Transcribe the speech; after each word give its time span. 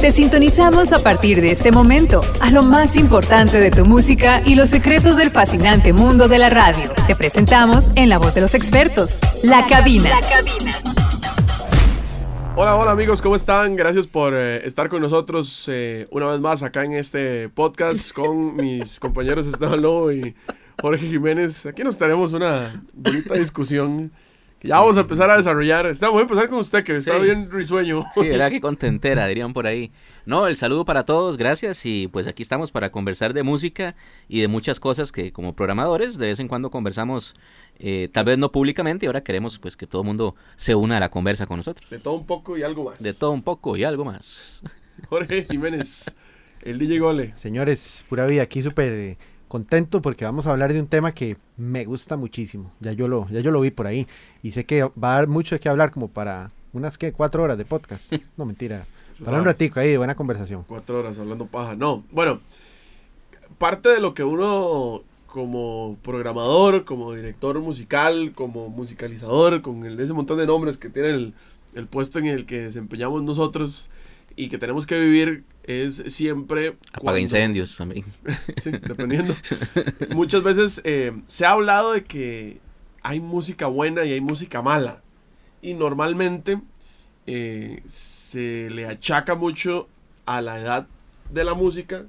Te 0.00 0.10
sintonizamos 0.12 0.92
a 0.92 0.98
partir 1.00 1.40
de 1.40 1.50
este 1.50 1.72
momento 1.72 2.20
a 2.40 2.50
lo 2.50 2.62
más 2.62 2.96
importante 2.96 3.58
de 3.58 3.70
tu 3.70 3.84
música 3.84 4.42
y 4.44 4.54
los 4.54 4.68
secretos 4.68 5.16
del 5.16 5.30
fascinante 5.30 5.92
mundo 5.92 6.28
de 6.28 6.38
la 6.38 6.48
radio. 6.50 6.92
Te 7.06 7.16
presentamos 7.16 7.90
en 7.96 8.08
la 8.08 8.18
voz 8.18 8.34
de 8.34 8.42
los 8.42 8.54
expertos, 8.54 9.20
La 9.42 9.66
Cabina. 9.66 10.10
La 10.10 10.20
Cabina. 10.20 10.72
Hola, 12.54 12.76
hola 12.76 12.92
amigos, 12.92 13.20
¿cómo 13.20 13.36
están? 13.36 13.74
Gracias 13.74 14.06
por 14.06 14.32
eh, 14.34 14.64
estar 14.64 14.88
con 14.88 15.02
nosotros 15.02 15.68
eh, 15.68 16.06
una 16.10 16.26
vez 16.26 16.40
más 16.40 16.62
acá 16.62 16.84
en 16.84 16.92
este 16.92 17.48
podcast 17.48 18.12
con 18.12 18.56
mis 18.62 19.00
compañeros 19.00 19.46
Esteban 19.46 19.82
Lobo 19.82 20.12
y 20.12 20.34
Jorge 20.80 21.08
Jiménez. 21.08 21.66
Aquí 21.66 21.82
nos 21.82 21.98
tenemos 21.98 22.32
una 22.32 22.82
bonita 22.94 23.34
discusión 23.34 24.12
ya 24.62 24.80
vamos 24.80 24.96
a 24.96 25.00
empezar 25.00 25.30
a 25.30 25.36
desarrollar. 25.36 25.86
Estamos 25.86 26.18
a 26.18 26.22
empezar 26.22 26.48
con 26.48 26.58
usted, 26.58 26.82
que 26.82 26.96
está 26.96 27.18
bien 27.18 27.50
risueño. 27.50 28.02
Sí, 28.14 28.20
era 28.26 28.50
que 28.50 28.60
contentera, 28.60 29.26
dirían 29.26 29.52
por 29.52 29.66
ahí. 29.66 29.92
No, 30.24 30.46
el 30.46 30.56
saludo 30.56 30.84
para 30.84 31.04
todos, 31.04 31.36
gracias. 31.36 31.84
Y 31.84 32.08
pues 32.08 32.26
aquí 32.26 32.42
estamos 32.42 32.72
para 32.72 32.90
conversar 32.90 33.32
de 33.32 33.42
música 33.42 33.94
y 34.28 34.40
de 34.40 34.48
muchas 34.48 34.80
cosas 34.80 35.12
que 35.12 35.32
como 35.32 35.54
programadores 35.54 36.18
de 36.18 36.26
vez 36.26 36.40
en 36.40 36.48
cuando 36.48 36.70
conversamos, 36.70 37.34
eh, 37.78 38.08
tal 38.12 38.24
vez 38.24 38.38
no 38.38 38.50
públicamente, 38.50 39.06
y 39.06 39.08
ahora 39.08 39.22
queremos 39.22 39.58
pues 39.58 39.76
que 39.76 39.86
todo 39.86 40.02
el 40.02 40.06
mundo 40.06 40.34
se 40.56 40.74
una 40.74 40.96
a 40.96 41.00
la 41.00 41.10
conversa 41.10 41.46
con 41.46 41.58
nosotros. 41.58 41.88
De 41.90 41.98
todo 41.98 42.14
un 42.14 42.26
poco 42.26 42.56
y 42.56 42.62
algo 42.62 42.84
más. 42.84 42.98
De 42.98 43.14
todo 43.14 43.32
un 43.32 43.42
poco 43.42 43.76
y 43.76 43.84
algo 43.84 44.04
más. 44.04 44.62
Jorge 45.08 45.46
Jiménez, 45.48 46.16
el 46.62 46.78
DJ 46.78 46.98
Gole. 46.98 47.32
Señores, 47.36 48.04
pura 48.08 48.26
vida, 48.26 48.42
aquí 48.42 48.62
súper 48.62 49.16
contento 49.48 50.02
porque 50.02 50.24
vamos 50.24 50.46
a 50.46 50.50
hablar 50.50 50.72
de 50.72 50.80
un 50.80 50.86
tema 50.86 51.12
que 51.12 51.36
me 51.56 51.84
gusta 51.84 52.16
muchísimo. 52.16 52.72
Ya 52.80 52.92
yo 52.92 53.08
lo, 53.08 53.28
ya 53.28 53.40
yo 53.40 53.50
lo 53.50 53.60
vi 53.60 53.70
por 53.70 53.86
ahí 53.86 54.06
y 54.42 54.52
sé 54.52 54.64
que 54.64 54.82
va 54.82 55.14
a 55.14 55.16
dar 55.16 55.28
mucho 55.28 55.54
de 55.54 55.60
qué 55.60 55.68
hablar 55.68 55.90
como 55.90 56.08
para 56.08 56.50
unas 56.72 56.98
que 56.98 57.12
cuatro 57.12 57.42
horas 57.42 57.58
de 57.58 57.64
podcast. 57.64 58.12
No 58.36 58.44
mentira, 58.44 58.84
para 59.24 59.38
un 59.38 59.44
ratico 59.44 59.80
ahí 59.80 59.90
de 59.90 59.98
buena 59.98 60.14
conversación. 60.14 60.64
Cuatro 60.68 60.98
horas 60.98 61.18
hablando 61.18 61.46
paja. 61.46 61.74
No, 61.74 62.04
bueno, 62.10 62.40
parte 63.58 63.88
de 63.88 64.00
lo 64.00 64.14
que 64.14 64.24
uno 64.24 65.02
como 65.26 65.96
programador, 66.02 66.84
como 66.84 67.12
director 67.12 67.58
musical, 67.60 68.32
como 68.34 68.68
musicalizador, 68.68 69.62
con 69.62 69.84
el, 69.84 69.98
ese 70.00 70.12
montón 70.12 70.38
de 70.38 70.46
nombres 70.46 70.78
que 70.78 70.88
tiene 70.88 71.10
el, 71.10 71.34
el 71.74 71.86
puesto 71.86 72.18
en 72.18 72.26
el 72.26 72.46
que 72.46 72.62
desempeñamos 72.62 73.22
nosotros 73.22 73.90
y 74.36 74.48
que 74.48 74.58
tenemos 74.58 74.86
que 74.86 75.00
vivir 75.00 75.44
es 75.64 76.02
siempre... 76.08 76.76
Apaga 76.92 77.18
incendios 77.18 77.76
también. 77.76 78.04
sí, 78.58 78.70
dependiendo. 78.70 79.34
Muchas 80.10 80.42
veces 80.42 80.80
eh, 80.84 81.12
se 81.26 81.46
ha 81.46 81.52
hablado 81.52 81.92
de 81.92 82.04
que 82.04 82.60
hay 83.02 83.18
música 83.20 83.66
buena 83.66 84.04
y 84.04 84.12
hay 84.12 84.20
música 84.20 84.62
mala. 84.62 85.02
Y 85.62 85.74
normalmente 85.74 86.60
eh, 87.26 87.82
se 87.86 88.70
le 88.70 88.86
achaca 88.86 89.34
mucho 89.34 89.88
a 90.26 90.40
la 90.40 90.60
edad 90.60 90.86
de 91.32 91.44
la 91.44 91.54
música 91.54 92.04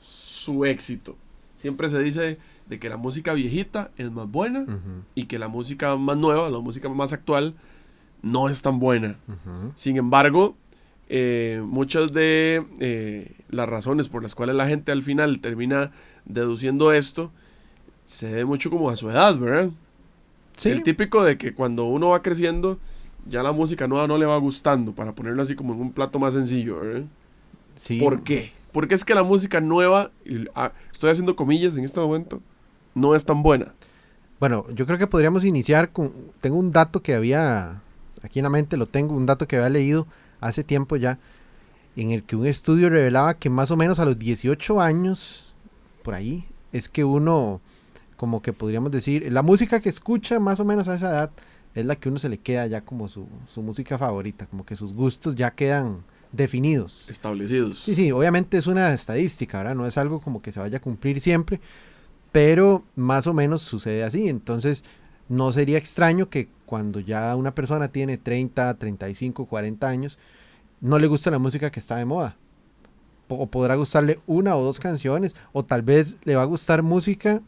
su 0.00 0.64
éxito. 0.64 1.16
Siempre 1.56 1.88
se 1.88 2.00
dice 2.00 2.38
de 2.66 2.78
que 2.78 2.88
la 2.88 2.96
música 2.96 3.32
viejita 3.32 3.90
es 3.96 4.10
más 4.10 4.30
buena 4.30 4.66
y 5.14 5.24
que 5.24 5.38
la 5.38 5.48
música 5.48 5.96
más 5.96 6.16
nueva, 6.16 6.50
la 6.50 6.58
música 6.58 6.88
más 6.88 7.12
actual, 7.12 7.54
no 8.22 8.48
es 8.48 8.62
tan 8.62 8.78
buena. 8.78 9.16
Sin 9.74 9.96
embargo, 9.96 10.56
eh, 11.08 11.62
muchas 11.64 12.12
de 12.12 12.64
eh, 12.80 13.32
las 13.50 13.68
razones 13.68 14.08
por 14.08 14.22
las 14.22 14.34
cuales 14.34 14.56
la 14.56 14.66
gente 14.66 14.92
al 14.92 15.02
final 15.02 15.40
termina 15.40 15.92
deduciendo 16.24 16.92
esto 16.92 17.30
se 18.06 18.26
debe 18.28 18.44
mucho 18.44 18.70
como 18.70 18.90
a 18.90 18.96
su 18.96 19.10
edad, 19.10 19.36
¿verdad? 19.38 19.70
Sí. 20.56 20.70
El 20.70 20.82
típico 20.82 21.24
de 21.24 21.36
que 21.36 21.54
cuando 21.54 21.84
uno 21.84 22.10
va 22.10 22.22
creciendo, 22.22 22.78
ya 23.26 23.42
la 23.42 23.52
música 23.52 23.88
nueva 23.88 24.06
no 24.06 24.18
le 24.18 24.26
va 24.26 24.36
gustando, 24.36 24.92
para 24.92 25.12
ponerlo 25.12 25.42
así 25.42 25.54
como 25.54 25.74
en 25.74 25.80
un 25.80 25.92
plato 25.92 26.18
más 26.18 26.34
sencillo, 26.34 26.80
¿verdad? 26.80 27.04
Sí. 27.74 27.98
¿Por 27.98 28.22
qué? 28.22 28.52
Porque 28.72 28.94
es 28.94 29.04
que 29.04 29.14
la 29.14 29.22
música 29.22 29.60
nueva, 29.60 30.10
ah, 30.54 30.72
estoy 30.92 31.10
haciendo 31.10 31.36
comillas 31.36 31.76
en 31.76 31.84
este 31.84 32.00
momento, 32.00 32.40
no 32.94 33.14
es 33.14 33.24
tan 33.24 33.42
buena. 33.42 33.72
Bueno, 34.38 34.66
yo 34.74 34.86
creo 34.86 34.98
que 34.98 35.06
podríamos 35.06 35.44
iniciar 35.44 35.90
con, 35.90 36.12
tengo 36.40 36.56
un 36.56 36.70
dato 36.70 37.00
que 37.00 37.14
había, 37.14 37.80
aquí 38.22 38.40
en 38.40 38.44
la 38.44 38.50
mente 38.50 38.76
lo 38.76 38.86
tengo, 38.86 39.14
un 39.14 39.26
dato 39.26 39.48
que 39.48 39.56
había 39.56 39.70
leído 39.70 40.06
hace 40.46 40.62
tiempo 40.62 40.96
ya, 40.96 41.18
en 41.96 42.10
el 42.10 42.22
que 42.22 42.36
un 42.36 42.46
estudio 42.46 42.90
revelaba 42.90 43.34
que 43.34 43.50
más 43.50 43.70
o 43.70 43.76
menos 43.76 43.98
a 43.98 44.04
los 44.04 44.18
18 44.18 44.80
años, 44.80 45.52
por 46.02 46.14
ahí, 46.14 46.44
es 46.72 46.88
que 46.88 47.04
uno, 47.04 47.60
como 48.16 48.42
que 48.42 48.52
podríamos 48.52 48.90
decir, 48.90 49.32
la 49.32 49.42
música 49.42 49.80
que 49.80 49.88
escucha 49.88 50.38
más 50.40 50.60
o 50.60 50.64
menos 50.64 50.88
a 50.88 50.96
esa 50.96 51.10
edad 51.10 51.30
es 51.74 51.84
la 51.84 51.96
que 51.96 52.08
uno 52.08 52.18
se 52.18 52.28
le 52.28 52.38
queda 52.38 52.66
ya 52.66 52.82
como 52.82 53.08
su, 53.08 53.26
su 53.46 53.62
música 53.62 53.96
favorita, 53.98 54.46
como 54.46 54.64
que 54.64 54.76
sus 54.76 54.92
gustos 54.92 55.34
ya 55.34 55.50
quedan 55.52 56.04
definidos. 56.30 57.08
Establecidos. 57.08 57.78
Sí, 57.78 57.94
sí, 57.94 58.12
obviamente 58.12 58.58
es 58.58 58.66
una 58.66 58.92
estadística, 58.92 59.58
¿verdad? 59.58 59.74
No 59.74 59.86
es 59.86 59.96
algo 59.96 60.20
como 60.20 60.42
que 60.42 60.52
se 60.52 60.60
vaya 60.60 60.78
a 60.78 60.80
cumplir 60.80 61.20
siempre, 61.20 61.60
pero 62.32 62.84
más 62.96 63.26
o 63.26 63.32
menos 63.32 63.62
sucede 63.62 64.04
así. 64.04 64.28
Entonces, 64.28 64.84
no 65.28 65.52
sería 65.52 65.78
extraño 65.78 66.28
que 66.28 66.48
cuando 66.66 67.00
ya 67.00 67.34
una 67.36 67.54
persona 67.54 67.88
tiene 67.88 68.18
30, 68.18 68.74
35, 68.74 69.46
40 69.46 69.88
años, 69.88 70.18
no 70.80 70.98
le 70.98 71.06
gusta 71.06 71.30
la 71.30 71.38
música 71.38 71.70
que 71.70 71.80
está 71.80 71.96
de 71.96 72.04
moda. 72.04 72.36
O 73.28 73.46
podrá 73.46 73.74
gustarle 73.74 74.20
una 74.26 74.54
o 74.56 74.62
dos 74.62 74.78
canciones, 74.78 75.34
o 75.52 75.64
tal 75.64 75.82
vez 75.82 76.18
le 76.24 76.36
va 76.36 76.42
a 76.42 76.46
gustar 76.46 76.82
música 76.82 77.40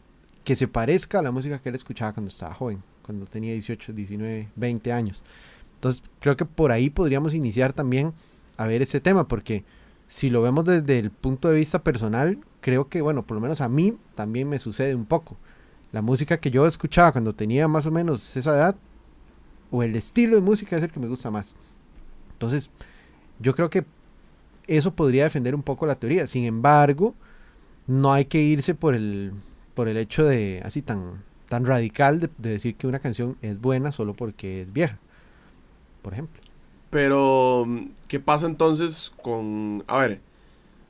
que 0.43 0.55
se 0.55 0.67
parezca 0.67 1.19
a 1.19 1.21
la 1.21 1.31
música 1.31 1.59
que 1.59 1.69
él 1.69 1.75
escuchaba 1.75 2.13
cuando 2.13 2.29
estaba 2.29 2.53
joven, 2.53 2.81
cuando 3.03 3.25
tenía 3.25 3.53
18, 3.53 3.93
19, 3.93 4.49
20 4.55 4.91
años. 4.91 5.21
Entonces 5.75 6.01
creo 6.19 6.35
que 6.35 6.45
por 6.45 6.71
ahí 6.71 6.89
podríamos 6.89 7.33
iniciar 7.33 7.73
también 7.73 8.13
a 8.57 8.65
ver 8.65 8.81
ese 8.81 8.99
tema, 8.99 9.27
porque 9.27 9.63
si 10.07 10.29
lo 10.29 10.41
vemos 10.41 10.65
desde 10.65 10.97
el 10.97 11.11
punto 11.11 11.49
de 11.49 11.57
vista 11.57 11.83
personal, 11.83 12.39
creo 12.61 12.89
que, 12.89 13.01
bueno, 13.01 13.23
por 13.23 13.35
lo 13.35 13.41
menos 13.41 13.61
a 13.61 13.69
mí 13.69 13.97
también 14.15 14.49
me 14.49 14.57
sucede 14.57 14.95
un 14.95 15.05
poco. 15.05 15.37
La 15.91 16.01
música 16.01 16.37
que 16.37 16.51
yo 16.51 16.65
escuchaba 16.65 17.11
cuando 17.11 17.33
tenía 17.33 17.67
más 17.67 17.85
o 17.85 17.91
menos 17.91 18.35
esa 18.35 18.55
edad, 18.55 18.75
o 19.71 19.83
el 19.83 19.95
estilo 19.95 20.35
de 20.35 20.41
música 20.41 20.77
es 20.77 20.83
el 20.83 20.91
que 20.91 20.99
me 20.99 21.07
gusta 21.07 21.31
más. 21.31 21.55
Entonces, 22.33 22.69
yo 23.39 23.55
creo 23.55 23.69
que 23.69 23.85
eso 24.67 24.93
podría 24.93 25.23
defender 25.23 25.55
un 25.55 25.63
poco 25.63 25.85
la 25.85 25.95
teoría. 25.95 26.27
Sin 26.27 26.43
embargo, 26.45 27.15
no 27.87 28.13
hay 28.13 28.25
que 28.25 28.41
irse 28.41 28.75
por 28.75 28.95
el, 28.95 29.33
por 29.73 29.87
el 29.87 29.97
hecho 29.97 30.25
de 30.25 30.61
así 30.63 30.81
tan, 30.81 31.23
tan 31.47 31.65
radical 31.65 32.19
de, 32.19 32.29
decir 32.37 32.75
que 32.75 32.87
una 32.87 32.99
canción 32.99 33.37
es 33.41 33.59
buena 33.59 33.91
solo 33.91 34.13
porque 34.13 34.61
es 34.61 34.73
vieja, 34.73 34.99
por 36.01 36.13
ejemplo. 36.13 36.41
Pero, 36.89 37.65
¿qué 38.07 38.19
pasa 38.19 38.47
entonces 38.47 39.13
con... 39.21 39.83
A 39.87 39.97
ver, 39.97 40.21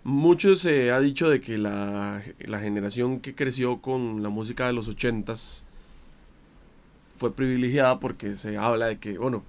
mucho 0.08 0.56
se 0.56 0.92
ha 0.92 1.02
dicho 1.02 1.30
de 1.30 1.42
que 1.42 1.58
la, 1.58 2.24
la 2.40 2.60
generación 2.60 3.20
que 3.20 3.36
creció 3.36 3.82
con 3.82 4.24
la 4.24 4.30
música 4.30 4.66
de 4.66 4.72
los 4.72 4.88
ochentas 4.88 5.66
fue 7.18 7.34
privilegiada 7.34 8.00
porque 8.00 8.36
se 8.36 8.58
habla 8.58 8.86
de 8.86 9.00
que, 9.00 9.18
bueno, 9.18 9.44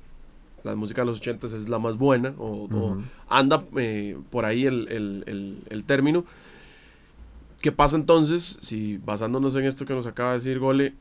la 0.65 0.75
música 0.75 1.03
de 1.03 1.07
los 1.07 1.21
80 1.21 1.47
es 1.47 1.69
la 1.69 1.79
más 1.79 1.97
buena, 1.97 2.35
o, 2.39 2.99
anda 3.29 3.63
eh, 3.77 4.19
por 4.31 4.45
ahí 4.47 4.67
el, 4.67 5.85
término. 5.87 6.25
¿Qué 7.61 7.71
pasa 7.71 7.95
entonces, 7.95 8.59
si 8.61 8.99
basándonos 8.99 9.55
en 9.55 9.65
esto 9.65 9.87
que 9.87 9.95
nos 9.95 10.09
acaba 10.09 10.31
de 10.31 10.39
decir 10.39 10.59
Gole, 10.59 10.95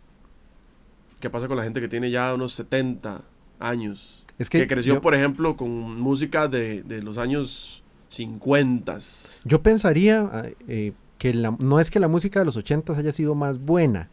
qué 1.19 1.31
pasa 1.31 1.47
con 1.47 1.57
la 1.57 1.63
gente 1.63 1.81
que 1.81 1.87
tiene 1.87 2.11
ya 2.11 2.31
unos 2.31 2.51
70 2.53 3.23
años? 3.59 4.23
Es 4.37 4.51
que, 4.51 4.67
creció, 4.67 5.01
por 5.01 5.15
ejemplo, 5.15 5.57
con 5.57 5.99
música 5.99 6.47
de, 6.47 6.83
los 7.03 7.17
años 7.17 7.83
50. 8.09 8.97
Yo 9.43 9.61
pensaría 9.61 10.53
eh, 10.67 10.93
que 11.17 11.33
no 11.33 11.79
es 11.79 11.91
que 11.91 11.99
la 11.99 12.07
música 12.07 12.39
de 12.39 12.45
los 12.45 12.57
80 12.57 12.93
haya 12.93 13.11
sido 13.11 13.35
más 13.35 13.59
buena, 13.59 14.09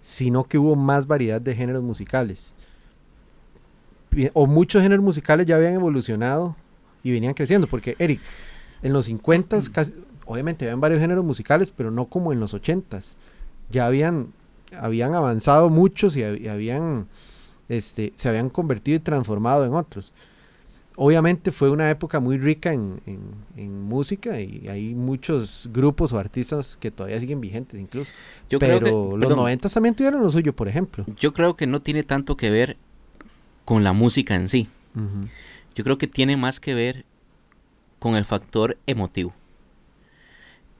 sino 0.00 0.44
que 0.44 0.58
hubo 0.58 0.76
más 0.76 1.06
variedad 1.06 1.40
de 1.40 1.54
géneros 1.54 1.82
musicales. 1.82 2.54
O 4.32 4.46
muchos 4.46 4.82
géneros 4.82 5.04
musicales 5.04 5.46
ya 5.46 5.56
habían 5.56 5.74
evolucionado 5.74 6.56
y 7.02 7.10
venían 7.10 7.34
creciendo, 7.34 7.66
porque 7.66 7.96
Eric, 7.98 8.20
en 8.82 8.92
los 8.92 9.06
50 9.06 9.60
obviamente 10.26 10.64
habían 10.64 10.80
varios 10.80 11.00
géneros 11.00 11.24
musicales, 11.24 11.70
pero 11.70 11.90
no 11.90 12.06
como 12.06 12.32
en 12.32 12.40
los 12.40 12.54
80 12.54 13.00
Ya 13.70 13.86
habían, 13.86 14.32
habían 14.78 15.14
avanzado 15.14 15.68
muchos 15.68 16.16
y, 16.16 16.22
habían, 16.22 17.08
este, 17.68 18.12
se 18.14 18.28
habían 18.28 18.50
convertido 18.50 18.96
y 18.96 19.00
transformado 19.00 19.64
en 19.64 19.74
otros 19.74 20.12
obviamente 20.96 21.50
fue 21.50 21.70
una 21.70 21.90
época 21.90 22.20
muy 22.20 22.38
rica 22.38 22.72
en, 22.72 23.00
música 23.56 24.40
y 24.40 24.66
hay 24.68 24.94
muchos 24.94 25.68
grupos 25.72 26.12
o 26.12 26.18
artistas 26.18 26.76
que 26.76 26.90
todavía 26.90 27.20
siguen 27.20 27.40
vigentes 27.40 27.80
incluso. 27.80 28.12
Yo 28.48 28.58
Pero 28.58 29.16
los 29.16 29.36
90 29.36 29.68
también 29.68 29.94
tuvieron 29.94 30.22
lo 30.22 30.30
suyo, 30.30 30.54
por 30.54 30.68
ejemplo. 30.68 31.04
Yo 31.18 31.32
creo 31.32 31.54
que 31.56 31.66
no 31.66 31.80
tiene 31.80 32.02
tanto 32.02 32.36
que 32.36 32.50
ver 32.50 32.76
con 33.64 33.84
la 33.84 33.92
música 33.92 34.34
en 34.34 34.48
sí. 34.48 34.68
Yo 35.74 35.84
creo 35.84 35.98
que 35.98 36.06
tiene 36.06 36.36
más 36.36 36.60
que 36.60 36.74
ver 36.74 37.04
con 37.98 38.16
el 38.16 38.24
factor 38.24 38.78
emotivo. 38.86 39.32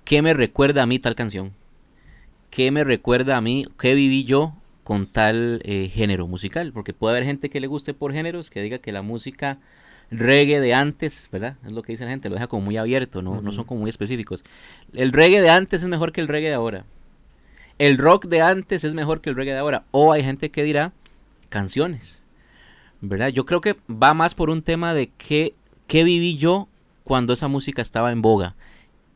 ¿Qué 0.05 0.23
me 0.23 0.35
recuerda 0.35 0.83
a 0.83 0.87
mí 0.87 0.99
tal 0.99 1.15
canción? 1.15 1.53
¿Qué 2.51 2.71
me 2.71 2.85
recuerda 2.85 3.37
a 3.37 3.41
mí? 3.41 3.67
¿Qué 3.79 3.95
viví 3.95 4.25
yo 4.25 4.55
con 4.85 5.07
tal 5.07 5.63
eh, 5.65 5.89
género 5.89 6.29
musical, 6.29 6.73
porque 6.73 6.93
puede 6.93 7.17
haber 7.17 7.25
gente 7.25 7.49
que 7.49 7.59
le 7.59 7.67
guste 7.67 7.95
por 7.95 8.13
géneros, 8.13 8.51
que 8.51 8.61
diga 8.61 8.79
que 8.79 8.93
la 8.93 9.03
música 9.03 9.59
reggae 10.11 10.61
de 10.61 10.75
antes, 10.75 11.29
¿verdad? 11.33 11.57
Es 11.65 11.73
lo 11.73 11.83
que 11.83 11.93
dice 11.93 12.05
la 12.05 12.11
gente, 12.11 12.29
lo 12.29 12.35
deja 12.35 12.47
como 12.47 12.65
muy 12.65 12.77
abierto, 12.77 13.23
¿no? 13.23 13.41
no 13.41 13.53
son 13.53 13.65
como 13.65 13.81
muy 13.81 13.91
específicos. 13.91 14.45
El 14.93 15.13
reggae 15.13 15.41
de 15.41 15.51
antes 15.51 15.83
es 15.83 15.89
mejor 15.89 16.13
que 16.13 16.21
el 16.21 16.29
reggae 16.29 16.49
de 16.49 16.55
ahora. 16.55 16.85
El 17.79 17.99
rock 17.99 18.27
de 18.27 18.41
antes 18.41 18.85
es 18.85 18.95
mejor 18.95 19.21
que 19.21 19.31
el 19.31 19.37
reggae 19.37 19.53
de 19.53 19.59
ahora. 19.59 19.85
O 19.91 20.13
hay 20.13 20.23
gente 20.23 20.51
que 20.51 20.63
dirá 20.63 20.93
canciones, 21.49 22.23
¿verdad? 23.01 23.29
Yo 23.29 23.45
creo 23.47 23.61
que 23.61 23.77
va 23.91 24.15
más 24.15 24.35
por 24.35 24.51
un 24.51 24.63
tema 24.63 24.95
de 24.95 25.11
qué, 25.19 25.55
qué 25.87 26.05
viví 26.05 26.37
yo 26.37 26.69
cuando 27.03 27.33
esa 27.33 27.49
música 27.49 27.83
estaba 27.83 28.13
en 28.13 28.23
boga. 28.23 28.55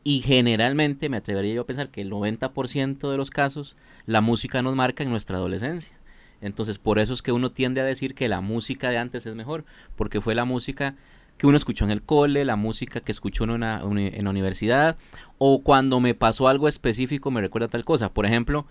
Y 0.03 0.21
generalmente 0.21 1.09
me 1.09 1.17
atrevería 1.17 1.55
yo 1.55 1.61
a 1.61 1.67
pensar 1.67 1.89
que 1.89 2.01
el 2.01 2.09
90% 2.09 3.11
de 3.11 3.17
los 3.17 3.29
casos 3.29 3.75
la 4.05 4.21
música 4.21 4.61
nos 4.61 4.75
marca 4.75 5.03
en 5.03 5.09
nuestra 5.09 5.37
adolescencia. 5.37 5.98
Entonces 6.41 6.77
por 6.77 6.99
eso 6.99 7.13
es 7.13 7.21
que 7.21 7.31
uno 7.31 7.51
tiende 7.51 7.81
a 7.81 7.83
decir 7.83 8.15
que 8.15 8.27
la 8.27 8.41
música 8.41 8.89
de 8.89 8.97
antes 8.97 9.25
es 9.25 9.35
mejor, 9.35 9.65
porque 9.95 10.21
fue 10.21 10.35
la 10.35 10.45
música 10.45 10.95
que 11.37 11.47
uno 11.47 11.57
escuchó 11.57 11.85
en 11.85 11.91
el 11.91 12.01
cole, 12.01 12.43
la 12.43 12.57
música 12.57 12.99
que 12.99 13.13
escuchó 13.13 13.45
en, 13.45 13.51
una, 13.51 13.81
en 13.81 14.23
la 14.23 14.29
universidad, 14.29 14.97
o 15.37 15.63
cuando 15.63 16.01
me 16.01 16.13
pasó 16.13 16.49
algo 16.49 16.67
específico 16.67 17.31
me 17.31 17.39
recuerda 17.39 17.69
tal 17.69 17.85
cosa. 17.85 18.09
Por 18.09 18.25
ejemplo, 18.25 18.65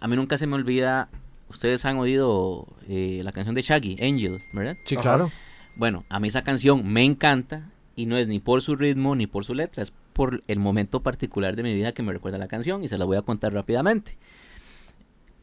a 0.00 0.06
mí 0.06 0.14
nunca 0.14 0.38
se 0.38 0.46
me 0.46 0.54
olvida, 0.54 1.08
ustedes 1.48 1.84
han 1.84 1.98
oído 1.98 2.68
eh, 2.88 3.20
la 3.24 3.32
canción 3.32 3.56
de 3.56 3.62
Shaggy, 3.62 3.96
Angel, 4.00 4.40
¿verdad? 4.52 4.76
Sí, 4.84 4.96
claro. 4.96 5.30
Bueno, 5.74 6.04
a 6.08 6.20
mí 6.20 6.28
esa 6.28 6.42
canción 6.42 6.86
me 6.86 7.04
encanta 7.04 7.70
y 7.96 8.06
no 8.06 8.16
es 8.16 8.28
ni 8.28 8.38
por 8.38 8.62
su 8.62 8.76
ritmo 8.76 9.16
ni 9.16 9.26
por 9.26 9.44
su 9.44 9.54
letra, 9.54 9.82
es 9.82 9.92
por 10.12 10.42
el 10.46 10.58
momento 10.58 11.02
particular 11.02 11.56
de 11.56 11.62
mi 11.62 11.74
vida 11.74 11.92
que 11.92 12.02
me 12.02 12.12
recuerda 12.12 12.38
la 12.38 12.48
canción 12.48 12.84
y 12.84 12.88
se 12.88 12.98
la 12.98 13.04
voy 13.04 13.16
a 13.16 13.22
contar 13.22 13.52
rápidamente. 13.52 14.16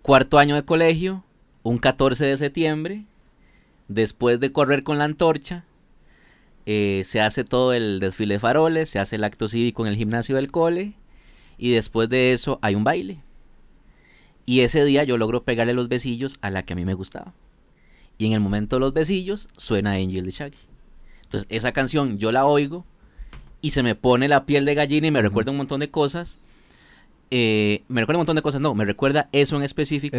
Cuarto 0.01 0.39
año 0.39 0.55
de 0.55 0.63
colegio, 0.63 1.25
un 1.63 1.77
14 1.77 2.25
de 2.25 2.38
septiembre, 2.38 3.06
después 3.88 4.39
de 4.39 4.51
correr 4.51 4.83
con 4.83 4.97
la 4.97 5.06
antorcha, 5.06 5.65
eh, 6.65 7.03
se 7.06 7.21
hace 7.21 7.44
todo 7.44 7.73
el 7.73 8.00
desfile 8.00 8.35
de 8.35 8.39
faroles, 8.39 8.89
se 8.89 9.00
hace 9.00 9.15
el 9.15 9.23
acto 9.23 9.47
cívico 9.47 9.85
en 9.85 9.91
el 9.91 9.97
gimnasio 9.97 10.35
del 10.35 10.51
cole 10.51 10.94
y 11.57 11.71
después 11.71 12.09
de 12.09 12.33
eso 12.33 12.59
hay 12.61 12.75
un 12.75 12.83
baile. 12.83 13.21
Y 14.45 14.61
ese 14.61 14.83
día 14.85 15.03
yo 15.03 15.17
logro 15.17 15.44
pegarle 15.44 15.73
los 15.73 15.89
besillos 15.89 16.38
a 16.41 16.50
la 16.50 16.63
que 16.63 16.73
a 16.73 16.75
mí 16.75 16.85
me 16.85 16.94
gustaba. 16.94 17.33
Y 18.17 18.25
en 18.25 18.33
el 18.33 18.39
momento 18.39 18.75
de 18.75 18.81
los 18.81 18.94
besillos 18.94 19.47
suena 19.57 19.94
Angel 19.94 20.25
de 20.25 20.31
Shaggy. 20.31 20.57
Entonces 21.23 21.47
esa 21.50 21.71
canción 21.71 22.17
yo 22.17 22.31
la 22.31 22.45
oigo 22.45 22.85
y 23.61 23.71
se 23.71 23.83
me 23.83 23.95
pone 23.95 24.27
la 24.27 24.45
piel 24.45 24.65
de 24.65 24.75
gallina 24.75 25.07
y 25.07 25.11
me 25.11 25.21
recuerda 25.21 25.51
un 25.51 25.57
montón 25.57 25.79
de 25.79 25.91
cosas 25.91 26.38
eh, 27.31 27.83
me 27.87 28.01
recuerda 28.01 28.17
un 28.17 28.21
montón 28.21 28.35
de 28.37 28.41
cosas, 28.41 28.59
no, 28.59 28.73
me 28.73 28.85
recuerda 28.85 29.29
eso 29.31 29.55
en 29.55 29.63
específico. 29.63 30.17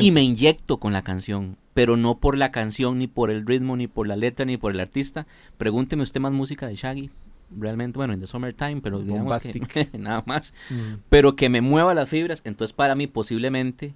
Y 0.00 0.10
me 0.10 0.22
inyecto 0.22 0.78
con 0.78 0.92
la 0.92 1.02
canción, 1.02 1.56
pero 1.72 1.96
no 1.96 2.18
por 2.18 2.36
la 2.36 2.52
canción, 2.52 2.98
ni 2.98 3.06
por 3.06 3.30
el 3.30 3.46
ritmo, 3.46 3.76
ni 3.76 3.86
por 3.86 4.06
la 4.06 4.16
letra, 4.16 4.44
ni 4.44 4.56
por 4.56 4.72
el 4.72 4.80
artista. 4.80 5.26
Pregúnteme 5.56 6.02
usted 6.02 6.20
más 6.20 6.32
música 6.32 6.66
de 6.66 6.74
Shaggy. 6.74 7.10
Realmente, 7.56 7.98
bueno, 7.98 8.14
en 8.14 8.20
The 8.20 8.26
Summertime, 8.26 8.80
pero 8.82 9.00
digamos 9.00 9.38
que 9.42 9.88
nada 9.98 10.22
más. 10.26 10.52
Mm. 10.70 11.00
Pero 11.08 11.36
que 11.36 11.48
me 11.48 11.60
mueva 11.60 11.94
las 11.94 12.08
fibras. 12.08 12.42
Entonces, 12.44 12.74
para 12.74 12.94
mí, 12.94 13.06
posiblemente, 13.06 13.94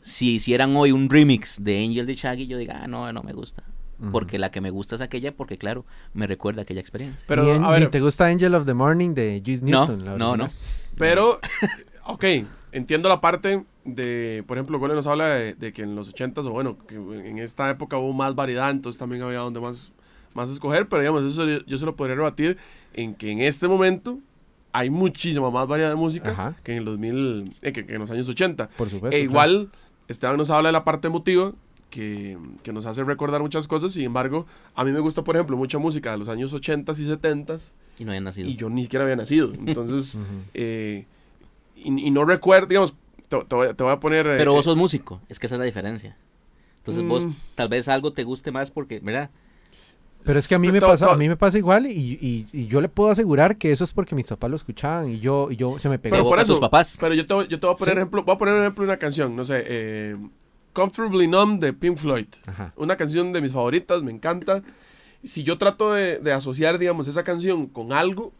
si 0.00 0.36
hicieran 0.36 0.76
hoy 0.76 0.92
un 0.92 1.10
remix 1.10 1.62
de 1.62 1.84
Angel 1.84 2.06
de 2.06 2.14
Shaggy, 2.14 2.46
yo 2.46 2.56
diga, 2.56 2.80
ah, 2.82 2.86
no, 2.86 3.12
no 3.12 3.22
me 3.22 3.32
gusta. 3.32 3.64
Porque 4.12 4.38
la 4.38 4.50
que 4.50 4.60
me 4.60 4.70
gusta 4.70 4.96
es 4.96 5.00
aquella, 5.00 5.34
porque 5.34 5.56
claro, 5.56 5.86
me 6.12 6.26
recuerda 6.26 6.62
aquella 6.62 6.80
experiencia. 6.80 7.24
Pero, 7.26 7.50
a 7.64 7.70
ver, 7.70 7.90
¿te 7.90 8.00
gusta 8.00 8.26
Angel 8.26 8.54
of 8.54 8.66
the 8.66 8.74
Morning 8.74 9.14
de 9.14 9.40
Juice 9.44 9.64
Newton? 9.64 10.04
No, 10.04 10.18
no, 10.18 10.36
no. 10.36 10.50
Pero, 10.96 11.40
ok, 12.06 12.24
entiendo 12.72 13.08
la 13.08 13.20
parte 13.20 13.64
de, 13.84 14.44
por 14.46 14.56
ejemplo, 14.56 14.78
Gole 14.78 14.94
nos 14.94 15.06
habla 15.06 15.28
de, 15.28 15.72
que 15.72 15.82
en 15.82 15.94
los 15.94 16.14
80s, 16.14 16.46
o 16.46 16.50
bueno, 16.50 16.76
que 16.86 16.96
en 16.96 17.38
esta 17.38 17.70
época 17.70 17.98
hubo 17.98 18.12
más 18.12 18.34
variedad, 18.34 18.70
entonces 18.70 18.98
también 18.98 19.22
había 19.22 19.38
donde 19.38 19.60
más, 19.60 19.92
más 20.32 20.50
escoger, 20.50 20.88
pero 20.88 21.00
digamos, 21.02 21.24
eso 21.24 21.46
yo, 21.66 21.78
se 21.78 21.84
lo 21.84 21.96
podría 21.96 22.16
rebatir 22.16 22.56
en 22.94 23.14
que 23.14 23.30
en 23.30 23.40
este 23.40 23.68
momento 23.68 24.18
hay 24.72 24.90
muchísima 24.90 25.50
más 25.50 25.68
variedad 25.68 25.90
de 25.90 25.96
música 25.96 26.56
que 26.64 26.72
en 26.72 26.78
el 26.78 26.84
2000, 26.84 27.56
eh, 27.62 27.72
que, 27.72 27.80
en 27.80 27.98
los 28.00 28.10
años 28.10 28.28
80. 28.28 28.70
Por 28.70 28.90
supuesto. 28.90 29.16
E 29.16 29.22
igual, 29.22 29.70
Esteban 30.08 30.36
nos 30.36 30.50
habla 30.50 30.68
de 30.68 30.72
la 30.72 30.84
parte 30.84 31.06
emotiva, 31.06 31.52
que, 31.90 32.36
que, 32.64 32.72
nos 32.72 32.84
hace 32.86 33.04
recordar 33.04 33.40
muchas 33.40 33.68
cosas. 33.68 33.92
Sin 33.92 34.04
embargo, 34.04 34.46
a 34.74 34.84
mí 34.84 34.90
me 34.90 34.98
gusta, 34.98 35.22
por 35.22 35.36
ejemplo, 35.36 35.56
mucha 35.56 35.78
música 35.78 36.10
de 36.10 36.18
los 36.18 36.28
años 36.28 36.52
80 36.52 36.90
y 36.90 37.04
70 37.04 37.56
y 37.98 38.04
no 38.04 38.12
había 38.12 38.20
nacido. 38.20 38.48
Y 38.48 38.56
yo 38.56 38.70
ni 38.70 38.82
siquiera 38.82 39.04
había 39.04 39.16
nacido. 39.16 39.52
Entonces, 39.54 40.16
eh, 40.54 41.06
y, 41.76 42.10
no 42.10 42.24
recuerdo, 42.24 42.66
digamos, 42.68 42.94
te, 43.28 43.36
voy, 43.54 43.92
a 43.92 44.00
poner... 44.00 44.24
Pero 44.24 44.52
vos 44.52 44.64
eh, 44.64 44.70
sos 44.70 44.76
músico, 44.76 45.20
es 45.28 45.38
que 45.38 45.46
esa 45.46 45.56
es 45.56 45.58
la 45.58 45.64
diferencia. 45.64 46.16
Entonces 46.78 47.02
vos 47.06 47.26
mm. 47.26 47.34
tal 47.54 47.68
vez 47.68 47.88
algo 47.88 48.12
te 48.12 48.24
guste 48.24 48.52
más 48.52 48.70
porque, 48.70 49.00
¿verdad? 49.00 49.30
Pero 50.24 50.38
es 50.38 50.48
que 50.48 50.54
a 50.54 50.58
mí 50.58 50.72
me 50.72 50.80
pasa, 50.80 51.12
a 51.12 51.16
mí 51.16 51.28
me 51.28 51.36
pasa 51.36 51.58
igual 51.58 51.86
y, 51.86 52.46
y, 52.50 52.66
yo 52.66 52.80
le 52.80 52.88
puedo 52.88 53.10
asegurar 53.10 53.58
que 53.58 53.72
eso 53.72 53.84
es 53.84 53.92
porque 53.92 54.14
mis 54.14 54.26
papás 54.26 54.48
lo 54.48 54.56
escuchaban 54.56 55.08
y 55.08 55.20
yo, 55.20 55.50
y 55.50 55.56
yo 55.56 55.78
se 55.78 55.90
me 55.90 55.98
pegó. 55.98 56.16
Pero 56.16 56.28
por 56.28 56.38
eso, 56.38 56.58
papás. 56.58 56.96
Pero 56.98 57.14
yo 57.14 57.26
te, 57.26 57.34
yo 57.48 57.60
te 57.60 57.66
voy 57.66 57.74
a 57.74 57.76
poner 57.76 57.98
ejemplo, 57.98 58.22
voy 58.22 58.34
a 58.34 58.38
poner 58.38 58.54
un 58.54 58.60
ejemplo 58.60 58.84
de 58.84 58.90
una 58.90 58.96
canción, 58.96 59.36
no 59.36 59.44
sé, 59.44 59.64
eh, 59.66 60.16
Comfortably 60.72 61.28
Numb 61.28 61.60
de 61.60 61.74
Pink 61.74 61.98
Floyd. 61.98 62.26
Una 62.76 62.96
canción 62.96 63.32
de 63.32 63.42
mis 63.42 63.52
favoritas, 63.52 64.02
me 64.02 64.12
encanta 64.12 64.62
si 65.24 65.42
yo 65.42 65.58
trato 65.58 65.92
de, 65.92 66.32
asociar, 66.32 66.78
digamos, 66.78 67.08
esa 67.08 67.24
canción 67.24 67.66
con 67.66 67.92
algo, 67.92 68.32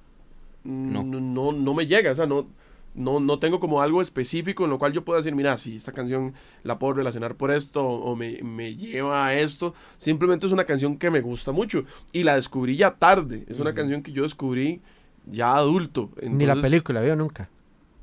no. 0.65 1.03
no. 1.03 1.53
No, 1.53 1.75
me 1.75 1.87
llega, 1.87 2.13
o 2.13 2.15
sea, 2.15 2.27
no, 2.27 2.47
no, 2.95 3.21
no 3.21 3.39
tengo 3.39 3.61
como 3.61 3.81
algo 3.81 4.01
específico 4.01 4.65
en 4.65 4.71
lo 4.71 4.79
cual 4.79 4.93
yo 4.93 5.05
pueda 5.05 5.19
decir, 5.19 5.35
mira, 5.35 5.59
si 5.59 5.77
esta 5.77 5.93
canción 5.93 6.35
la 6.63 6.79
puedo 6.79 6.95
relacionar 6.95 7.35
por 7.35 7.51
esto 7.51 7.85
o 7.85 8.17
me, 8.17 8.77
lleva 8.77 9.27
a 9.27 9.35
esto, 9.35 9.75
simplemente 9.97 10.47
es 10.47 10.53
una 10.53 10.65
canción 10.65 10.97
que 10.97 11.11
me 11.11 11.21
gusta 11.21 11.53
mucho 11.53 11.85
y 12.13 12.23
la 12.23 12.37
descubrí 12.37 12.77
ya 12.77 12.95
tarde, 12.95 13.45
es 13.49 13.59
una 13.59 13.75
canción 13.75 14.03
que 14.03 14.13
yo 14.13 14.23
descubrí 14.23 14.81
ya 15.27 15.55
adulto. 15.55 16.11
Ni 16.23 16.47
la 16.47 16.61
película 16.61 17.01
veo 17.01 17.17
nunca. 17.17 17.49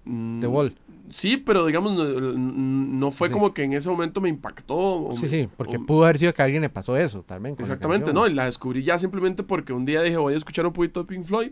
The 0.04 0.10
mm, 0.12 0.46
Wall. 0.46 0.76
Sí, 1.12 1.38
pero 1.38 1.66
digamos, 1.66 1.94
no, 1.94 3.12
fue 3.12 3.30
como 3.30 3.54
que 3.54 3.64
en 3.64 3.74
ese 3.74 3.90
momento 3.90 4.22
me 4.22 4.30
impactó. 4.30 5.10
sí, 5.20 5.28
sí, 5.28 5.50
porque 5.58 5.78
pudo 5.78 6.06
haber 6.06 6.18
sido 6.18 6.34
que 6.34 6.42
a 6.42 6.46
alguien 6.46 6.62
le 6.62 6.70
pasó 6.70 6.96
eso, 6.96 7.24
también. 7.24 7.56
Exactamente, 7.60 8.14
no, 8.14 8.28
y 8.28 8.34
la 8.34 8.46
descubrí 8.46 8.84
ya 8.84 8.98
simplemente 8.98 9.44
porque 9.44 9.74
un 9.74 9.86
día 9.86 10.02
dije, 10.02 10.18
voy 10.18 10.34
a 10.34 10.38
escuchar 10.38 10.66
un 10.66 10.74
poquito 10.74 11.02
de 11.02 11.08
Pink 11.08 11.26
Floyd. 11.26 11.52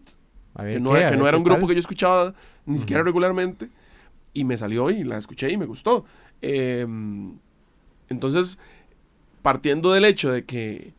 que 0.58 0.80
no, 0.80 0.94
que 0.94 1.18
no 1.18 1.28
era 1.28 1.38
un 1.38 1.44
grupo 1.44 1.68
que 1.68 1.74
yo 1.74 1.80
escuchaba 1.80 2.34
ni 2.66 2.80
siquiera 2.80 3.04
regularmente. 3.04 3.70
Y 4.34 4.44
me 4.44 4.58
salió 4.58 4.90
y 4.92 5.04
la 5.04 5.18
escuché 5.18 5.52
y 5.52 5.58
me 5.58 5.66
gustó. 5.66 6.06
Em, 6.42 7.34
entonces, 8.08 8.60
partiendo 9.42 9.92
del 9.92 10.06
hecho 10.06 10.32
de 10.32 10.46
que... 10.46 10.94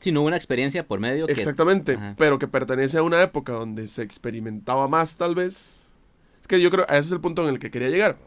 Si 0.00 0.10
no 0.10 0.22
hubo 0.22 0.28
una 0.28 0.36
experiencia 0.36 0.86
por 0.86 0.98
medio. 0.98 1.28
Exactamente, 1.28 1.98
pero 2.16 2.38
que 2.38 2.48
pertenece 2.48 2.96
a 2.96 3.02
una 3.02 3.22
época 3.22 3.52
donde 3.52 3.86
se 3.86 4.02
experimentaba 4.02 4.88
más 4.88 5.16
tal 5.18 5.34
vez 5.34 5.79
que 6.50 6.60
yo 6.60 6.68
creo, 6.68 6.84
ese 6.88 6.98
es 6.98 7.12
el 7.12 7.20
punto 7.20 7.44
en 7.44 7.50
el 7.50 7.60
que 7.60 7.70
quería 7.70 7.88
llegar. 7.90 8.18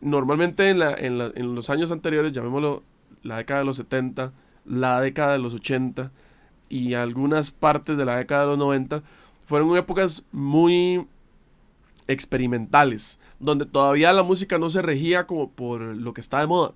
Normalmente 0.00 0.70
en, 0.70 0.78
la, 0.78 0.94
en, 0.94 1.18
la, 1.18 1.30
en 1.34 1.54
los 1.54 1.68
años 1.68 1.90
anteriores, 1.92 2.32
llamémoslo 2.32 2.82
la 3.22 3.36
década 3.36 3.60
de 3.60 3.66
los 3.66 3.76
70, 3.76 4.32
la 4.64 5.02
década 5.02 5.32
de 5.32 5.38
los 5.38 5.52
80 5.52 6.10
y 6.70 6.94
algunas 6.94 7.50
partes 7.50 7.98
de 7.98 8.06
la 8.06 8.16
década 8.16 8.42
de 8.42 8.46
los 8.48 8.58
90, 8.58 9.02
fueron 9.46 9.76
épocas 9.76 10.24
muy 10.32 11.06
experimentales, 12.06 13.18
donde 13.38 13.66
todavía 13.66 14.14
la 14.14 14.22
música 14.22 14.58
no 14.58 14.70
se 14.70 14.80
regía 14.80 15.26
como 15.26 15.50
por 15.50 15.82
lo 15.82 16.14
que 16.14 16.22
está 16.22 16.40
de 16.40 16.46
moda. 16.46 16.72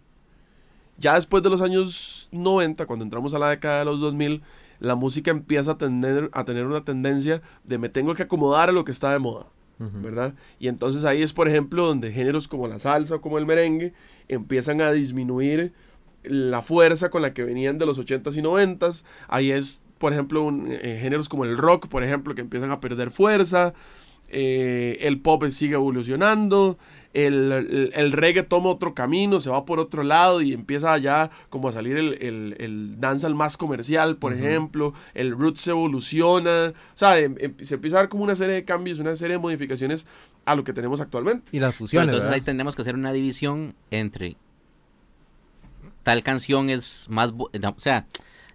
Ya 0.99 1.15
después 1.15 1.43
de 1.43 1.49
los 1.49 1.63
años 1.63 2.29
90, 2.33 2.85
cuando 2.85 3.05
entramos 3.05 3.33
a 3.33 3.39
la 3.39 3.49
década 3.49 3.79
de 3.79 3.85
los 3.87 3.99
2000, 3.99 4.43
la 4.79 4.95
música 4.95 5.31
empieza 5.31 5.73
a 5.73 5.79
tener, 5.79 6.29
a 6.35 6.45
tener 6.45 6.67
una 6.67 6.83
tendencia 6.83 7.41
de 7.65 7.79
me 7.79 7.89
tengo 7.89 8.15
que 8.15 8.25
acomodar 8.25 8.69
a 8.69 8.73
lo 8.73 8.85
que 8.85 8.93
está 8.93 9.11
de 9.11 9.19
moda. 9.19 9.47
¿Verdad? 10.03 10.35
Y 10.59 10.69
entonces 10.69 11.05
ahí 11.05 11.23
es, 11.23 11.33
por 11.33 11.49
ejemplo, 11.49 11.87
donde 11.87 12.13
géneros 12.13 12.49
como 12.49 12.69
la 12.69 12.79
salsa 12.79 13.17
o 13.17 13.21
como 13.21 13.39
el 13.39 13.47
merengue 13.47 13.93
empiezan 14.29 14.81
a 14.81 14.93
disminuir 14.93 15.73
la 16.23 16.63
fuerza 16.63 17.11
con 17.11 17.23
la 17.23 17.35
que 17.35 17.43
venían 17.43 17.79
de 17.79 17.87
los 17.87 17.99
80s 17.99 18.37
y 18.37 18.43
90s. 18.43 19.05
Ahí 19.29 19.51
es, 19.51 19.83
por 19.99 20.13
ejemplo, 20.13 20.43
un, 20.43 20.69
eh, 20.71 20.99
géneros 21.01 21.29
como 21.29 21.45
el 21.45 21.57
rock, 21.57 21.89
por 21.89 22.05
ejemplo, 22.05 22.35
que 22.35 22.41
empiezan 22.41 22.71
a 22.71 22.81
perder 22.81 23.11
fuerza. 23.11 23.75
Eh, 24.33 24.99
el 25.03 25.21
pop 25.21 25.45
sigue 25.51 25.75
evolucionando 25.75 26.79
el, 27.15 27.91
el, 27.95 28.13
reggae 28.13 28.43
toma 28.43 28.71
otro 28.71 28.95
camino, 28.95 29.41
se 29.41 29.51
va 29.51 29.65
por 29.65 29.79
otro 29.79 30.03
lado 30.03 30.41
y 30.41 30.53
empieza 30.53 30.97
ya 30.99 31.31
como 31.51 31.69
a 31.69 31.73
salir 31.73 31.97
el, 31.97 32.15
el, 32.23 32.57
el 32.59 33.01
dancehall 33.01 33.35
más 33.35 33.57
comercial, 33.57 34.17
por 34.17 34.33
ejemplo, 34.33 34.95
el 35.15 35.33
roots 35.33 35.67
evoluciona, 35.69 36.69
o 36.69 36.97
sea, 36.97 37.19
em, 37.19 37.37
em, 37.39 37.55
se 37.61 37.75
empieza 37.75 37.99
a 37.99 38.01
dar 38.01 38.09
como 38.09 38.25
una 38.25 38.35
serie 38.35 38.55
de 38.55 38.65
cambios, 38.65 38.99
una 38.99 39.15
serie 39.17 39.37
de 39.37 39.43
modificaciones 39.43 40.07
a 40.45 40.55
lo 40.55 40.65
que 40.65 40.73
tenemos 40.73 41.01
actualmente. 41.01 41.45
Y 41.53 41.61
las 41.61 41.75
fusiones. 41.75 42.09
entonces 42.09 42.35
ahí 42.35 42.41
tendremos 42.41 42.75
que 42.75 42.83
hacer 42.83 42.95
una 42.95 43.13
división 43.13 43.75
entre 43.91 44.37
tal 46.03 46.23
canción 46.23 46.71
es 46.71 47.07
más, 47.09 47.33
o 47.33 47.51
sea, 47.77 48.07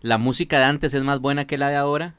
la 0.01 0.17
música 0.17 0.57
de 0.57 0.65
antes 0.65 0.93
es 0.93 1.03
más 1.03 1.19
buena 1.19 1.46
que 1.46 1.57
la 1.57 1.69
de 1.69 1.75
ahora. 1.75 2.15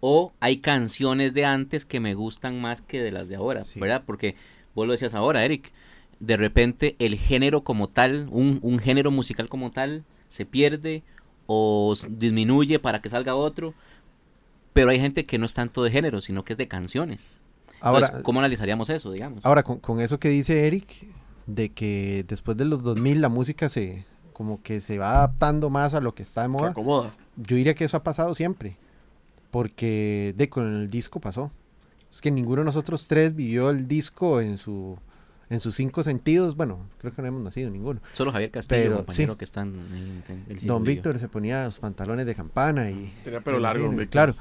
O 0.00 0.32
hay 0.40 0.58
canciones 0.58 1.34
de 1.34 1.44
antes 1.44 1.84
que 1.84 1.98
me 2.00 2.14
gustan 2.14 2.60
más 2.60 2.82
que 2.82 3.02
de 3.02 3.10
las 3.10 3.28
de 3.28 3.36
ahora, 3.36 3.64
¿verdad? 3.76 4.02
Porque 4.06 4.36
vos 4.74 4.86
lo 4.86 4.92
decías 4.92 5.14
ahora, 5.14 5.44
Eric, 5.44 5.72
de 6.20 6.36
repente 6.36 6.94
el 6.98 7.16
género 7.16 7.62
como 7.62 7.88
tal, 7.88 8.28
un, 8.30 8.60
un 8.62 8.78
género 8.78 9.10
musical 9.10 9.48
como 9.48 9.70
tal, 9.72 10.04
se 10.28 10.46
pierde 10.46 11.02
o 11.46 11.94
disminuye 12.10 12.78
para 12.78 13.00
que 13.00 13.08
salga 13.08 13.34
otro. 13.34 13.74
Pero 14.72 14.90
hay 14.90 15.00
gente 15.00 15.24
que 15.24 15.38
no 15.38 15.46
es 15.46 15.54
tanto 15.54 15.82
de 15.82 15.90
género, 15.90 16.20
sino 16.20 16.44
que 16.44 16.52
es 16.52 16.56
de 16.58 16.68
canciones. 16.68 17.26
Ahora, 17.80 18.06
Entonces, 18.06 18.24
¿cómo 18.24 18.38
analizaríamos 18.40 18.88
eso, 18.90 19.10
digamos? 19.12 19.44
ahora 19.44 19.62
con, 19.62 19.78
con 19.78 20.00
eso 20.00 20.18
que 20.20 20.28
dice 20.28 20.66
Eric, 20.66 21.06
de 21.46 21.70
que 21.70 22.24
después 22.28 22.56
de 22.56 22.64
los 22.64 22.82
2000 22.82 23.20
la 23.20 23.28
música 23.28 23.68
se 23.68 24.04
como 24.32 24.62
que 24.62 24.78
se 24.78 24.98
va 24.98 25.16
adaptando 25.16 25.68
más 25.70 25.94
a 25.94 26.00
lo 26.00 26.14
que 26.14 26.22
está 26.22 26.42
de 26.42 26.46
Se 26.46 26.48
moda. 26.50 26.70
acomoda. 26.70 27.10
Yo 27.36 27.56
diría 27.56 27.74
que 27.74 27.84
eso 27.84 27.96
ha 27.96 28.04
pasado 28.04 28.34
siempre. 28.34 28.76
Porque 29.50 30.34
de 30.36 30.48
con 30.48 30.64
el 30.82 30.90
disco 30.90 31.20
pasó. 31.20 31.50
Es 32.10 32.20
que 32.20 32.30
ninguno 32.30 32.60
de 32.62 32.66
nosotros 32.66 33.06
tres 33.08 33.34
vivió 33.34 33.70
el 33.70 33.86
disco 33.86 34.40
en 34.40 34.58
su 34.58 34.98
en 35.50 35.60
sus 35.60 35.74
cinco 35.74 36.02
sentidos. 36.02 36.56
Bueno, 36.56 36.80
creo 36.98 37.14
que 37.14 37.22
no 37.22 37.28
hemos 37.28 37.42
nacido 37.42 37.70
ninguno. 37.70 38.00
Solo 38.12 38.32
Javier 38.32 38.50
Castillo, 38.50 38.82
pero, 38.82 38.96
compañero 38.98 39.32
sí. 39.32 39.38
que 39.38 39.44
están 39.46 39.68
en, 39.68 40.22
en 40.28 40.44
el 40.48 40.66
Don. 40.66 40.84
Víctor 40.84 41.18
se 41.18 41.28
ponía 41.28 41.64
los 41.64 41.78
pantalones 41.78 42.26
de 42.26 42.34
campana 42.34 42.90
y 42.90 43.10
Tenía 43.24 43.40
pelo 43.40 43.58
largo, 43.58 43.88
Víctor, 43.88 44.08
claro. 44.08 44.34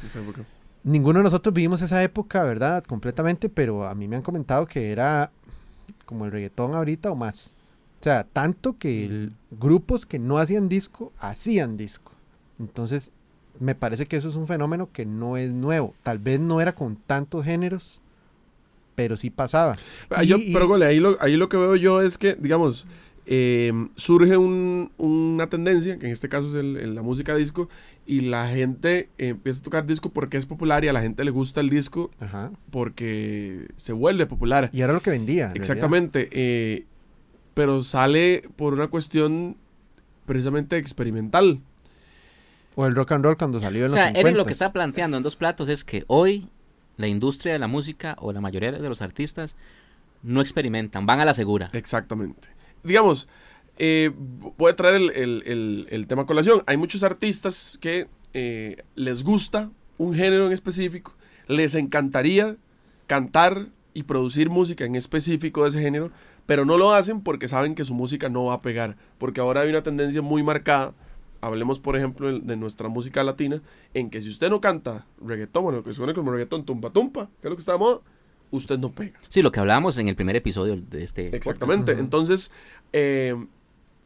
ninguno 0.84 1.20
de 1.20 1.24
nosotros 1.24 1.54
vivimos 1.54 1.82
esa 1.82 2.04
época, 2.04 2.44
¿verdad? 2.44 2.84
Completamente, 2.84 3.48
pero 3.48 3.86
a 3.88 3.96
mí 3.96 4.08
me 4.10 4.18
han 4.18 4.22
comentado 4.22 4.66
que 4.66 4.92
era 4.92 5.32
como 6.06 6.26
el 6.26 6.32
reggaetón 6.32 6.76
ahorita 6.76 7.10
o 7.12 7.16
más. 7.16 7.56
O 8.02 8.04
sea, 8.04 8.26
tanto 8.26 8.78
que 8.78 9.06
el- 9.06 9.34
grupos 9.52 10.06
que 10.06 10.20
no 10.20 10.38
hacían 10.40 10.68
disco, 10.68 11.14
hacían 11.20 11.78
disco. 11.78 12.12
Entonces, 12.60 13.14
me 13.60 13.76
parece 13.76 14.06
que 14.06 14.18
eso 14.18 14.30
es 14.30 14.36
un 14.36 14.48
fenómeno 14.48 14.90
que 14.92 15.06
no 15.06 15.38
es 15.38 15.54
nuevo. 15.54 15.94
Tal 16.04 16.20
vez 16.20 16.40
no 16.40 16.62
era 16.62 16.74
con 16.76 16.96
tantos 16.96 17.46
géneros, 17.46 18.02
pero 18.96 19.16
sí 19.18 19.30
pasaba. 19.30 19.76
Ah, 20.10 20.24
yo- 20.24 20.38
pero, 20.54 20.68
Gole, 20.68 20.86
ahí 20.86 21.00
lo, 21.00 21.18
ahí 21.22 21.38
lo 21.38 21.50
que 21.50 21.58
veo 21.58 21.76
yo 21.76 22.02
es 22.02 22.18
que, 22.18 22.36
digamos, 22.36 22.88
eh, 23.30 23.74
surge 23.96 24.38
un- 24.38 24.92
una 24.98 25.48
tendencia, 25.50 26.00
que 26.00 26.06
en 26.06 26.12
este 26.14 26.30
caso 26.30 26.48
es 26.48 26.54
el- 26.56 26.78
el- 26.78 26.96
la 26.96 27.02
música 27.02 27.36
disco, 27.36 27.68
y 28.06 28.22
la 28.22 28.48
gente 28.48 29.10
eh, 29.18 29.28
empieza 29.30 29.60
a 29.60 29.64
tocar 29.64 29.86
disco 29.86 30.10
porque 30.12 30.38
es 30.38 30.46
popular 30.46 30.86
y 30.86 30.88
a 30.88 30.94
la 30.94 31.02
gente 31.02 31.26
le 31.26 31.32
gusta 31.32 31.60
el 31.60 31.70
disco 31.70 32.10
Ajá. 32.22 32.52
porque 32.72 33.68
se 33.76 33.92
vuelve 33.92 34.26
popular. 34.28 34.70
Y 34.72 34.80
era 34.82 34.94
lo 34.94 35.02
que 35.02 35.10
vendía. 35.10 35.52
Exactamente. 35.56 36.30
eh, 36.32 36.86
pero 37.54 37.84
sale 37.84 38.44
por 38.56 38.74
una 38.74 38.88
cuestión 38.88 39.58
precisamente 40.26 40.78
experimental. 40.78 41.60
O 42.80 42.86
el 42.86 42.94
rock 42.96 43.12
and 43.14 43.26
roll 43.26 43.36
cuando 43.38 43.60
salió 43.60 43.86
en 43.86 43.92
O 43.92 43.96
los 43.96 44.00
sea, 44.00 44.12
Eric 44.12 44.36
lo 44.36 44.44
50s. 44.44 44.46
que 44.46 44.54
está 44.54 44.72
planteando 44.72 45.18
en 45.18 45.24
dos 45.24 45.36
platos 45.36 45.68
es 45.68 45.84
que 45.84 46.04
hoy 46.08 46.48
la 46.98 47.08
industria 47.08 47.54
de 47.54 47.60
la 47.60 47.68
música 47.68 48.16
o 48.20 48.32
la 48.32 48.40
mayoría 48.40 48.72
de 48.72 48.88
los 48.88 49.02
artistas 49.02 49.56
no 50.22 50.42
experimentan, 50.42 51.06
van 51.08 51.20
a 51.20 51.26
la 51.26 51.34
segura. 51.34 51.70
Exactamente. 51.74 52.50
Digamos, 52.84 53.28
eh, 53.80 54.12
voy 54.16 54.72
a 54.72 54.76
traer 54.76 54.96
el, 54.96 55.10
el- 55.12 55.44
el- 55.48 55.88
el 55.90 56.08
tema 56.08 56.22
a 56.22 56.26
colación. 56.28 56.62
Hay 56.68 56.78
muchos 56.78 57.02
artistas 57.04 57.78
que 57.82 58.08
eh, 58.34 58.84
les 58.96 59.24
gusta 59.24 59.72
un 59.98 60.14
género 60.14 60.46
en 60.46 60.54
específico, 60.54 61.16
les 61.48 61.74
encantaría 61.74 62.58
cantar 63.08 63.68
y 63.96 64.04
producir 64.04 64.50
música 64.52 64.86
en 64.86 64.96
específico 64.96 65.64
de 65.64 65.70
ese 65.70 65.82
género, 65.82 66.12
pero 66.46 66.64
no 66.66 66.78
lo 66.78 66.94
hacen 66.94 67.22
porque 67.22 67.48
saben 67.48 67.74
que 67.74 67.86
su 67.86 67.96
música 67.96 68.30
no 68.30 68.46
va 68.46 68.54
a 68.54 68.62
pegar. 68.62 68.96
Porque 69.18 69.42
ahora 69.42 69.62
hay 69.62 69.70
una 69.70 69.82
tendencia 69.82 70.22
muy 70.22 70.44
marcada. 70.44 70.94
Hablemos, 71.48 71.80
por 71.80 71.96
ejemplo, 71.98 72.32
de- 72.32 72.40
de 72.40 72.56
nuestra 72.56 72.88
música 72.90 73.24
latina, 73.24 73.62
en 73.94 74.10
que 74.10 74.22
si 74.22 74.30
usted 74.30 74.50
no 74.50 74.62
canta 74.62 75.06
reggaetón, 75.26 75.64
bueno, 75.64 75.80
lo 75.80 75.84
que 75.84 75.94
suena 75.94 76.14
como 76.14 76.32
reggaetón, 76.32 76.66
tumpa 76.66 76.90
tumpa, 76.92 77.30
que 77.42 77.48
es 77.48 77.50
lo 77.50 77.56
que 77.56 77.62
está 77.62 77.74
de 77.74 77.80
moda, 77.80 78.00
usted 78.52 78.78
no 78.80 78.92
pega. 78.92 79.20
Sí, 79.28 79.42
lo 79.42 79.52
que 79.52 79.60
hablábamos 79.60 79.98
en 79.98 80.08
el 80.08 80.16
primer 80.16 80.36
episodio 80.36 80.76
de 80.78 81.04
este. 81.04 81.36
Exactamente. 81.36 81.92
Entonces, 81.94 82.52
eh, 82.94 83.36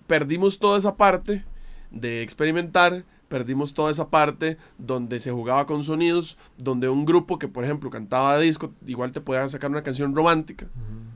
perdimos 0.07 0.59
toda 0.59 0.77
esa 0.77 0.95
parte 0.95 1.43
de 1.91 2.21
experimentar, 2.21 3.03
perdimos 3.27 3.73
toda 3.73 3.91
esa 3.91 4.09
parte 4.09 4.57
donde 4.77 5.19
se 5.19 5.31
jugaba 5.31 5.65
con 5.65 5.83
sonidos, 5.83 6.37
donde 6.57 6.89
un 6.89 7.05
grupo 7.05 7.39
que, 7.39 7.47
por 7.47 7.63
ejemplo, 7.63 7.89
cantaba 7.89 8.37
disco, 8.39 8.73
igual 8.85 9.11
te 9.11 9.21
podía 9.21 9.47
sacar 9.47 9.69
una 9.71 9.83
canción 9.83 10.15
romántica, 10.15 10.67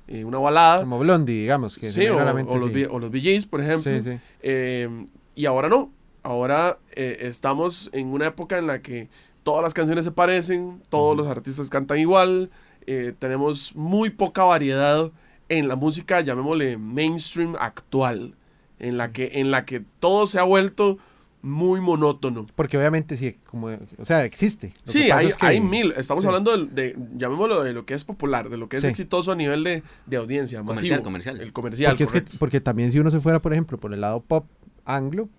eh, 0.08 0.24
una 0.24 0.38
balada. 0.38 0.80
Como 0.82 1.00
Blondie, 1.00 1.42
digamos. 1.42 1.78
Que 1.78 1.92
Sí, 1.92 2.08
o, 2.08 2.20
los, 2.20 2.72
sí. 2.72 2.86
O 2.90 3.00
los 3.00 3.46
por 3.48 3.62
ejemplo. 3.62 3.92
Sí, 3.92 4.02
sí. 4.02 4.20
Eh, 4.44 5.06
y 5.36 5.46
ahora 5.46 5.68
no. 5.68 5.92
Ahora 6.36 6.80
eh, 6.96 7.18
estamos 7.22 7.92
en 7.94 8.08
una 8.08 8.26
época 8.26 8.58
en 8.58 8.66
la 8.66 8.82
que 8.82 9.10
todas 9.44 9.62
las 9.62 9.76
canciones 9.76 10.06
se 10.06 10.12
parecen, 10.12 10.82
todos 10.90 11.16
los 11.16 11.28
artistas 11.28 11.70
cantan 11.70 12.00
igual, 12.00 12.50
eh, 12.88 13.14
tenemos 13.20 13.76
muy 13.76 14.10
poca 14.10 14.44
variedad 14.44 15.12
en 15.50 15.68
la 15.68 15.76
música, 15.76 16.22
llamémosle 16.22 16.78
mainstream 16.80 17.54
actual, 17.60 18.34
en 18.80 18.98
la 18.98 19.12
que, 19.12 19.34
en 19.36 19.52
la 19.52 19.66
que 19.66 19.84
todo 20.00 20.26
se 20.26 20.40
ha 20.40 20.44
vuelto 20.44 20.98
muy 21.44 21.80
monótono. 21.80 22.48
Porque 22.56 22.76
obviamente 22.76 23.18
sí, 23.18 23.38
como, 23.46 23.68
o 24.00 24.06
sea, 24.06 24.26
existe. 24.26 24.74
Lo 24.84 24.92
Sí, 24.94 25.12
hay, 25.12 25.28
es 25.28 25.38
que- 25.38 25.46
hay 25.46 25.62
mil. 25.62 25.94
Estamos 25.96 26.24
sí. 26.24 26.28
hablando 26.28 26.58
de, 26.58 26.66
de- 26.94 26.98
llamémoslo 27.18 27.62
de 27.64 27.72
lo 27.74 27.86
que 27.86 27.94
es 27.94 28.04
popular, 28.04 28.50
de 28.50 28.58
lo 28.58 28.68
que 28.68 28.78
es 28.78 28.82
Sí. 28.82 28.88
exitoso 28.88 29.32
a 29.32 29.36
nivel 29.36 29.64
de, 29.64 29.84
de 30.08 30.18
audiencia, 30.18 30.58
Comercial, 30.62 30.90
masivo. 30.90 31.04
comercial. 31.04 31.40
El 31.40 31.54
comercial. 31.54 31.92
Porque, 31.92 32.04
es 32.04 32.12
que, 32.12 32.20
correcto. 32.22 32.38
porque 32.40 32.62
también 32.62 32.92
si 32.92 32.98
uno 32.98 33.12
se 33.12 33.20
fuera, 33.20 33.44
por 33.44 33.54
ejemplo, 33.54 33.78
por 33.78 33.94
el 33.94 34.02
lado 34.02 34.22
pop 34.22 34.48
anglo, 34.86 35.30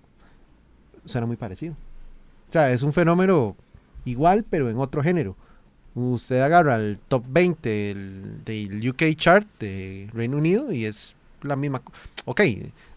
suena 1.06 1.26
muy 1.26 1.36
parecido. 1.36 1.74
O 2.48 2.52
sea, 2.52 2.70
es 2.70 2.82
un 2.82 2.92
fenómeno 2.92 3.56
igual, 4.04 4.44
pero 4.48 4.68
en 4.70 4.76
otro 4.78 5.02
género. 5.02 5.36
Usted 5.94 6.40
agarra 6.40 6.76
el 6.76 6.98
top 7.08 7.24
20 7.28 7.68
del, 7.68 8.44
del 8.44 8.88
UK 8.90 9.16
chart 9.16 9.46
de 9.58 10.10
Reino 10.12 10.36
Unido 10.36 10.70
y 10.70 10.84
es 10.84 11.14
la 11.42 11.56
misma. 11.56 11.80
Ok, 12.26 12.42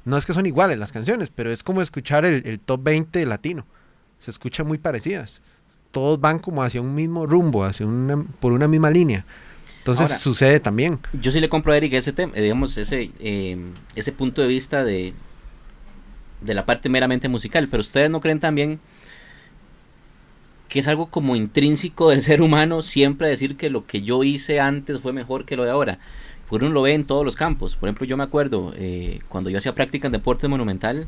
no 0.05 0.17
es 0.17 0.25
que 0.25 0.33
son 0.33 0.45
iguales 0.45 0.77
las 0.77 0.91
canciones, 0.91 1.29
pero 1.33 1.51
es 1.51 1.63
como 1.63 1.81
escuchar 1.81 2.25
el, 2.25 2.45
el 2.45 2.59
top 2.59 2.83
20 2.83 3.25
latino. 3.25 3.65
Se 4.19 4.31
escuchan 4.31 4.67
muy 4.67 4.77
parecidas. 4.77 5.41
Todos 5.91 6.19
van 6.19 6.39
como 6.39 6.61
hacia 6.61 6.81
un 6.81 6.93
mismo 6.93 7.25
rumbo, 7.25 7.63
hacia 7.63 7.85
una, 7.85 8.21
por 8.41 8.51
una 8.51 8.67
misma 8.67 8.91
línea. 8.91 9.25
Entonces 9.77 10.01
Ahora- 10.11 10.17
sucede 10.17 10.59
también. 10.59 10.99
Yo 11.13 11.31
sí 11.31 11.39
le 11.39 11.47
compro 11.47 11.71
a 11.71 11.77
Eric 11.77 11.93
ese 11.93 12.11
tema, 12.11 12.33
eh, 12.35 12.41
digamos, 12.43 12.77
ese, 12.77 13.11
eh, 13.19 13.57
ese 13.95 14.11
punto 14.11 14.41
de 14.41 14.47
vista 14.49 14.83
de, 14.83 15.13
de 16.41 16.53
la 16.53 16.65
parte 16.65 16.89
meramente 16.89 17.27
musical, 17.29 17.67
pero 17.69 17.81
ustedes 17.81 18.09
no 18.09 18.21
creen 18.21 18.39
también 18.39 18.79
que 20.69 20.79
es 20.79 20.87
algo 20.87 21.07
como 21.07 21.35
intrínseco 21.35 22.09
del 22.09 22.21
ser 22.23 22.41
humano 22.41 22.81
siempre 22.81 23.27
decir 23.27 23.57
que 23.57 23.69
lo 23.69 23.85
que 23.85 24.01
yo 24.01 24.23
hice 24.23 24.59
antes 24.59 25.01
fue 25.01 25.13
mejor 25.13 25.45
que 25.45 25.57
lo 25.57 25.63
de 25.63 25.71
ahora. 25.71 25.99
Porque 26.47 26.65
uno 26.65 26.73
lo 26.73 26.81
ve 26.81 26.93
en 26.93 27.05
todos 27.05 27.23
los 27.23 27.35
campos. 27.35 27.75
Por 27.75 27.89
ejemplo, 27.89 28.07
yo 28.07 28.17
me 28.17 28.23
acuerdo 28.23 28.73
eh, 28.75 29.19
cuando 29.27 29.49
yo 29.51 29.59
hacía 29.59 29.75
práctica 29.75 30.07
en 30.07 30.13
deporte 30.13 30.47
monumental, 30.47 31.07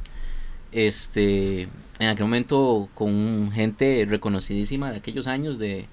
este, 0.71 1.63
en 1.99 2.07
aquel 2.07 2.25
momento 2.25 2.89
con 2.93 3.51
gente 3.51 4.05
reconocidísima 4.07 4.91
de 4.91 4.97
aquellos 4.97 5.27
años 5.27 5.57
de 5.57 5.87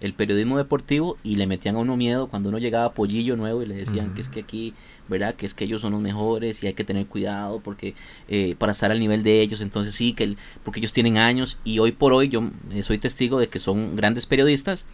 el 0.00 0.12
periodismo 0.14 0.58
deportivo 0.58 1.16
y 1.22 1.36
le 1.36 1.46
metían 1.46 1.76
a 1.76 1.78
uno 1.78 1.96
miedo 1.96 2.28
cuando 2.28 2.50
uno 2.50 2.58
llegaba 2.58 2.86
a 2.86 2.92
Pollillo 2.92 3.36
nuevo 3.36 3.62
y 3.62 3.66
le 3.66 3.74
decían 3.74 4.14
que 4.14 4.20
es 4.20 4.28
que 4.28 4.40
aquí, 4.40 4.74
¿verdad? 5.08 5.34
Que 5.34 5.46
es 5.46 5.54
que 5.54 5.64
ellos 5.64 5.82
son 5.82 5.92
los 5.92 6.00
mejores 6.00 6.62
y 6.62 6.66
hay 6.66 6.74
que 6.74 6.84
tener 6.84 7.06
cuidado 7.06 7.60
porque 7.60 7.94
eh, 8.28 8.54
para 8.58 8.72
estar 8.72 8.90
al 8.90 9.00
nivel 9.00 9.22
de 9.22 9.40
ellos, 9.40 9.60
entonces 9.60 9.94
sí, 9.94 10.12
que 10.14 10.24
el- 10.24 10.38
porque 10.62 10.80
ellos 10.80 10.92
tienen 10.92 11.18
años 11.18 11.58
y 11.64 11.78
hoy 11.78 11.92
por 11.92 12.12
hoy 12.12 12.28
yo 12.28 12.42
eh, 12.72 12.82
soy 12.82 12.98
testigo 12.98 13.38
de 13.38 13.48
que 13.48 13.58
son 13.58 13.96
grandes 13.96 14.26
periodistas, 14.26 14.84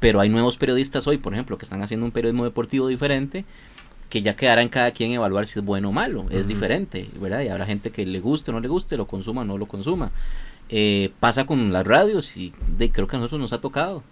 pero 0.00 0.20
hay 0.20 0.28
nuevos 0.28 0.56
periodistas 0.56 1.06
hoy, 1.06 1.18
por 1.18 1.32
ejemplo, 1.32 1.58
que 1.58 1.64
están 1.64 1.82
haciendo 1.82 2.04
un 2.06 2.12
periodismo 2.12 2.44
deportivo 2.44 2.88
diferente 2.88 3.44
que 4.10 4.20
ya 4.20 4.36
quedará 4.36 4.60
en 4.62 4.68
cada 4.68 4.90
quien 4.90 5.12
evaluar 5.12 5.46
si 5.46 5.58
es 5.58 5.64
bueno 5.64 5.88
o 5.88 5.92
malo, 5.92 6.26
es 6.30 6.46
diferente, 6.46 7.08
¿verdad? 7.18 7.40
Y 7.42 7.48
habrá 7.48 7.64
gente 7.64 7.90
que 7.90 8.04
le 8.04 8.20
guste 8.20 8.50
o 8.50 8.54
no 8.54 8.60
le 8.60 8.68
guste, 8.68 8.96
lo 8.98 9.06
consuma 9.06 9.40
o 9.40 9.44
no 9.44 9.56
lo 9.56 9.64
consuma. 9.66 10.10
Eh, 10.68 11.12
pasa 11.20 11.46
con 11.46 11.72
las 11.72 11.86
radios 11.86 12.36
y 12.36 12.52
de, 12.76 12.90
creo 12.90 13.06
que 13.06 13.16
a 13.16 13.18
nosotros 13.18 13.40
nos 13.40 13.52
ha 13.54 13.60
tocado, 13.62 14.02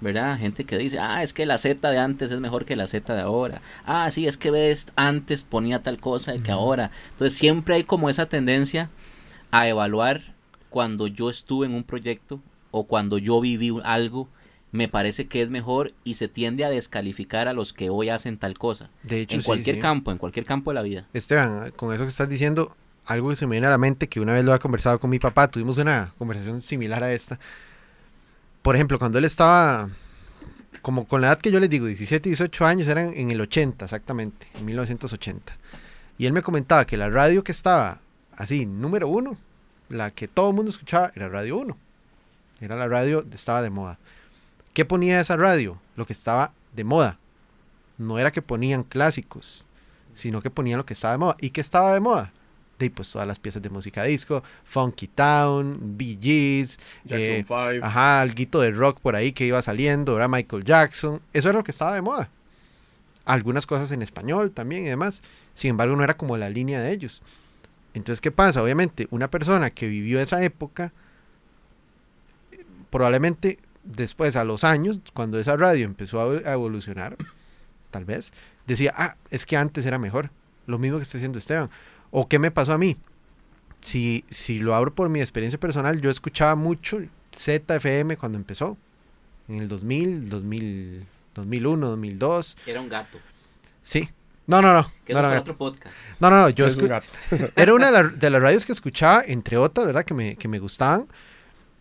¿verdad? 0.00 0.38
Gente 0.38 0.64
que 0.64 0.78
dice, 0.78 0.98
ah, 0.98 1.22
es 1.22 1.32
que 1.32 1.46
la 1.46 1.58
Z 1.58 1.90
de 1.90 1.98
antes 1.98 2.30
es 2.30 2.40
mejor 2.40 2.64
que 2.64 2.76
la 2.76 2.86
Z 2.86 3.14
de 3.14 3.20
ahora. 3.20 3.60
Ah, 3.84 4.10
sí, 4.10 4.26
es 4.26 4.36
que 4.36 4.50
Best 4.50 4.90
antes 4.96 5.42
ponía 5.44 5.82
tal 5.82 5.98
cosa 5.98 6.34
que 6.42 6.50
ahora. 6.50 6.90
Entonces 7.10 7.38
siempre 7.38 7.74
hay 7.74 7.84
como 7.84 8.08
esa 8.10 8.26
tendencia 8.26 8.90
a 9.50 9.68
evaluar 9.68 10.34
cuando 10.68 11.06
yo 11.06 11.30
estuve 11.30 11.66
en 11.66 11.74
un 11.74 11.84
proyecto 11.84 12.40
o 12.70 12.84
cuando 12.84 13.18
yo 13.18 13.40
viví 13.40 13.72
algo, 13.84 14.28
me 14.72 14.88
parece 14.88 15.26
que 15.26 15.42
es 15.42 15.50
mejor 15.50 15.92
y 16.04 16.14
se 16.14 16.28
tiende 16.28 16.64
a 16.64 16.70
descalificar 16.70 17.48
a 17.48 17.52
los 17.52 17.72
que 17.72 17.90
hoy 17.90 18.08
hacen 18.08 18.38
tal 18.38 18.56
cosa. 18.56 18.90
De 19.02 19.22
hecho, 19.22 19.34
en 19.34 19.42
sí, 19.42 19.46
cualquier 19.46 19.76
sí. 19.76 19.82
campo, 19.82 20.12
en 20.12 20.18
cualquier 20.18 20.46
campo 20.46 20.70
de 20.70 20.74
la 20.76 20.82
vida. 20.82 21.06
Esteban, 21.12 21.72
con 21.72 21.92
eso 21.92 22.04
que 22.04 22.10
estás 22.10 22.28
diciendo, 22.28 22.76
algo 23.04 23.30
que 23.30 23.36
se 23.36 23.46
me 23.46 23.52
viene 23.52 23.66
a 23.66 23.70
la 23.70 23.78
mente 23.78 24.08
que 24.08 24.20
una 24.20 24.32
vez 24.32 24.44
lo 24.44 24.54
he 24.54 24.58
conversado 24.60 25.00
con 25.00 25.10
mi 25.10 25.18
papá, 25.18 25.48
tuvimos 25.48 25.78
una 25.78 26.14
conversación 26.18 26.60
similar 26.60 27.02
a 27.02 27.12
esta. 27.12 27.40
Por 28.62 28.74
ejemplo, 28.74 28.98
cuando 28.98 29.18
él 29.18 29.24
estaba, 29.24 29.88
como 30.82 31.06
con 31.06 31.20
la 31.20 31.28
edad 31.28 31.38
que 31.38 31.50
yo 31.50 31.60
les 31.60 31.70
digo, 31.70 31.86
17, 31.86 32.28
18 32.28 32.66
años, 32.66 32.88
eran 32.88 33.12
en 33.14 33.30
el 33.30 33.40
80 33.40 33.84
exactamente, 33.84 34.48
en 34.58 34.64
1980. 34.64 35.56
Y 36.18 36.26
él 36.26 36.32
me 36.32 36.42
comentaba 36.42 36.84
que 36.84 36.96
la 36.96 37.08
radio 37.08 37.42
que 37.42 37.52
estaba 37.52 38.00
así, 38.36 38.66
número 38.66 39.08
uno, 39.08 39.36
la 39.88 40.10
que 40.10 40.28
todo 40.28 40.50
el 40.50 40.56
mundo 40.56 40.70
escuchaba, 40.70 41.12
era 41.14 41.28
Radio 41.28 41.58
1. 41.58 41.76
Era 42.60 42.76
la 42.76 42.86
radio, 42.86 43.24
estaba 43.32 43.62
de 43.62 43.70
moda. 43.70 43.98
¿Qué 44.74 44.84
ponía 44.84 45.20
esa 45.20 45.36
radio? 45.36 45.80
Lo 45.96 46.06
que 46.06 46.12
estaba 46.12 46.52
de 46.74 46.84
moda. 46.84 47.18
No 47.96 48.18
era 48.18 48.30
que 48.30 48.42
ponían 48.42 48.84
clásicos 48.84 49.66
sino 50.20 50.42
que 50.42 50.50
ponían 50.50 50.78
lo 50.78 50.86
que 50.86 50.94
estaba 50.94 51.12
de 51.12 51.18
moda. 51.18 51.36
¿Y 51.40 51.50
qué 51.50 51.60
estaba 51.60 51.94
de 51.94 52.00
moda? 52.00 52.32
De 52.80 52.90
pues 52.90 53.12
todas 53.12 53.28
las 53.28 53.38
piezas 53.38 53.60
de 53.60 53.68
música 53.68 54.04
disco, 54.04 54.42
Funky 54.64 55.06
Town, 55.08 55.78
Bee 55.98 56.18
Gees, 56.20 56.80
Jackson 57.04 57.34
eh, 57.34 57.44
5. 57.46 57.84
ajá, 57.86 58.22
algo 58.22 58.60
de 58.60 58.70
rock 58.70 59.00
por 59.00 59.14
ahí 59.14 59.32
que 59.32 59.44
iba 59.44 59.60
saliendo, 59.60 60.16
era 60.16 60.28
Michael 60.28 60.64
Jackson, 60.64 61.20
eso 61.34 61.50
era 61.50 61.58
lo 61.58 61.64
que 61.64 61.72
estaba 61.72 61.94
de 61.94 62.00
moda. 62.00 62.30
Algunas 63.26 63.66
cosas 63.66 63.90
en 63.90 64.00
español 64.00 64.50
también 64.50 64.86
y 64.86 64.88
demás. 64.88 65.22
Sin 65.54 65.70
embargo, 65.70 65.94
no 65.94 66.02
era 66.02 66.16
como 66.16 66.38
la 66.38 66.48
línea 66.48 66.80
de 66.80 66.90
ellos. 66.90 67.22
Entonces, 67.92 68.22
¿qué 68.22 68.30
pasa? 68.30 68.62
Obviamente, 68.62 69.08
una 69.10 69.28
persona 69.30 69.70
que 69.70 69.86
vivió 69.86 70.20
esa 70.20 70.42
época, 70.42 70.92
probablemente 72.88 73.58
después, 73.84 74.36
a 74.36 74.44
los 74.44 74.64
años, 74.64 75.00
cuando 75.12 75.38
esa 75.38 75.56
radio 75.56 75.84
empezó 75.84 76.20
a 76.20 76.52
evolucionar, 76.52 77.16
tal 77.90 78.06
vez, 78.06 78.32
decía, 78.66 78.94
ah, 78.96 79.16
es 79.30 79.44
que 79.44 79.58
antes 79.58 79.84
era 79.84 79.98
mejor. 79.98 80.30
Lo 80.66 80.78
mismo 80.78 80.98
que 80.98 81.02
está 81.02 81.18
haciendo 81.18 81.38
Esteban. 81.38 81.68
¿O 82.10 82.28
qué 82.28 82.38
me 82.38 82.50
pasó 82.50 82.72
a 82.72 82.78
mí? 82.78 82.96
Si, 83.80 84.24
si 84.28 84.58
lo 84.58 84.74
abro 84.74 84.94
por 84.94 85.08
mi 85.08 85.20
experiencia 85.20 85.58
personal, 85.58 86.00
yo 86.00 86.10
escuchaba 86.10 86.54
mucho 86.54 87.00
ZFM 87.34 88.16
cuando 88.16 88.36
empezó. 88.38 88.76
En 89.48 89.60
el 89.60 89.68
2000, 89.68 90.28
2000 90.28 91.06
2001, 91.34 91.88
2002. 91.88 92.56
Era 92.66 92.80
un 92.80 92.88
gato. 92.88 93.18
Sí. 93.82 94.08
No, 94.46 94.60
no, 94.60 94.72
no. 94.74 94.92
Que 95.04 95.12
No, 95.14 95.22
no, 95.22 95.32
no, 95.32 95.40
otro 95.40 95.56
podcast. 95.56 95.94
no, 96.18 96.28
no, 96.28 96.48
yo 96.50 96.66
Es 96.66 96.76
un 96.76 96.88
escu- 96.88 97.52
era 97.56 97.72
una 97.74 97.86
de, 97.86 97.92
la- 97.92 98.08
de 98.08 98.30
las 98.30 98.42
radios 98.42 98.66
que 98.66 98.72
escuchaba, 98.72 99.22
entre 99.24 99.56
otras, 99.56 99.86
¿verdad? 99.86 100.04
Que 100.04 100.12
me, 100.14 100.36
que 100.36 100.48
me 100.48 100.58
gustaban. 100.58 101.06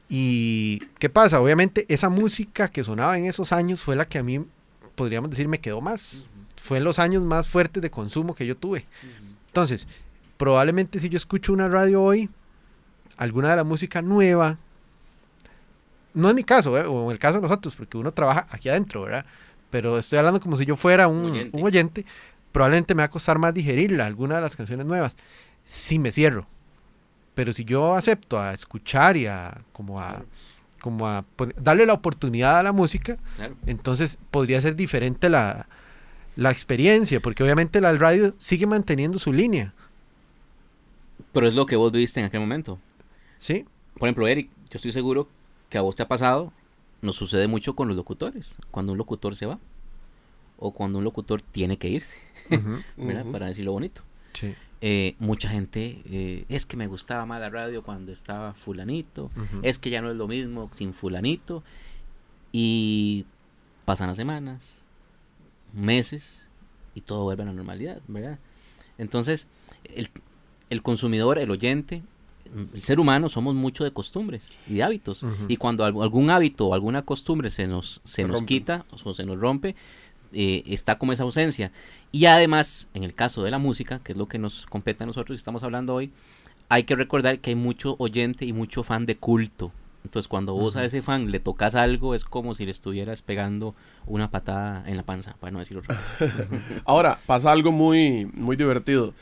Y, 0.08 0.80
¿qué 1.00 1.10
pasa? 1.10 1.40
Obviamente, 1.42 1.86
esa 1.90 2.10
música 2.10 2.68
que 2.70 2.84
sonaba 2.84 3.18
en 3.18 3.26
esos 3.26 3.52
años 3.52 3.82
fue 3.82 3.96
la 3.96 4.08
que 4.08 4.18
a 4.20 4.24
mí, 4.24 4.44
podríamos 4.96 5.30
decir, 5.30 5.48
me 5.48 5.60
quedó 5.60 5.82
más. 5.82 6.26
Fue 6.58 6.80
los 6.80 7.00
años 7.00 7.26
más 7.26 7.48
fuertes 7.48 7.82
de 7.82 7.90
consumo 7.92 8.36
que 8.36 8.46
yo 8.46 8.56
tuve. 8.58 8.86
Entonces, 9.48 9.88
probablemente 10.40 11.00
si 11.00 11.10
yo 11.10 11.18
escucho 11.18 11.52
una 11.52 11.68
radio 11.68 12.02
hoy, 12.02 12.30
alguna 13.18 13.50
de 13.50 13.58
la 13.58 13.64
música 13.66 14.02
nueva, 14.02 14.58
no 16.14 16.30
en 16.30 16.36
mi 16.36 16.44
caso, 16.46 16.78
¿eh? 16.78 16.86
o 16.88 17.06
en 17.06 17.12
el 17.12 17.20
caso 17.20 17.36
de 17.36 17.42
nosotros, 17.42 17.76
porque 17.76 17.98
uno 17.98 18.12
trabaja 18.14 18.48
aquí 18.50 18.70
adentro, 18.70 19.02
¿verdad? 19.04 19.26
Pero 19.70 19.98
estoy 20.00 20.18
hablando 20.20 20.40
como 20.40 20.56
si 20.56 20.66
yo 20.66 20.76
fuera 20.78 21.08
un, 21.10 21.26
Oyente. 21.32 21.58
un 21.58 21.64
oyente, 21.66 22.06
probablemente 22.54 22.96
me 22.96 23.02
va 23.02 23.06
a 23.08 23.10
costar 23.12 23.38
más 23.38 23.54
digerirla, 23.54 24.06
alguna 24.06 24.38
de 24.38 24.42
las 24.42 24.56
canciones 24.56 24.86
nuevas, 24.86 25.18
si 25.66 26.00
me 26.00 26.12
cierro. 26.14 26.48
Pero 27.36 27.52
si 27.54 27.66
yo 27.66 27.94
acepto 27.96 28.40
a 28.40 28.54
escuchar 28.54 29.18
y 29.18 29.28
a 29.28 29.62
como 29.74 30.00
a 30.00 30.24
como 30.82 31.06
a 31.08 31.26
darle 31.62 31.86
la 31.86 31.92
oportunidad 31.94 32.58
a 32.58 32.64
la 32.64 32.72
música, 32.72 33.18
Claro. 33.36 33.56
entonces 33.66 34.18
podría 34.32 34.62
ser 34.62 34.78
diferente 34.78 35.28
la, 35.28 35.68
la 36.38 36.52
experiencia, 36.52 37.20
porque 37.20 37.44
obviamente 37.44 37.82
la 37.82 37.92
radio 37.98 38.34
sigue 38.38 38.66
manteniendo 38.66 39.20
su 39.20 39.34
línea, 39.34 39.74
Pero 41.32 41.48
es 41.48 41.54
lo 41.54 41.66
que 41.66 41.76
vos 41.76 41.92
viste 41.92 42.20
en 42.20 42.26
aquel 42.26 42.40
momento. 42.40 42.80
¿sí? 43.38 43.66
Por 43.98 44.08
ejemplo, 44.08 44.28
Eric, 44.28 44.50
yo 44.70 44.78
estoy 44.78 44.92
seguro 44.92 45.28
que 45.70 45.78
a 45.78 45.82
vos 45.82 45.96
te 45.96 46.04
ha 46.04 46.08
pasado, 46.08 46.52
nos 47.02 47.16
sucede 47.16 47.48
mucho 47.48 47.76
con 47.76 47.88
los 47.88 47.98
locutores. 47.98 48.54
Cuando 48.72 48.92
un 48.92 48.98
locutor 48.98 49.36
se 49.36 49.46
va. 49.46 49.60
O 50.58 50.72
cuando 50.72 50.98
un 50.98 51.04
locutor 51.04 51.42
tiene 51.42 51.78
que 51.78 51.90
irse. 51.90 52.18
Ujú. 52.52 53.32
Para 53.32 53.48
decirlo 53.48 53.72
bonito. 53.72 54.02
sí, 54.34 54.56
Eh, 54.82 55.16
mucha 55.20 55.50
gente, 55.50 56.02
eh, 56.06 56.46
es 56.50 56.66
que 56.66 56.78
me 56.78 56.88
gustaba 56.88 57.26
más 57.26 57.40
la 57.40 57.50
radio 57.50 57.84
cuando 57.84 58.12
estaba 58.12 58.54
fulanito. 58.54 59.32
Es 59.62 59.78
que 59.80 59.90
ya 59.90 60.02
no 60.02 60.10
es 60.12 60.18
lo 60.18 60.28
mismo 60.28 60.70
sin 60.74 60.94
fulanito. 60.94 61.64
Y 62.52 63.26
pasan 63.86 64.08
las 64.08 64.18
semanas, 64.18 64.62
meses, 65.74 66.42
y 66.96 67.02
todo 67.02 67.24
vuelve 67.24 67.44
a 67.44 67.46
la 67.48 67.54
normalidad, 67.54 68.02
¿verdad? 68.08 68.40
Entonces, 68.98 69.48
el, 69.84 70.10
el 70.70 70.82
consumidor, 70.82 71.40
el 71.40 71.52
oyente, 71.52 72.02
mm, 72.54 72.76
el 72.76 72.82
ser 72.82 73.00
humano 73.00 73.30
somos 73.30 73.56
mucho 73.56 73.84
de 73.84 73.92
costumbres 73.92 74.42
y 74.68 74.76
de 74.76 74.84
hábitos. 74.84 75.24
Y 75.48 75.58
cuando 75.58 75.84
al- 75.86 76.02
algún 76.02 76.30
hábito 76.30 76.68
o 76.68 76.74
alguna 76.74 77.02
costumbre 77.04 77.50
se 77.50 77.68
nos, 77.68 78.02
se 78.04 78.16
Se 78.16 78.24
nos 78.24 78.38
rompe. 78.38 78.46
quita 78.48 78.86
o 79.04 79.14
se 79.14 79.26
nos 79.26 79.40
rompe, 79.40 79.76
eh, 80.34 80.64
está 80.68 80.98
como 81.00 81.12
esa 81.14 81.24
ausencia. 81.24 81.72
Y 82.12 82.26
además, 82.26 82.88
en 82.94 83.04
el 83.04 83.14
caso 83.14 83.44
de 83.44 83.52
la 83.52 83.58
música, 83.58 84.00
que 84.04 84.12
es 84.14 84.18
lo 84.18 84.28
que 84.28 84.38
nos 84.40 84.66
compete 84.68 85.04
a 85.04 85.08
nosotros 85.08 85.36
y 85.36 85.40
estamos 85.40 85.64
hablando 85.64 85.96
hoy, 85.96 86.12
hay 86.70 86.84
que 86.84 86.96
recordar 86.96 87.40
que 87.40 87.50
hay 87.52 87.56
mucho 87.56 87.96
oyente 87.98 88.46
y 88.46 88.54
mucho 88.54 88.84
fan 88.84 89.06
de 89.08 89.16
culto. 89.18 89.72
Entonces, 90.04 90.28
cuando 90.30 90.54
vos 90.54 90.76
a 90.76 90.86
ese 90.86 91.02
fan 91.02 91.30
le 91.30 91.40
tocas 91.40 91.76
algo, 91.76 92.16
es 92.16 92.24
como 92.24 92.56
si 92.56 92.66
le 92.66 92.72
estuvieras 92.72 93.22
pegando 93.22 93.76
una 94.06 94.30
patada 94.32 94.84
en 94.88 94.96
la 94.96 95.04
panza, 95.04 95.36
para 95.40 95.52
no 95.52 95.60
decir 95.60 95.78
otra 95.78 95.96
cosa. 95.98 96.48
Ahora, 96.86 97.18
pasa 97.26 97.52
algo 97.52 97.72
muy, 97.72 98.26
muy 98.34 98.56
divertido. 98.56 99.14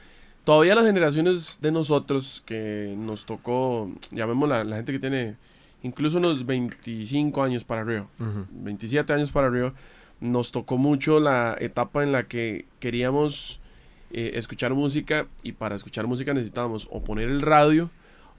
Todavía 0.48 0.76
las 0.76 0.86
generaciones 0.86 1.60
de 1.62 1.74
nosotros 1.74 2.42
que 2.46 2.96
nos 2.98 3.26
tocó, 3.26 3.92
llamémosla 4.12 4.64
la 4.64 4.78
gente 4.78 4.94
que 4.94 5.00
tiene 5.00 5.36
incluso 5.84 6.20
unos 6.20 6.46
25 6.46 7.44
años 7.44 7.66
para 7.66 7.82
arriba, 7.82 8.08
Ujú. 8.18 8.46
27 8.52 9.12
años 9.12 9.30
para 9.30 9.48
arriba, 9.48 9.74
nos 10.22 10.54
tocó 10.54 10.78
mucho 10.78 11.20
la 11.20 11.58
etapa 11.60 12.02
en 12.02 12.14
la 12.14 12.30
que 12.30 12.66
queríamos 12.80 13.60
eh, 14.12 14.32
escuchar 14.36 14.74
música 14.74 15.28
y 15.44 15.52
para 15.52 15.76
escuchar 15.76 16.08
música 16.08 16.34
necesitábamos 16.34 16.88
o 16.92 17.04
poner 17.04 17.28
el 17.28 17.42
radio 17.42 17.90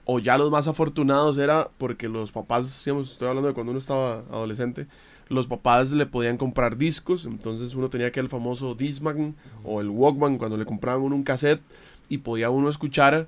o 0.05 0.17
ya 0.17 0.39
los 0.39 0.49
más 0.49 0.67
afortunados 0.67 1.37
era 1.37 1.69
porque 1.77 2.09
los 2.09 2.31
papás, 2.31 2.83
digamos, 2.83 3.11
estoy 3.11 3.27
hablando 3.27 3.49
de 3.49 3.53
cuando 3.53 3.69
uno 3.69 3.79
estaba 3.79 4.23
adolescente, 4.31 4.87
los 5.27 5.45
papás 5.45 5.91
le 5.91 6.07
podían 6.07 6.37
comprar 6.37 6.75
discos, 6.75 7.25
entonces 7.25 7.75
uno 7.75 7.91
tenía 7.91 8.11
que 8.11 8.19
el 8.19 8.29
famoso 8.29 8.73
Discman 8.73 9.35
o 9.63 9.79
el 9.79 9.89
Walkman 9.89 10.39
cuando 10.39 10.57
le 10.57 10.65
compraban 10.65 11.03
uno 11.03 11.15
un 11.15 11.21
cassette 11.21 11.61
y 12.09 12.19
podía 12.19 12.49
uno 12.49 12.69
escuchar 12.69 13.27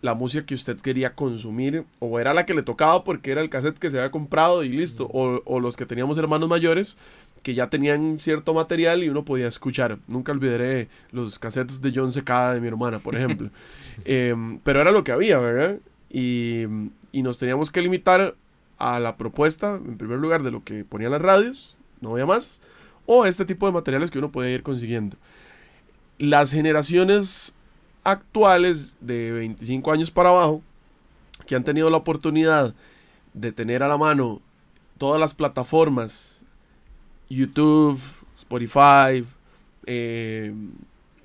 la 0.00 0.14
música 0.14 0.44
que 0.44 0.54
usted 0.54 0.78
quería 0.78 1.14
consumir 1.14 1.84
o 1.98 2.20
era 2.20 2.34
la 2.34 2.44
que 2.44 2.52
le 2.52 2.62
tocaba 2.62 3.04
porque 3.04 3.30
era 3.30 3.40
el 3.40 3.48
cassette 3.48 3.78
que 3.78 3.90
se 3.90 3.96
había 3.96 4.10
comprado 4.10 4.62
y 4.62 4.68
listo, 4.68 5.08
o, 5.10 5.40
o 5.46 5.60
los 5.60 5.76
que 5.76 5.86
teníamos 5.86 6.18
hermanos 6.18 6.48
mayores 6.48 6.98
que 7.42 7.54
ya 7.54 7.70
tenían 7.70 8.18
cierto 8.18 8.52
material 8.52 9.02
y 9.02 9.08
uno 9.08 9.24
podía 9.24 9.46
escuchar. 9.46 9.98
Nunca 10.08 10.32
olvidaré 10.32 10.88
los 11.10 11.38
cassettes 11.38 11.80
de 11.80 11.92
John 11.94 12.12
Secada 12.12 12.54
de 12.54 12.60
mi 12.60 12.68
hermana, 12.68 12.98
por 12.98 13.14
ejemplo. 13.16 13.50
Em, 14.04 14.58
pero 14.58 14.80
era 14.80 14.90
lo 14.90 15.04
que 15.04 15.12
había, 15.12 15.38
¿verdad? 15.38 15.78
Y, 16.10 16.64
y 17.12 17.22
nos 17.22 17.38
teníamos 17.38 17.70
que 17.70 17.80
limitar 17.80 18.34
a 18.78 18.98
la 18.98 19.16
propuesta, 19.16 19.76
en 19.76 19.96
primer 19.96 20.18
lugar, 20.18 20.42
de 20.42 20.50
lo 20.50 20.64
que 20.64 20.84
ponían 20.84 21.12
las 21.12 21.22
radios, 21.22 21.78
no 22.00 22.12
había 22.12 22.26
más, 22.26 22.60
o 23.06 23.24
este 23.24 23.44
tipo 23.44 23.66
de 23.66 23.72
materiales 23.72 24.10
que 24.10 24.18
uno 24.18 24.32
podía 24.32 24.50
ir 24.50 24.62
consiguiendo. 24.62 25.16
Las 26.18 26.50
generaciones 26.50 27.54
actuales 28.04 28.96
de 29.00 29.32
25 29.32 29.90
años 29.92 30.10
para 30.10 30.28
abajo, 30.28 30.62
que 31.46 31.56
han 31.56 31.64
tenido 31.64 31.90
la 31.90 31.96
oportunidad 31.96 32.74
de 33.32 33.52
tener 33.52 33.82
a 33.82 33.88
la 33.88 33.98
mano 33.98 34.40
todas 34.98 35.20
las 35.20 35.34
plataformas, 35.34 36.42
YouTube, 37.28 38.00
Spotify, 38.36 39.24
eh, 39.86 40.54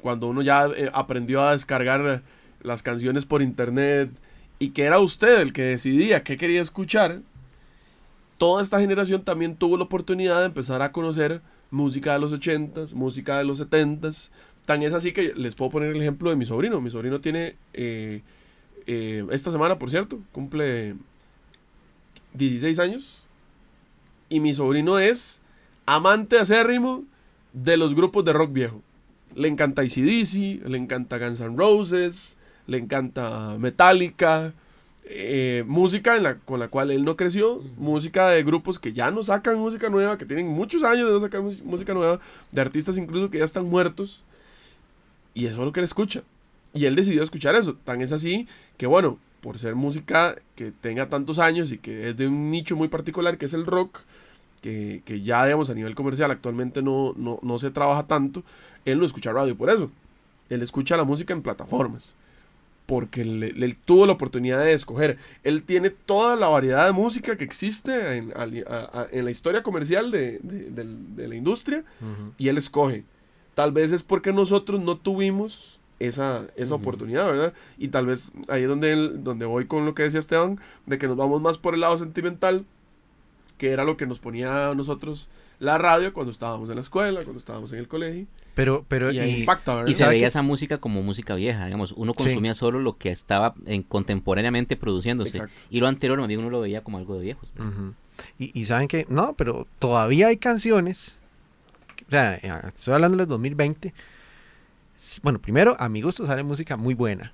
cuando 0.02 0.28
uno 0.28 0.42
ya 0.42 0.66
eh, 0.68 0.90
aprendió 0.94 1.42
a 1.42 1.52
descargar 1.52 2.24
las 2.62 2.84
canciones 2.84 3.26
por 3.26 3.42
internet 3.42 4.10
y 4.58 4.72
que 4.72 4.84
era 4.84 5.00
usted 5.00 5.40
el 5.40 5.54
que 5.54 5.64
decidía 5.64 6.24
qué 6.24 6.38
quería 6.38 6.62
escuchar, 6.62 7.22
toda 8.38 8.62
esta 8.62 8.80
generación 8.80 9.24
también 9.24 9.56
tuvo 9.56 9.78
la 9.78 9.84
oportunidad 9.84 10.40
de 10.40 10.46
empezar 10.48 10.82
a 10.82 10.92
conocer 10.92 11.42
música 11.72 12.14
de 12.14 12.20
los 12.20 12.34
80s, 12.34 12.94
música 12.94 13.38
de 13.38 13.44
los 13.44 13.60
70s. 13.60 14.30
Tan 14.70 14.84
es 14.84 14.94
así 14.94 15.14
que 15.14 15.34
les 15.34 15.56
puedo 15.56 15.72
poner 15.72 15.96
el 15.96 16.00
ejemplo 16.00 16.30
de 16.30 16.36
mi 16.36 16.46
sobrino. 16.46 16.80
Mi 16.80 16.92
sobrino 16.92 17.20
tiene, 17.20 17.56
eh, 17.74 18.22
eh, 18.86 19.26
esta 19.32 19.52
semana 19.52 19.80
por 19.80 19.90
cierto, 19.90 20.20
cumple 20.32 20.94
16 22.36 22.78
años. 22.78 23.24
Y 24.30 24.40
mi 24.40 24.54
sobrino 24.54 25.00
es 25.00 25.42
amante 25.88 26.38
acérrimo 26.38 27.04
de 27.52 27.78
los 27.78 27.96
grupos 27.96 28.24
de 28.26 28.32
rock 28.32 28.54
viejo. 28.54 28.84
Le 29.34 29.48
encanta 29.48 29.82
ACDC, 29.82 30.62
le 30.68 30.78
encanta 30.78 31.18
Guns 31.18 31.40
N' 31.40 31.58
Roses, 31.58 32.38
le 32.68 32.78
encanta 32.78 33.56
Metallica, 33.58 34.54
eh, 35.06 35.64
música 35.66 36.16
en 36.16 36.22
la, 36.22 36.38
con 36.38 36.60
la 36.60 36.68
cual 36.68 36.92
él 36.92 37.04
no 37.06 37.16
creció, 37.16 37.60
música 37.76 38.30
de 38.30 38.44
grupos 38.44 38.78
que 38.78 38.94
ya 38.94 39.10
no 39.10 39.24
sacan 39.24 39.58
música 39.58 39.90
nueva, 39.90 40.20
que 40.20 40.28
tienen 40.28 40.46
muchos 40.46 40.84
años 40.84 41.08
de 41.08 41.14
no 41.14 41.20
sacar 41.22 41.42
música 41.42 41.96
nueva, 41.96 42.20
de 42.52 42.62
artistas 42.62 43.00
incluso 43.00 43.32
que 43.32 43.40
ya 43.40 43.46
están 43.46 43.66
muertos, 43.66 44.24
y 45.34 45.46
eso 45.46 45.60
es 45.62 45.66
lo 45.66 45.72
que 45.72 45.80
él 45.80 45.84
escucha. 45.86 46.24
Y 46.74 46.86
él 46.86 46.96
decidió 46.96 47.24
escuchar 47.24 47.56
eso, 47.56 47.76
tan 47.84 48.02
es 48.02 48.12
así 48.12 48.48
que 48.78 48.86
bueno, 48.88 49.18
por 49.42 49.58
ser 49.58 49.76
música 49.76 50.36
que 50.56 50.72
tenga 50.72 51.08
tantos 51.08 51.40
años 51.40 51.72
y 51.72 51.78
que 51.78 52.10
es 52.10 52.18
de 52.18 52.28
un 52.28 52.52
nicho 52.52 52.76
muy 52.76 52.88
particular 52.90 53.38
que 53.38 53.46
es 53.46 53.54
el 53.54 53.66
rock, 53.66 54.00
que, 54.62 55.02
que 55.06 55.22
ya 55.22 55.46
digamos 55.46 55.70
a 55.70 55.74
nivel 55.74 55.96
comercial 55.96 56.30
actualmente 56.32 56.82
no, 56.82 57.14
no, 57.18 57.40
no 57.42 57.58
se 57.58 57.72
trabaja 57.72 58.04
tanto, 58.04 58.44
él 58.86 59.00
no 59.00 59.06
escucha 59.06 59.32
radio 59.32 59.56
por 59.56 59.70
eso. 59.70 59.90
Él 60.50 60.62
escucha 60.62 60.98
la 60.98 61.04
música 61.06 61.34
en 61.34 61.42
plataformas. 61.42 62.16
Porque 62.86 63.22
él, 63.22 63.44
él 63.44 63.78
tuvo 63.86 64.08
la 64.08 64.14
oportunidad 64.14 64.64
de 64.64 64.74
escoger. 64.74 65.18
Él 65.44 65.62
tiene 65.62 65.92
toda 65.92 66.36
la 66.36 66.48
variedad 66.48 66.88
de 66.88 66.92
música 66.92 67.38
que 67.38 67.44
existe 67.44 68.18
en, 68.18 68.34
ali- 68.36 68.64
a- 68.68 69.02
a- 69.02 69.08
en 69.12 69.26
la 69.26 69.32
historia 69.32 69.62
comercial 69.62 70.10
de, 70.10 70.40
de- 70.42 71.28
la 71.28 71.36
industria 71.36 71.84
y 72.40 72.48
él 72.48 72.58
escoge. 72.58 73.04
Tal 73.60 73.74
vez 73.74 73.92
es 73.92 74.04
porque 74.04 74.32
nosotros 74.32 74.82
no 74.82 74.96
tuvimos 74.96 75.82
esa, 76.00 76.44
esa 76.56 76.76
Ujú. 76.76 76.82
oportunidad, 76.82 77.26
¿verdad? 77.26 77.54
Y 77.78 77.90
tal 77.90 78.06
vez 78.06 78.30
ahí 78.48 78.62
es 78.64 78.70
donde, 78.70 78.96
donde 79.18 79.46
voy 79.46 79.66
con 79.66 79.86
lo 79.86 79.94
que 79.94 80.04
decía 80.04 80.20
Esteban, 80.20 80.62
de 80.86 80.98
que 80.98 81.10
nos 81.10 81.18
vamos 81.18 81.42
más 81.42 81.58
por 81.58 81.74
el 81.74 81.82
lado 81.82 81.98
sentimental, 81.98 82.64
que 83.58 83.72
era 83.72 83.84
lo 83.84 83.98
que 83.98 84.06
nos 84.08 84.20
ponía 84.20 84.70
a 84.70 84.76
nosotros 84.76 85.28
la 85.60 85.78
radio 85.78 86.14
cuando 86.14 86.32
estábamos 86.32 86.70
en 86.70 86.76
la 86.76 86.82
escuela, 86.82 87.22
cuando 87.26 87.40
estábamos 87.40 87.74
en 87.74 87.80
el 87.80 87.90
colegio. 87.90 88.28
Pero, 88.56 88.86
pero, 88.88 89.12
Y 89.12 89.20
y- 89.20 89.40
impacta, 89.42 89.76
¿verdad? 89.76 89.90
Y 89.90 89.94
se 89.94 90.00
¿Sabe 90.06 90.14
veía 90.16 90.28
esa 90.30 90.42
música 90.42 90.78
como 90.78 91.04
música 91.04 91.36
vieja, 91.36 91.66
digamos, 91.66 91.92
uno 91.92 92.14
Sí. 92.16 92.24
consumía 92.24 92.56
solo 92.56 92.80
lo 92.80 92.96
que 92.98 93.12
estaba 93.12 93.56
en, 93.66 93.84
contemporáneamente 93.84 94.78
produciéndose. 94.78 95.32
Exacto. 95.32 95.62
Y 95.70 95.82
lo 95.82 95.88
anterior, 95.88 96.18
más 96.18 96.30
bien 96.30 96.40
uno 96.40 96.50
lo 96.50 96.62
veía 96.62 96.82
como 96.82 96.98
algo 96.98 97.16
de 97.16 97.24
viejos. 97.24 97.52
Y 98.38 98.64
saben 98.64 98.88
que, 98.88 99.06
no, 99.10 99.34
pero 99.34 99.68
todavía 99.80 100.28
hay 100.28 100.38
canciones, 100.38 101.19
o 102.08 102.12
sea, 102.12 102.36
eh, 102.36 102.62
estoy 102.68 102.94
hablando 102.94 103.18
del 103.18 103.28
2020. 103.28 103.94
S- 104.98 105.20
Bueno, 105.24 105.40
primero, 105.40 105.76
a 105.80 105.90
mi 105.90 106.02
gusto 106.02 106.26
sale 106.26 106.44
música 106.44 106.76
muy 106.78 106.94
buena. 106.94 107.32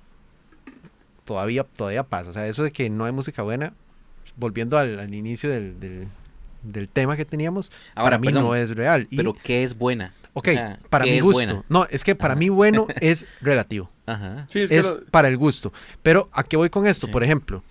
Todavía, 1.24 1.64
todavía 1.64 2.02
pasa. 2.04 2.30
O 2.30 2.32
sea, 2.32 2.46
eso 2.46 2.62
de 2.62 2.70
que 2.70 2.88
no 2.88 3.04
hay 3.04 3.12
música 3.12 3.42
buena, 3.42 3.72
volviendo 4.36 4.78
al, 4.78 4.98
al 5.00 5.12
inicio 5.14 5.50
del, 5.50 5.80
del, 5.80 6.08
del 6.62 6.88
tema 6.88 7.16
que 7.16 7.24
teníamos, 7.24 7.72
Ahora, 7.94 8.10
para 8.10 8.18
mí 8.18 8.26
perdón, 8.28 8.44
no 8.44 8.54
es 8.54 8.70
real. 8.76 9.08
Y, 9.10 9.16
Pero 9.16 9.34
¿qué 9.42 9.64
es 9.64 9.76
buena? 9.76 10.14
ok, 10.34 10.48
o 10.48 10.52
sea, 10.52 10.78
para 10.90 11.04
¿qué 11.04 11.10
mi 11.12 11.20
gusto. 11.20 11.38
buena? 11.54 11.64
No, 11.68 11.86
es 11.90 12.04
que 12.04 12.14
para 12.14 12.34
Ajá. 12.34 12.38
mí 12.38 12.48
bueno 12.48 12.86
es 13.00 13.26
relativo. 13.40 13.90
Ajá. 14.06 14.46
Sí, 14.48 14.60
es 14.60 14.70
es 14.70 14.86
que 14.86 14.92
lo- 14.94 15.04
para 15.06 15.26
el 15.28 15.36
gusto. 15.36 15.72
Pero 16.02 16.28
¿a 16.32 16.44
qué 16.44 16.56
voy 16.56 16.70
con 16.70 16.86
esto? 16.86 17.06
Sí. 17.06 17.12
Por 17.12 17.24
ejemplo, 17.24 17.64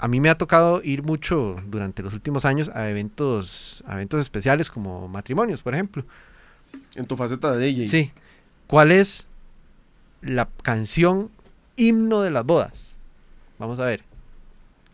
a 0.00 0.08
mí 0.08 0.20
me 0.20 0.30
ha 0.30 0.36
tocado 0.38 0.80
ir 0.82 1.02
mucho 1.02 1.56
durante 1.66 2.02
los 2.02 2.14
últimos 2.14 2.44
años 2.44 2.68
a 2.74 2.88
eventos, 2.90 3.84
a 3.86 3.94
eventos 3.94 4.20
especiales 4.20 4.70
como 4.70 5.08
matrimonios, 5.08 5.62
por 5.62 5.74
ejemplo. 5.74 6.04
en 6.94 7.04
tu 7.04 7.16
faceta 7.16 7.52
de 7.56 7.66
DJ. 7.66 7.86
Sí. 7.88 8.12
¿Cuál 8.66 8.92
es 8.92 9.28
la 10.22 10.48
canción 10.62 11.30
himno 11.76 12.22
de 12.22 12.30
las 12.30 12.44
bodas? 12.44 12.94
Vamos 13.58 13.78
a 13.80 13.84
ver. 13.86 14.02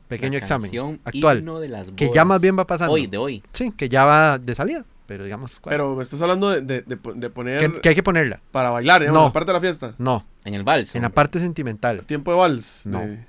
Pequeño 0.08 0.32
La 0.34 0.38
examen. 0.38 0.70
canción 0.70 1.00
Actual. 1.04 1.38
himno 1.38 1.58
de 1.60 1.68
las 1.68 1.90
Que 1.90 2.06
ya 2.06 2.10
bodas. 2.10 2.26
más 2.26 2.40
bien 2.40 2.58
va 2.58 2.66
pasando. 2.66 2.94
Hoy, 2.94 3.06
de 3.06 3.18
hoy. 3.18 3.42
Sí, 3.52 3.72
que 3.76 3.88
ya 3.88 4.04
va 4.04 4.38
de 4.38 4.54
salida. 4.54 4.84
Pero 5.06 5.24
digamos, 5.24 5.60
¿cuál? 5.60 5.72
Pero 5.74 5.94
me 5.96 6.02
estás 6.02 6.20
hablando 6.22 6.50
de, 6.50 6.60
de- 6.62 6.82
de 6.82 6.96
po- 6.96 7.12
de 7.12 7.30
poner 7.30 7.60
que, 7.74 7.80
que 7.80 7.88
hay 7.90 7.94
que 7.94 8.02
ponerla. 8.02 8.40
para 8.50 8.70
bailar, 8.70 9.00
digamos, 9.02 9.20
No. 9.22 9.26
aparte 9.28 9.48
de 9.48 9.52
la 9.52 9.60
fiesta. 9.60 9.94
No, 9.98 10.24
En 10.44 10.54
el 10.54 10.64
vals. 10.64 10.94
en 10.96 11.02
la 11.02 11.10
parte 11.10 11.38
sentimental. 11.38 12.00
Tiempo 12.06 12.32
de 12.32 12.38
vals. 12.38 12.86
No. 12.86 13.00
de- 13.00 13.24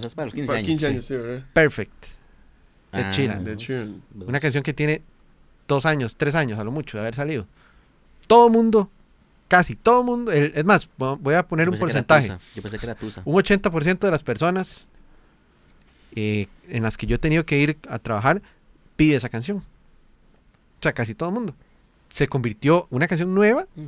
No, 0.00 0.06
es 0.06 0.14
para 0.14 0.26
los 0.26 0.34
15 0.34 0.46
para 0.46 0.58
años. 0.58 0.66
15 0.68 0.86
sí. 0.86 0.92
años, 0.92 1.04
sí, 1.04 1.14
¿verdad? 1.14 1.46
Perfect. 1.52 2.04
Ah, 2.92 3.10
Sheeran. 3.10 3.44
De 3.44 3.56
Sheeran. 3.56 4.02
Una 4.26 4.40
canción 4.40 4.62
que 4.62 4.72
tiene 4.72 5.02
dos 5.68 5.86
años, 5.86 6.16
tres 6.16 6.34
años 6.34 6.58
a 6.58 6.64
lo 6.64 6.70
mucho 6.70 6.96
de 6.98 7.02
haber 7.02 7.14
salido. 7.14 7.46
Todo 8.26 8.48
mundo, 8.50 8.90
casi 9.48 9.74
todo 9.76 10.02
mundo, 10.04 10.30
el- 10.32 10.52
es 10.54 10.64
más, 10.64 10.88
vo- 10.98 11.18
voy 11.20 11.34
a 11.34 11.46
poner 11.46 11.68
un 11.68 11.78
porcentaje. 11.78 12.36
Yo 12.54 12.62
pensé 12.62 12.78
que 12.78 12.86
era 12.86 12.94
Tusa. 12.94 13.22
Un 13.24 13.34
80% 13.36 14.06
de 14.06 14.10
las 14.10 14.22
personas 14.22 14.86
eh, 16.14 16.46
en 16.68 16.82
las 16.82 16.96
que 16.98 17.06
yo 17.06 17.16
he 17.16 17.18
tenido 17.18 17.44
que 17.46 17.58
ir 17.58 17.78
a 17.88 17.98
trabajar 17.98 18.42
pide 18.96 19.16
esa 19.16 19.28
canción. 19.28 19.58
O 19.58 20.82
sea, 20.82 20.92
casi 20.92 21.14
todo 21.14 21.28
el 21.30 21.34
mundo. 21.34 21.54
Se 22.08 22.28
convirtió 22.28 22.86
una 22.90 23.06
canción 23.08 23.34
nueva, 23.34 23.66
Mm. 23.74 23.86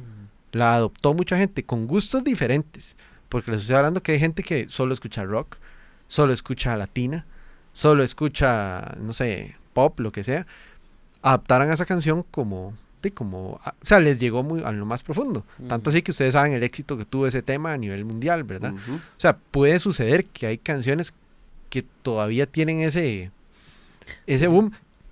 la 0.52 0.74
adoptó 0.76 1.12
mucha 1.12 1.36
gente 1.36 1.64
con 1.64 1.86
gustos 1.86 2.24
diferentes. 2.24 2.96
Porque 3.28 3.50
les 3.50 3.62
estoy 3.62 3.76
hablando 3.76 4.02
que 4.02 4.12
hay 4.12 4.18
gente 4.20 4.42
que 4.42 4.68
solo 4.68 4.94
escucha 4.94 5.24
rock, 5.24 5.56
solo 6.14 6.32
escucha 6.32 6.76
latina, 6.76 7.26
solo 7.72 8.04
escucha, 8.04 8.94
no 9.00 9.12
sé, 9.12 9.56
pop, 9.72 9.98
lo 9.98 10.12
que 10.12 10.22
sea. 10.22 10.46
Adaptaron 11.22 11.72
a 11.72 11.74
esa 11.74 11.86
canción 11.86 12.24
como, 12.30 12.72
de 13.02 13.10
como, 13.10 13.54
o 13.54 13.60
sea, 13.82 13.98
les 13.98 14.20
llegó 14.20 14.44
muy 14.44 14.62
a 14.62 14.70
lo 14.70 14.86
más 14.86 15.02
profundo. 15.02 15.44
Tanto 15.66 15.90
así 15.90 16.02
que 16.02 16.12
ustedes 16.12 16.34
saben 16.34 16.52
el 16.52 16.62
éxito 16.62 16.96
que 16.96 17.04
tuvo 17.04 17.26
ese 17.26 17.42
tema 17.42 17.72
a 17.72 17.76
nivel 17.76 18.04
mundial, 18.04 18.44
¿verdad? 18.44 18.74
O 18.74 19.20
sea, 19.20 19.36
puede 19.36 19.80
suceder 19.80 20.24
que 20.26 20.46
hay 20.46 20.56
canciones 20.56 21.12
que 21.68 21.82
todavía 21.82 22.46
tienen 22.46 22.82
ese, 22.82 23.32
ese 24.28 24.46
boom, 24.46 24.70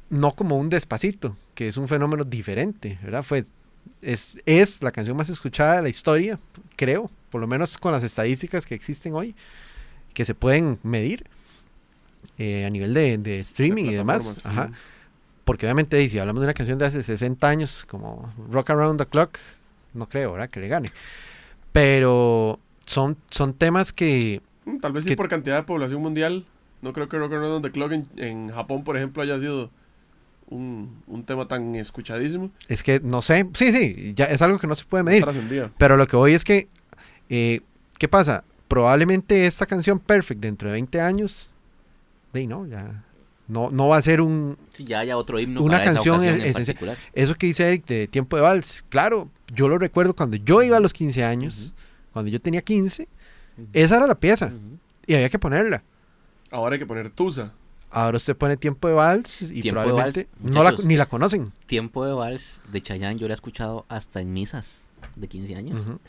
no 0.08 0.36
como 0.36 0.56
un 0.56 0.70
despacito, 0.70 1.36
que 1.56 1.66
es 1.66 1.78
un 1.78 1.88
fenómeno 1.88 2.22
diferente, 2.22 3.00
¿verdad? 3.02 3.24
Fue, 3.24 3.44
es, 4.02 4.40
es 4.46 4.80
la 4.80 4.92
canción 4.92 5.16
más 5.16 5.28
escuchada 5.30 5.76
de 5.76 5.82
la 5.82 5.88
historia, 5.88 6.38
creo, 6.76 7.10
por 7.32 7.40
lo 7.40 7.48
menos 7.48 7.76
con 7.76 7.90
las 7.90 8.04
estadísticas 8.04 8.64
que 8.64 8.76
existen 8.76 9.14
hoy, 9.14 9.34
que 10.12 10.24
se 10.24 10.34
pueden 10.34 10.78
medir 10.82 11.24
eh, 12.38 12.64
a 12.66 12.70
nivel 12.70 12.94
de, 12.94 13.18
de 13.18 13.40
streaming 13.40 13.84
y 13.86 13.94
demás. 13.94 14.44
Ajá. 14.46 14.68
sí. 14.68 14.74
Porque 15.44 15.66
obviamente, 15.66 16.08
si 16.08 16.18
hablamos 16.18 16.40
de 16.40 16.46
una 16.46 16.54
canción 16.54 16.78
de 16.78 16.86
hace 16.86 17.02
60 17.02 17.48
años, 17.48 17.84
como 17.88 18.32
Rock 18.50 18.70
Around 18.70 19.00
the 19.00 19.06
Clock, 19.06 19.38
no 19.92 20.08
creo, 20.08 20.32
¿verdad? 20.32 20.48
Que 20.48 20.60
le 20.60 20.68
gane. 20.68 20.92
Pero 21.72 22.58
son, 22.86 23.16
son 23.30 23.54
temas 23.54 23.92
que 23.92 24.40
Mm, 24.64 24.78
Tal 24.78 24.92
vez 24.92 25.02
sí 25.04 25.10
que- 25.10 25.16
por 25.16 25.28
cantidad 25.28 25.56
de 25.56 25.62
población 25.64 26.00
mundial. 26.00 26.44
No 26.82 26.92
creo 26.92 27.08
que 27.08 27.18
Rock 27.18 27.32
Around 27.32 27.64
the 27.64 27.72
Clock 27.72 27.92
en, 27.92 28.06
en 28.16 28.48
Japón, 28.50 28.84
por 28.84 28.96
ejemplo, 28.96 29.20
haya 29.22 29.38
sido 29.40 29.70
un, 30.48 31.02
un 31.08 31.24
tema 31.24 31.48
tan 31.48 31.74
escuchadísimo. 31.74 32.50
es 32.68 32.82
que 32.84 33.00
no 33.00 33.22
sé, 33.22 33.48
sí, 33.54 33.72
sí, 33.72 34.12
ya 34.14 34.26
es 34.26 34.40
algo 34.42 34.58
que 34.60 34.66
no 34.68 34.74
se 34.76 34.84
puede 34.84 35.02
medir. 35.02 35.24
Pero 35.78 35.96
lo 35.96 36.06
que 36.06 36.14
voy 36.16 36.34
es 36.34 36.44
que, 36.44 36.68
eh, 37.28 37.60
¿qué 37.98 38.06
pasa? 38.06 38.44
Probablemente 38.72 39.44
esta 39.46 39.66
canción 39.66 39.98
Perfect 39.98 40.40
dentro 40.40 40.68
de 40.68 40.72
20 40.72 40.98
años, 40.98 41.50
de 42.32 42.46
no, 42.46 42.66
ya 42.66 43.04
no, 43.46 43.70
no 43.70 43.88
va 43.88 43.98
a 43.98 44.02
ser 44.02 44.22
un, 44.22 44.56
Sí, 44.70 44.84
ya 44.86 45.00
haya 45.00 45.18
otro 45.18 45.38
himno 45.38 45.60
Una 45.62 45.76
para 45.76 45.92
canción 45.92 46.24
es- 46.24 46.72
eso 47.12 47.34
que 47.34 47.46
dice 47.48 47.68
Eric 47.68 47.84
de 47.84 48.08
Tiempo 48.08 48.34
de 48.36 48.40
Vals. 48.40 48.82
Claro, 48.88 49.28
yo 49.54 49.68
lo 49.68 49.76
recuerdo 49.76 50.14
cuando 50.16 50.38
yo 50.38 50.62
iba 50.62 50.78
a 50.78 50.80
los 50.80 50.94
15 50.94 51.22
años, 51.22 51.66
Ujú. 51.66 51.74
cuando 52.14 52.30
yo 52.30 52.40
tenía 52.40 52.62
15, 52.62 53.08
Ujú. 53.58 53.66
esa 53.74 53.98
era 53.98 54.06
la 54.06 54.14
pieza 54.14 54.50
y 55.06 55.16
había 55.16 55.28
que 55.28 55.38
ponerla. 55.38 55.82
Ahora 56.50 56.76
hay 56.76 56.78
que 56.78 56.86
poner 56.86 57.10
Tusa. 57.10 57.52
Ahora 57.90 58.16
usted 58.16 58.34
pone 58.34 58.56
Tiempo 58.56 58.88
de 58.88 58.94
Vals 58.94 59.42
y 59.42 59.60
Tiempo 59.60 59.80
de 59.82 59.86
probablemente 59.88 60.28
Vals, 60.40 60.54
no 60.54 60.64
la- 60.64 60.72
ni 60.88 60.96
la 60.96 61.04
conocen. 61.04 61.52
Tiempo 61.66 62.06
de 62.06 62.14
vals 62.14 62.62
de 62.72 62.80
Chayanne 62.80 63.18
yo 63.18 63.28
lo 63.28 63.34
he 63.34 63.36
escuchado 63.36 63.84
hasta 63.90 64.22
en 64.22 64.32
misas 64.32 64.88
de 65.14 65.28
15 65.28 65.56
años. 65.56 65.90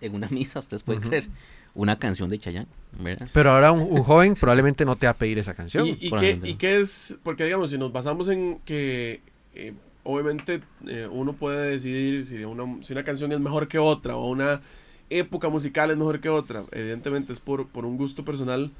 En 0.00 0.14
una 0.14 0.28
misa, 0.28 0.58
ustedes 0.58 0.82
pueden 0.82 1.00
creer. 1.02 1.28
Una 1.74 1.98
canción 1.98 2.30
de 2.30 2.38
Chayanne, 2.38 2.68
¿verdad? 3.00 3.28
Pero 3.32 3.50
ahora 3.50 3.72
un, 3.72 3.82
un 3.82 4.02
joven 4.04 4.36
probablemente 4.36 4.84
no 4.84 4.94
te 4.96 5.06
va 5.06 5.10
a 5.10 5.16
pedir 5.16 5.38
esa 5.38 5.54
canción. 5.54 5.86
¿Y, 5.86 5.98
y 6.00 6.10
qué. 6.10 6.38
¿Y 6.42 6.54
qué 6.54 6.80
es? 6.80 7.16
Porque 7.22 7.44
digamos, 7.44 7.70
si 7.70 7.78
nos 7.78 7.92
basamos 7.92 8.28
en 8.28 8.60
que 8.64 9.20
eh, 9.54 9.72
obviamente 10.04 10.60
eh, 10.86 11.08
uno 11.10 11.32
puede 11.32 11.70
decidir 11.70 12.24
si 12.24 12.44
una, 12.44 12.82
si 12.82 12.92
una 12.92 13.02
canción 13.02 13.32
es 13.32 13.40
mejor 13.40 13.66
que 13.66 13.78
otra 13.78 14.16
o 14.16 14.28
una 14.28 14.60
época 15.10 15.48
musical 15.48 15.90
es 15.90 15.96
mejor 15.96 16.20
que 16.20 16.28
otra, 16.28 16.64
evidentemente 16.70 17.32
es 17.32 17.40
por, 17.40 17.66
por 17.66 17.84
un 17.84 17.96
gusto 17.96 18.24
personal. 18.24 18.70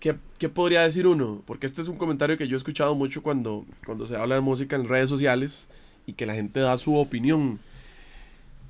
¿Qué, 0.00 0.16
qué 0.38 0.48
podría 0.48 0.82
decir 0.82 1.06
uno? 1.06 1.42
Porque 1.46 1.66
este 1.66 1.82
es 1.82 1.88
un 1.88 1.96
comentario 1.96 2.36
que 2.36 2.48
yo 2.48 2.56
he 2.56 2.58
escuchado 2.58 2.94
mucho 2.94 3.22
cuando, 3.22 3.64
cuando 3.84 4.06
se 4.06 4.16
habla 4.16 4.34
de 4.36 4.40
música 4.40 4.76
en 4.76 4.88
redes 4.88 5.08
sociales 5.08 5.68
y 6.06 6.12
que 6.14 6.26
la 6.26 6.34
gente 6.34 6.60
da 6.60 6.76
su 6.76 6.96
opinión. 6.96 7.58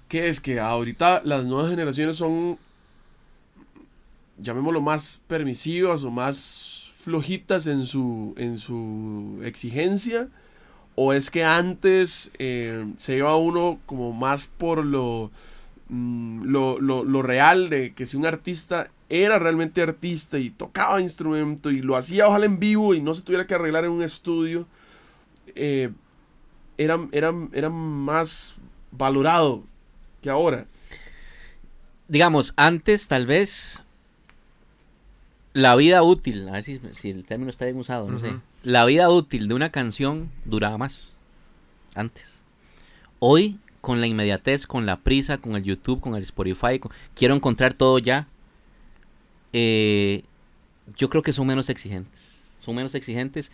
Que 0.09 0.29
es 0.29 0.41
que 0.41 0.61
ahorita 0.61 1.23
las 1.25 1.45
nuevas 1.45 1.69
generaciones 1.69 2.17
son 2.17 2.59
llamémoslo 4.39 4.81
más 4.81 5.21
permisivas 5.27 6.05
o 6.05 6.11
más 6.11 6.93
flojitas 6.99 7.67
en 7.67 7.87
su, 7.87 8.35
en 8.37 8.59
su 8.59 9.41
exigencia? 9.45 10.29
¿O 10.95 11.13
es 11.13 11.31
que 11.31 11.45
antes 11.45 12.31
eh, 12.39 12.87
se 12.97 13.17
iba 13.17 13.37
uno 13.37 13.79
como 13.87 14.13
más 14.13 14.49
por 14.49 14.85
lo, 14.85 15.31
mm, 15.89 16.45
lo, 16.45 16.81
lo, 16.81 17.05
lo 17.05 17.23
real 17.23 17.69
de 17.69 17.95
que 17.95 18.07
si 18.07 18.17
un 18.17 18.27
artista 18.27 18.91
era 19.09 19.39
realmente 19.39 19.83
artista 19.83 20.39
y 20.39 20.51
tocaba 20.51 21.01
instrumento 21.01 21.71
y 21.71 21.81
lo 21.81 21.97
hacía 21.97 22.27
ojalá 22.27 22.47
en 22.47 22.59
vivo 22.59 22.95
y 22.95 23.01
no 23.01 23.15
se 23.15 23.23
tuviera 23.23 23.47
que 23.47 23.55
arreglar 23.55 23.85
en 23.85 23.91
un 23.91 24.03
estudio, 24.03 24.67
eh, 25.55 25.91
era, 26.79 26.99
era, 27.13 27.33
era 27.53 27.71
más 27.71 28.55
valorado 28.91 29.63
que 30.23 30.31
ahora? 30.31 30.67
Digamos, 32.09 32.53
antes 32.57 33.09
tal 33.09 33.27
vez 33.27 33.81
la 35.57 35.75
vida 35.77 36.03
útil, 36.03 36.49
a 36.49 36.53
ver 36.53 36.63
si, 36.65 36.81
si 36.93 37.09
el 37.11 37.25
término 37.25 37.51
está 37.51 37.65
bien 37.65 37.79
usado, 37.79 38.11
no 38.11 38.19
sé. 38.21 38.35
La 38.63 38.85
vida 38.85 39.09
útil 39.11 39.49
de 39.49 39.55
una 39.55 39.71
canción 39.71 40.31
duraba 40.45 40.77
más. 40.77 41.15
Antes. 41.95 42.41
Hoy, 43.21 43.59
con 43.81 44.01
la 44.03 44.07
inmediatez, 44.07 44.67
con 44.67 44.85
la 44.85 44.99
prisa, 44.99 45.39
con 45.39 45.57
el 45.57 45.63
YouTube, 45.63 46.01
con 46.01 46.15
el 46.15 46.23
Spotify, 46.23 46.79
con- 46.79 46.93
quiero 47.15 47.35
encontrar 47.35 47.73
todo 47.75 47.99
ya. 47.99 48.27
eh, 49.53 50.25
yo 50.97 51.09
creo 51.09 51.23
que 51.23 51.33
son 51.33 51.47
menos 51.47 51.69
exigentes. 51.69 52.21
Son 52.59 52.75
menos 52.75 52.95
exigentes, 52.95 53.51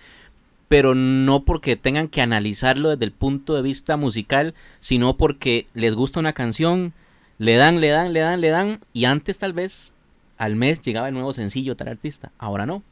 pero 0.69 0.95
no 0.95 1.45
porque 1.45 1.77
tengan 1.77 2.09
que 2.09 2.21
analizarlo 2.21 2.91
desde 2.91 3.05
el 3.05 3.13
punto 3.13 3.55
de 3.55 3.63
vista 3.63 3.97
musical, 3.97 4.55
sino 4.81 5.17
porque 5.17 5.67
les 5.75 5.95
gusta 5.95 6.21
una 6.21 6.33
canción, 6.33 6.93
le 7.39 7.57
dan, 7.57 7.81
le 7.81 7.89
dan, 7.89 8.13
le 8.13 8.21
dan, 8.21 8.41
le 8.41 8.49
dan, 8.51 8.81
y 8.93 9.05
antes 9.05 9.39
tal 9.39 9.53
vez 9.53 9.93
al 10.43 10.57
mes 10.57 10.81
llegaba 10.83 11.09
el 11.09 11.15
nuevo 11.15 11.33
sencillo 11.33 11.77
tal 11.77 11.89
artista. 11.89 12.33
Ahora 12.39 12.67
no. 12.67 12.83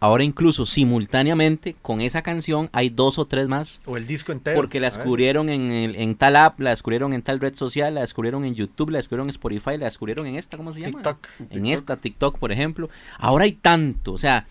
ahora 0.00 0.22
incluso 0.22 0.66
simultáneamente 0.66 1.76
con 1.80 2.00
esa 2.02 2.20
canción 2.22 2.68
hay 2.72 2.90
dos 2.90 3.18
o 3.18 3.24
tres 3.24 3.48
más. 3.48 3.80
O 3.86 3.96
el 3.96 4.06
disco 4.06 4.32
entero. 4.32 4.54
Porque 4.56 4.78
la 4.80 4.90
descubrieron 4.90 5.48
en, 5.48 5.70
el- 5.72 5.96
en 5.96 6.14
tal 6.14 6.36
app, 6.36 6.60
la 6.60 6.70
descubrieron 6.70 7.14
en 7.14 7.22
tal 7.22 7.40
red 7.40 7.54
social, 7.54 7.94
la 7.94 8.02
descubrieron 8.02 8.44
en 8.44 8.54
YouTube, 8.54 8.90
la 8.90 8.98
descubrieron 8.98 9.28
en 9.28 9.30
Spotify, 9.30 9.78
la 9.78 9.86
descubrieron 9.86 10.26
en 10.26 10.36
esta, 10.36 10.56
¿cómo 10.58 10.72
se 10.72 10.80
llama? 10.80 10.98
TikTok. 10.98 11.26
En 11.50 11.66
esta, 11.66 11.96
TikTok, 11.96 12.38
por 12.38 12.52
ejemplo. 12.52 12.90
Ahora 13.18 13.44
hay 13.44 13.52
tanto, 13.52 14.12
o 14.12 14.18
sea, 14.18 14.46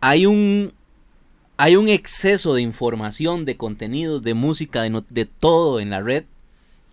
hay 0.00 0.24
un, 0.26 0.72
hay 1.56 1.76
un 1.76 1.88
exceso 1.88 2.54
de 2.54 2.62
información, 2.62 3.44
de 3.44 3.56
contenidos, 3.56 4.22
de 4.22 4.34
música, 4.34 4.82
de, 4.82 4.90
no- 4.90 5.04
de 5.08 5.24
todo 5.26 5.80
en 5.80 5.90
la 5.90 6.00
red, 6.00 6.24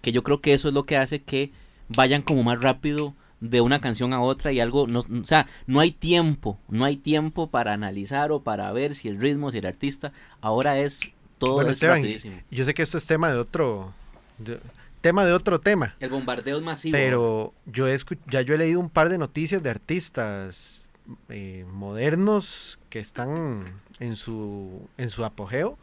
que 0.02 0.12
yo 0.12 0.24
creo 0.24 0.42
que 0.42 0.54
eso 0.54 0.68
es 0.70 0.74
lo 0.74 0.84
que 0.84 0.98
hace 0.98 1.22
que 1.22 1.52
vayan 1.90 2.22
como 2.22 2.44
más 2.44 2.60
rápido 2.62 3.14
de 3.40 3.62
una 3.62 3.80
canción 3.82 4.14
a 4.14 4.22
otra 4.22 4.52
y 4.52 4.60
algo, 4.60 4.88
no, 4.88 5.00
o 5.02 5.26
sea, 5.26 5.48
no 5.68 5.80
hay 5.80 5.92
tiempo, 5.92 6.58
no 6.70 6.86
hay 6.86 6.98
tiempo 6.98 7.48
para 7.48 7.74
analizar 7.74 8.32
o 8.32 8.42
para 8.42 8.72
ver 8.72 8.96
si 8.96 9.08
el 9.08 9.20
ritmo, 9.20 9.52
si 9.52 9.60
el 9.60 9.66
artista, 9.66 10.12
ahora 10.42 10.80
es 10.80 11.02
todo 11.38 11.56
Bueno, 11.56 11.70
es 11.70 11.78
Esteban, 11.78 11.98
rapidísimo. 12.00 12.38
Yo 12.50 12.66
sé 12.66 12.74
que 12.74 12.82
esto 12.82 12.98
es 12.98 13.06
tema 13.06 13.32
de 13.32 13.38
otro. 13.38 13.94
de- 14.40 14.60
tema 15.02 15.24
de 15.24 15.32
otro 15.34 15.60
tema. 15.62 15.96
El 16.00 16.10
bombardeo 16.10 16.58
es 16.58 16.64
masivo. 16.64 16.92
Pero 16.94 17.54
yo 17.68 17.88
he 17.88 17.96
ya 18.28 18.42
yo 18.42 18.56
he 18.56 18.58
leído 18.58 18.80
un 18.80 18.90
par 18.90 19.10
de 19.10 19.18
noticias 19.20 19.62
de 19.62 19.70
artistas 19.70 20.90
eh, 21.30 21.66
modernos 21.72 22.80
que 22.90 23.00
están 23.00 23.64
en 24.00 24.16
su, 24.16 24.82
en 24.98 25.10
su 25.12 25.24
apogeo, 25.24 25.78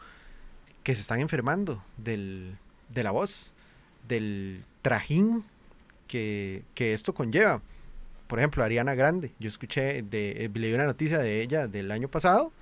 que 0.82 0.94
se 0.94 1.00
están 1.00 1.20
enfermando 1.20 1.82
del, 1.96 2.56
de 2.90 3.02
la 3.04 3.12
voz, 3.12 3.52
del 4.08 4.64
trajín 4.82 5.44
que, 6.14 6.62
que 6.74 6.94
esto 6.94 7.12
conlleva. 7.12 7.60
Por 8.28 8.38
ejemplo, 8.38 8.62
Ariana 8.62 8.94
Grande, 8.94 9.32
yo 9.40 9.48
escuché, 9.48 10.02
de, 10.02 10.44
eh, 10.44 10.50
leí 10.54 10.72
una 10.72 10.86
noticia 10.86 11.18
de 11.18 11.42
ella 11.42 11.66
del 11.66 11.90
año 11.90 12.06
pasado, 12.06 12.52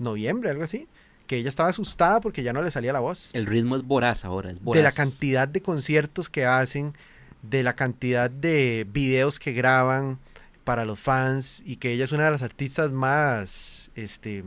noviembre, 0.00 0.50
algo 0.50 0.64
así, 0.64 0.88
que 1.28 1.36
ella 1.36 1.48
estaba 1.48 1.68
asustada 1.68 2.18
porque 2.18 2.42
ya 2.42 2.52
no 2.52 2.62
le 2.62 2.72
salía 2.72 2.92
la 2.92 2.98
voz 2.98 3.30
El 3.32 3.46
ritmo 3.46 3.76
es 3.76 3.84
voraz 3.84 4.24
ahora, 4.24 4.50
es 4.50 4.60
voraz. 4.60 4.76
de 4.76 4.82
la 4.82 4.90
cantidad 4.90 5.46
de 5.46 5.62
conciertos 5.62 6.28
que 6.28 6.46
hacen, 6.46 6.94
de 7.42 7.62
la 7.62 7.76
cantidad 7.76 8.28
de 8.28 8.84
videos 8.90 9.38
que 9.38 9.52
graban 9.52 10.18
para 10.64 10.84
los 10.84 10.98
fans 10.98 11.62
y 11.64 11.76
que 11.76 11.92
ella 11.92 12.06
es 12.06 12.10
una 12.10 12.24
de 12.24 12.32
las 12.32 12.42
artistas 12.42 12.90
más, 12.90 13.92
este, 13.94 14.42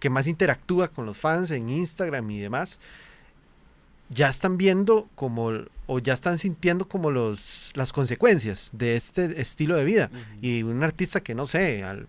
que 0.00 0.10
más 0.10 0.26
interactúa 0.26 0.88
con 0.88 1.06
los 1.06 1.16
fans 1.16 1.52
en 1.52 1.68
Instagram 1.68 2.28
y 2.28 2.40
demás, 2.40 2.80
ya 4.08 4.28
están 4.28 4.58
viendo 4.58 5.08
como, 5.14 5.52
o 5.92 5.98
ya 5.98 6.14
están 6.14 6.38
sintiendo 6.38 6.88
como 6.88 7.10
los, 7.10 7.70
las 7.74 7.92
consecuencias 7.92 8.70
de 8.72 8.96
este 8.96 9.40
estilo 9.40 9.76
de 9.76 9.84
vida. 9.84 10.10
Y 10.40 10.62
un 10.62 10.82
artista 10.82 11.20
que 11.22 11.34
no 11.34 11.46
sé, 11.46 11.84
al- 11.84 12.08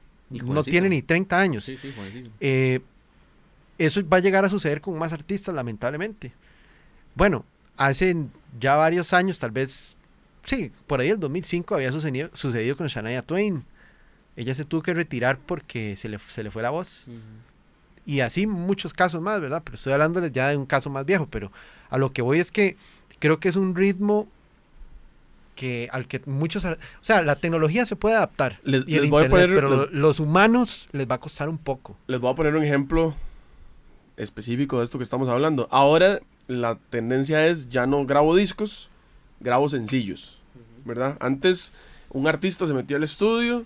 no 0.54 0.64
tiene 0.72 0.90
ni 0.90 1.02
30 1.02 1.40
años, 1.40 1.66
Sí, 1.66 1.78
sí, 1.82 1.92
eh, 2.40 2.80
eso 3.78 4.08
va 4.08 4.18
a 4.18 4.20
llegar 4.20 4.46
a 4.46 4.50
suceder 4.50 4.82
con 4.82 4.98
más 4.98 5.14
artistas, 5.14 5.54
lamentablemente. 5.54 6.32
Bueno, 7.16 7.46
hace 7.78 8.16
ya 8.60 8.76
varios 8.76 9.14
años, 9.14 9.40
tal 9.40 9.52
vez, 9.52 9.98
sí, 10.46 10.72
por 10.88 11.00
ahí 11.02 11.10
el 11.10 11.20
2005 11.20 11.76
había 11.76 11.92
sucedido, 11.92 12.30
sucedido 12.34 12.78
con 12.78 12.88
Shania 12.88 13.22
Twain. 13.22 13.64
Ella 14.36 14.56
se 14.56 14.64
tuvo 14.66 14.82
que 14.82 14.94
retirar 14.94 15.38
porque 15.38 15.96
se 15.96 16.10
le, 16.10 16.18
se 16.20 16.44
le 16.44 16.50
fue 16.52 16.62
la 16.64 16.70
voz. 16.72 17.08
Y 18.06 18.20
así 18.20 18.48
muchos 18.48 18.94
casos 18.94 19.22
más, 19.22 19.40
¿verdad? 19.40 19.62
Pero 19.64 19.76
estoy 19.76 19.94
hablándoles 19.94 20.32
ya 20.32 20.50
de 20.50 20.58
un 20.58 20.66
caso 20.66 20.90
más 20.90 21.06
viejo, 21.06 21.28
pero 21.30 21.52
a 21.90 21.98
lo 21.98 22.12
que 22.12 22.22
voy 22.22 22.40
es 22.40 22.52
que 22.52 22.76
creo 23.20 23.40
que 23.40 23.50
es 23.50 23.56
un 23.56 23.76
ritmo 23.76 24.28
que 25.56 25.88
al 25.92 26.08
que 26.08 26.20
muchos, 26.26 26.66
o 26.66 26.76
sea, 27.02 27.22
la 27.22 27.36
tecnología 27.36 27.86
se 27.86 27.96
puede 27.96 28.16
adaptar 28.16 28.60
Les- 28.64 28.84
y 28.88 28.96
el 28.96 29.02
les 29.04 29.12
voy 29.12 29.22
a 29.22 29.26
internet, 29.26 29.50
poner- 29.50 29.56
pero 29.56 29.82
les- 29.86 29.92
los 29.94 30.20
humanos 30.20 30.90
les 30.92 31.10
va 31.10 31.16
a 31.16 31.20
costar 31.20 31.48
un 31.48 31.60
poco. 31.60 31.96
Les 32.08 32.20
voy 32.20 32.32
a 32.32 32.36
poner 32.36 32.56
un 32.56 32.64
ejemplo 32.64 33.14
específico 34.18 34.80
de 34.80 34.84
esto 34.86 34.98
que 34.98 35.04
estamos 35.04 35.30
hablando. 35.30 35.68
Ahora 35.72 36.22
la 36.48 36.78
tendencia 36.90 37.46
es 37.48 37.70
ya 37.70 37.86
no 37.86 38.06
grabo 38.06 38.36
discos, 38.36 38.90
grabo 39.40 39.70
sencillos, 39.70 40.40
¿verdad? 40.86 41.18
Antes 41.20 41.72
un 42.10 42.28
artista 42.28 42.66
se 42.68 42.74
metía 42.74 42.98
al 42.98 43.04
estudio, 43.04 43.64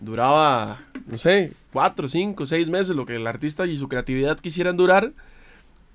duraba, 0.00 0.80
no 1.06 1.18
sé, 1.18 1.52
cuatro, 1.72 2.08
cinco, 2.08 2.46
seis 2.46 2.68
meses, 2.68 2.94
lo 2.96 3.04
que 3.06 3.16
el 3.16 3.26
artista 3.26 3.66
y 3.66 3.76
su 3.78 3.88
creatividad 3.88 4.38
quisieran 4.38 4.76
durar. 4.76 5.12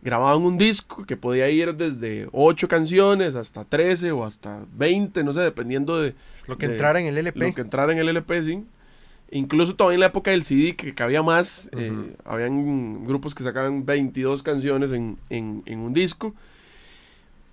Grababan 0.04 0.42
un 0.42 0.58
disco 0.58 1.06
que 1.06 1.16
podía 1.16 1.50
ir 1.50 1.74
desde 1.76 2.28
8 2.34 2.68
canciones 2.68 3.36
hasta 3.36 3.64
13 3.64 4.12
o 4.12 4.26
hasta 4.26 4.60
20, 4.76 5.24
no 5.24 5.34
sé, 5.34 5.40
dependiendo 5.40 6.02
de, 6.02 6.14
Lo 6.46 6.58
que 6.58 6.68
de- 6.68 6.74
entrara 6.74 7.00
en 7.00 7.08
el 7.08 7.18
LP. 7.18 7.48
lo 7.48 7.56
que 7.56 7.62
entrara 7.62 7.94
en 7.94 8.00
el 8.00 8.10
LP, 8.10 8.44
sí. 8.44 8.64
Incluso 9.32 9.76
todavía 9.76 9.96
en 9.96 10.00
la 10.02 10.06
época 10.08 10.32
del 10.32 10.44
CD, 10.44 10.76
que 10.76 10.94
cabía 10.94 11.24
más, 11.24 11.70
eh, 11.72 11.92
habían 12.26 13.04
grupos 13.06 13.34
que 13.34 13.44
sacaban 13.44 13.86
22 13.86 14.44
canciones 14.44 14.92
en, 14.92 15.18
en- 15.30 15.64
en 15.66 15.80
un 15.80 15.94
disco. 15.94 16.36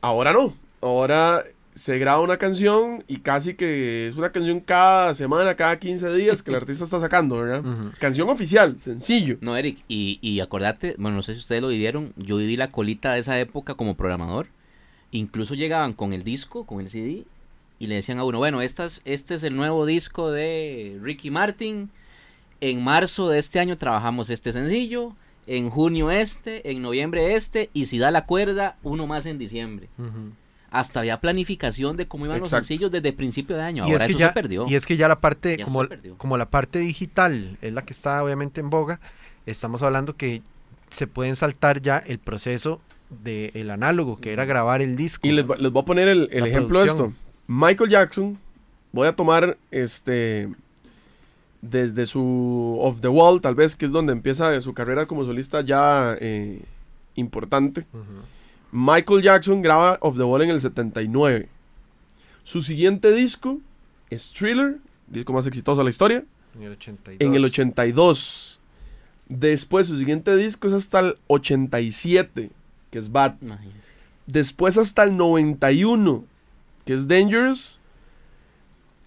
Ahora 0.00 0.32
no. 0.32 0.52
Ahora 0.82 1.44
se 1.74 1.98
graba 1.98 2.20
una 2.20 2.36
canción 2.36 3.04
y 3.06 3.18
casi 3.18 3.54
que 3.54 4.06
es 4.06 4.16
una 4.16 4.32
canción 4.32 4.60
cada 4.60 5.14
semana, 5.14 5.54
cada 5.54 5.78
15 5.78 6.14
días 6.14 6.42
que 6.42 6.50
el 6.50 6.56
artista 6.60 6.84
está 6.84 7.00
sacando, 7.00 7.38
¿verdad? 7.38 7.64
Canción 7.98 8.28
oficial, 8.28 8.80
sencillo. 8.80 9.36
No, 9.40 9.56
Eric, 9.56 9.78
y, 9.88 10.18
y 10.20 10.40
acordate, 10.40 10.94
bueno, 10.98 11.16
no 11.16 11.22
sé 11.22 11.34
si 11.34 11.40
ustedes 11.40 11.62
lo 11.62 11.68
vivieron, 11.68 12.12
yo 12.16 12.36
viví 12.36 12.56
la 12.56 12.70
colita 12.70 13.12
de 13.12 13.20
esa 13.20 13.38
época 13.38 13.74
como 13.74 13.96
programador. 13.96 14.48
Incluso 15.12 15.54
llegaban 15.54 15.92
con 15.92 16.12
el 16.12 16.22
disco, 16.24 16.64
con 16.66 16.80
el 16.80 16.88
CD, 16.88 17.24
y 17.78 17.86
le 17.86 17.96
decían 17.96 18.18
a 18.18 18.24
uno, 18.24 18.38
bueno, 18.38 18.60
estas, 18.62 19.00
este 19.04 19.34
es 19.34 19.42
el 19.42 19.56
nuevo 19.56 19.86
disco 19.86 20.30
de 20.30 20.98
Ricky 21.02 21.30
Martin. 21.30 21.90
En 22.60 22.84
marzo 22.84 23.28
de 23.28 23.38
este 23.38 23.58
año 23.58 23.78
trabajamos 23.78 24.28
este 24.28 24.52
sencillo, 24.52 25.14
en 25.46 25.70
junio 25.70 26.10
este, 26.10 26.70
en 26.70 26.82
noviembre 26.82 27.34
este, 27.34 27.70
y 27.72 27.86
si 27.86 27.98
da 27.98 28.10
la 28.10 28.26
cuerda, 28.26 28.76
uno 28.82 29.06
más 29.06 29.24
en 29.24 29.38
diciembre. 29.38 29.88
Hasta 30.70 31.00
había 31.00 31.20
planificación 31.20 31.96
de 31.96 32.06
cómo 32.06 32.26
iban 32.26 32.36
Exacto. 32.38 32.56
los 32.58 32.66
sencillos 32.66 32.90
desde 32.92 33.12
principio 33.12 33.56
de 33.56 33.62
año. 33.62 33.84
Y 33.88 33.92
Ahora 33.92 34.04
es, 34.04 34.06
que 34.06 34.12
eso 34.12 34.18
ya, 34.20 34.28
se 34.28 34.34
perdió. 34.34 34.66
y 34.68 34.74
es 34.76 34.86
que 34.86 34.96
ya 34.96 35.08
la 35.08 35.20
parte, 35.20 35.56
Ya 35.58 35.64
como, 36.16 36.36
la 36.36 36.48
parte 36.50 36.78
digital 36.78 37.58
es 37.60 37.72
la 37.72 37.82
que 37.84 37.92
está 37.92 38.22
obviamente 38.22 38.60
en 38.60 38.70
boga, 38.70 39.00
estamos 39.46 39.82
hablando 39.82 40.16
que 40.16 40.42
se 40.90 41.06
pueden 41.06 41.34
saltar 41.36 41.80
ya 41.82 41.98
el 41.98 42.18
proceso 42.18 42.80
del 43.24 43.70
análogo, 43.70 44.16
que 44.18 44.32
era 44.32 44.44
grabar 44.44 44.80
el 44.82 44.94
disco. 44.94 45.26
Y 45.26 45.32
les, 45.32 45.44
va- 45.48 45.56
les 45.56 45.72
voy 45.72 45.82
a 45.82 45.84
poner 45.84 46.06
el, 46.08 46.28
el 46.30 46.46
ejemplo 46.46 46.80
de 46.80 46.86
esto. 46.86 47.12
Michael 47.48 47.90
Jackson, 47.90 48.38
voy 48.92 49.08
a 49.08 49.16
tomar 49.16 49.56
este 49.72 50.48
desde 51.62 52.06
su 52.06 52.78
Off 52.80 53.00
the 53.00 53.08
Wall, 53.08 53.40
tal 53.40 53.54
vez, 53.54 53.76
que 53.76 53.86
es 53.86 53.90
donde 53.92 54.12
empieza 54.12 54.58
su 54.60 54.72
carrera 54.72 55.06
como 55.06 55.24
solista 55.24 55.60
ya 55.62 56.16
eh, 56.20 56.62
importante. 57.16 57.86
Ujú. 57.92 58.02
Michael 58.72 59.22
Jackson 59.22 59.62
graba 59.62 59.98
Off 60.00 60.16
the 60.16 60.22
Wall 60.22 60.42
en 60.42 60.50
el 60.50 60.60
79. 60.60 61.48
Su 62.44 62.62
siguiente 62.62 63.12
disco 63.12 63.58
es 64.10 64.32
Thriller, 64.32 64.78
disco 65.08 65.32
más 65.32 65.46
exitoso 65.46 65.80
de 65.80 65.84
la 65.84 65.90
historia, 65.90 66.24
En 66.56 66.62
el 66.62 66.72
82. 66.72 67.16
en 67.28 67.34
el 67.34 67.44
82. 67.44 68.60
Después 69.28 69.86
su 69.86 69.96
siguiente 69.98 70.36
disco 70.36 70.66
es 70.68 70.74
hasta 70.74 71.00
el 71.00 71.16
87, 71.28 72.50
que 72.90 72.98
es 72.98 73.10
Bad. 73.12 73.36
Imagínense. 73.40 73.78
Después 74.26 74.76
hasta 74.78 75.04
el 75.04 75.16
91, 75.16 76.24
que 76.84 76.94
es 76.94 77.06
Dangerous. 77.08 77.78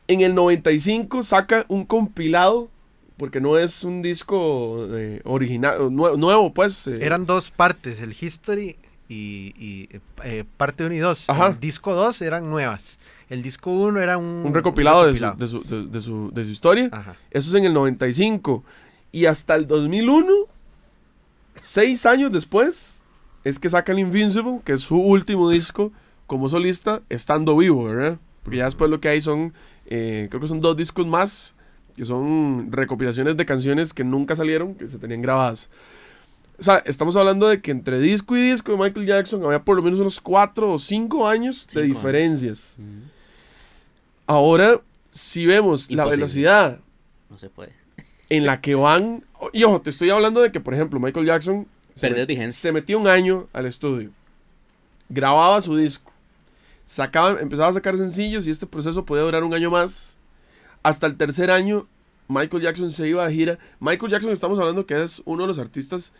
En 0.07 0.21
el 0.21 0.35
95 0.35 1.23
saca 1.23 1.65
un 1.69 1.85
compilado, 1.85 2.69
porque 3.17 3.39
no 3.41 3.57
es 3.57 3.83
un 3.83 4.01
disco 4.01 4.87
eh, 4.91 5.21
original, 5.23 5.79
nue- 5.91 6.17
nuevo, 6.17 6.53
pues. 6.53 6.87
eh, 6.87 6.99
Eran 7.01 7.25
dos 7.25 7.49
partes, 7.51 8.01
el 8.01 8.15
History 8.19 8.75
y, 9.09 9.53
y, 9.57 9.89
eh, 10.23 10.43
parte 10.57 10.85
1 10.85 10.93
y 10.95 10.99
2. 10.99 11.29
Ajá. 11.29 11.47
El 11.47 11.59
disco 11.59 11.93
2 11.93 12.21
eran 12.21 12.49
nuevas. 12.49 12.99
El 13.29 13.41
disco 13.41 13.71
1 13.71 13.99
era 14.01 14.17
un, 14.17 14.43
un 14.45 14.53
recopilado, 14.53 15.05
de 15.07 15.13
su- 15.13 15.23
recopilado. 15.23 15.37
De, 15.37 15.47
su, 15.47 15.63
de- 15.63 15.87
de 15.91 16.01
su, 16.01 16.31
de 16.33 16.45
su 16.45 16.51
historia. 16.51 16.89
Ajá. 16.91 17.15
Eso 17.31 17.49
es 17.49 17.55
en 17.55 17.65
el 17.65 17.73
95. 17.73 18.63
Y 19.11 19.25
hasta 19.25 19.55
el 19.55 19.67
2001, 19.67 20.27
seis 21.61 22.05
años 22.05 22.31
después, 22.31 23.01
es 23.43 23.59
que 23.59 23.69
saca 23.69 23.91
el 23.91 23.99
Invincible, 23.99 24.59
que 24.63 24.73
es 24.73 24.81
su 24.81 24.97
último 24.97 25.49
disco 25.49 25.91
como 26.27 26.49
solista, 26.49 27.01
estando 27.09 27.55
vivo, 27.57 27.85
¿verdad? 27.85 28.17
Porque 28.43 28.57
ya 28.57 28.65
después 28.65 28.89
lo 28.89 28.99
que 28.99 29.09
hay 29.09 29.21
son, 29.21 29.53
eh, 29.85 30.27
creo 30.29 30.41
que 30.41 30.47
son 30.47 30.61
dos 30.61 30.75
discos 30.75 31.05
más, 31.05 31.55
que 31.95 32.05
son 32.05 32.71
recopilaciones 32.71 33.37
de 33.37 33.45
canciones 33.45 33.93
que 33.93 34.03
nunca 34.03 34.35
salieron, 34.35 34.73
que 34.75 34.87
se 34.87 34.97
tenían 34.97 35.21
grabadas. 35.21 35.69
O 36.63 36.65
sea, 36.65 36.77
estamos 36.85 37.13
hablando 37.17 37.49
de 37.49 37.59
que 37.59 37.71
entre 37.71 37.99
disco 37.99 38.37
y 38.37 38.51
disco 38.51 38.71
de 38.71 38.77
Michael 38.77 39.05
Jackson 39.05 39.43
había 39.43 39.61
por 39.65 39.75
lo 39.75 39.83
menos 39.83 39.99
unos 39.99 40.21
cuatro 40.21 40.71
o 40.71 40.79
cinco 40.79 41.27
años 41.27 41.67
de 41.67 41.81
Cinco 41.81 41.93
diferencias. 41.93 42.77
Ahora, 44.25 44.79
si 45.09 45.45
vemos 45.45 45.91
la 45.91 46.05
velocidad 46.05 46.79
No 47.29 47.37
se 47.37 47.49
puede. 47.49 47.73
en 48.29 48.45
la 48.45 48.61
que 48.61 48.75
van. 48.75 49.25
Y 49.51 49.65
ojo, 49.65 49.81
te 49.81 49.89
estoy 49.89 50.09
hablando 50.09 50.39
de 50.41 50.51
que, 50.51 50.61
por 50.61 50.73
ejemplo, 50.73 51.01
Michael 51.01 51.25
Jackson 51.25 51.67
se, 51.95 52.07
Perdió 52.07 52.25
vigencia. 52.25 52.61
se 52.61 52.71
metió 52.71 52.97
un 52.97 53.09
año 53.09 53.49
al 53.51 53.65
estudio, 53.65 54.11
grababa 55.09 55.59
su 55.59 55.75
disco, 55.75 56.13
sacaba, 56.85 57.41
empezaba 57.41 57.67
a 57.67 57.73
sacar 57.73 57.97
sencillos 57.97 58.47
y 58.47 58.51
este 58.51 58.67
proceso 58.67 59.03
podía 59.03 59.23
durar 59.23 59.43
un 59.43 59.53
año 59.53 59.69
más. 59.69 60.15
Hasta 60.81 61.07
el 61.07 61.17
tercer 61.17 61.51
año 61.51 61.89
Michael 62.29 62.63
Jackson 62.63 62.89
se 62.89 63.05
iba 63.09 63.27
de 63.27 63.33
gira. 63.33 63.59
Michael 63.81 64.11
Jackson 64.11 64.31
estamos 64.31 64.57
hablando 64.59 64.85
que 64.85 65.03
es 65.03 65.21
uno 65.25 65.43
de 65.43 65.47
los 65.47 65.59
artistas 65.59 66.13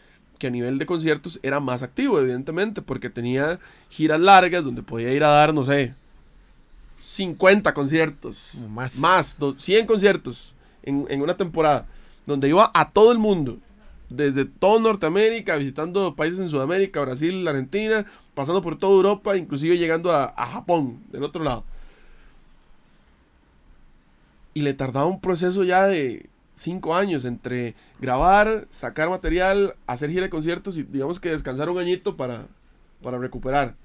que 0.44 0.48
a 0.48 0.50
nivel 0.50 0.78
de 0.78 0.86
conciertos 0.86 1.40
era 1.42 1.62
más 1.62 1.84
activo, 1.84 2.20
evidentemente, 2.20 2.82
porque 2.82 3.10
tenía 3.10 3.60
giras 3.90 4.20
largas 4.20 4.62
donde 4.66 4.84
podía 4.84 5.14
ir 5.14 5.24
a 5.24 5.30
dar, 5.30 5.54
no 5.54 5.64
sé, 5.64 5.96
50 7.00 7.74
conciertos. 7.74 8.68
Más. 8.70 8.98
Más, 8.98 9.40
do- 9.40 9.58
100 9.58 9.86
conciertos 9.88 10.54
en, 10.84 11.06
en 11.10 11.22
una 11.22 11.38
temporada, 11.38 11.86
donde 12.26 12.50
iba 12.50 12.70
a 12.74 12.90
todo 12.92 13.14
el 13.14 13.20
mundo. 13.20 13.58
Desde 14.10 14.44
todo 14.44 14.82
Norteamérica, 14.82 15.56
visitando 15.56 16.14
países 16.14 16.42
en 16.42 16.50
Sudamérica, 16.50 17.00
Brasil, 17.00 17.48
Argentina, 17.48 18.06
pasando 18.36 18.62
por 18.62 18.76
toda 18.78 18.96
Europa, 18.98 19.38
inclusive 19.38 19.78
llegando 19.78 20.12
a, 20.12 20.26
a 20.36 20.46
Japón, 20.48 21.00
del 21.10 21.24
otro 21.24 21.42
lado. 21.42 21.64
Y 24.54 24.62
le 24.62 24.74
tardaba 24.74 25.06
un 25.06 25.22
proceso 25.22 25.64
ya 25.64 25.88
de 25.88 26.26
cinco 26.56 26.96
años 26.96 27.26
entre 27.26 27.76
grabar, 28.00 28.68
sacar 28.70 29.10
material, 29.10 29.76
hacer 29.88 30.10
gira 30.12 30.24
de 30.24 30.30
conciertos 30.30 30.78
y 30.78 30.84
digamos 30.84 31.20
que 31.20 31.30
descansar 31.30 31.70
un 31.70 31.80
añito 31.80 32.16
para, 32.18 32.48
para 33.02 33.18
recuperar. 33.18 33.76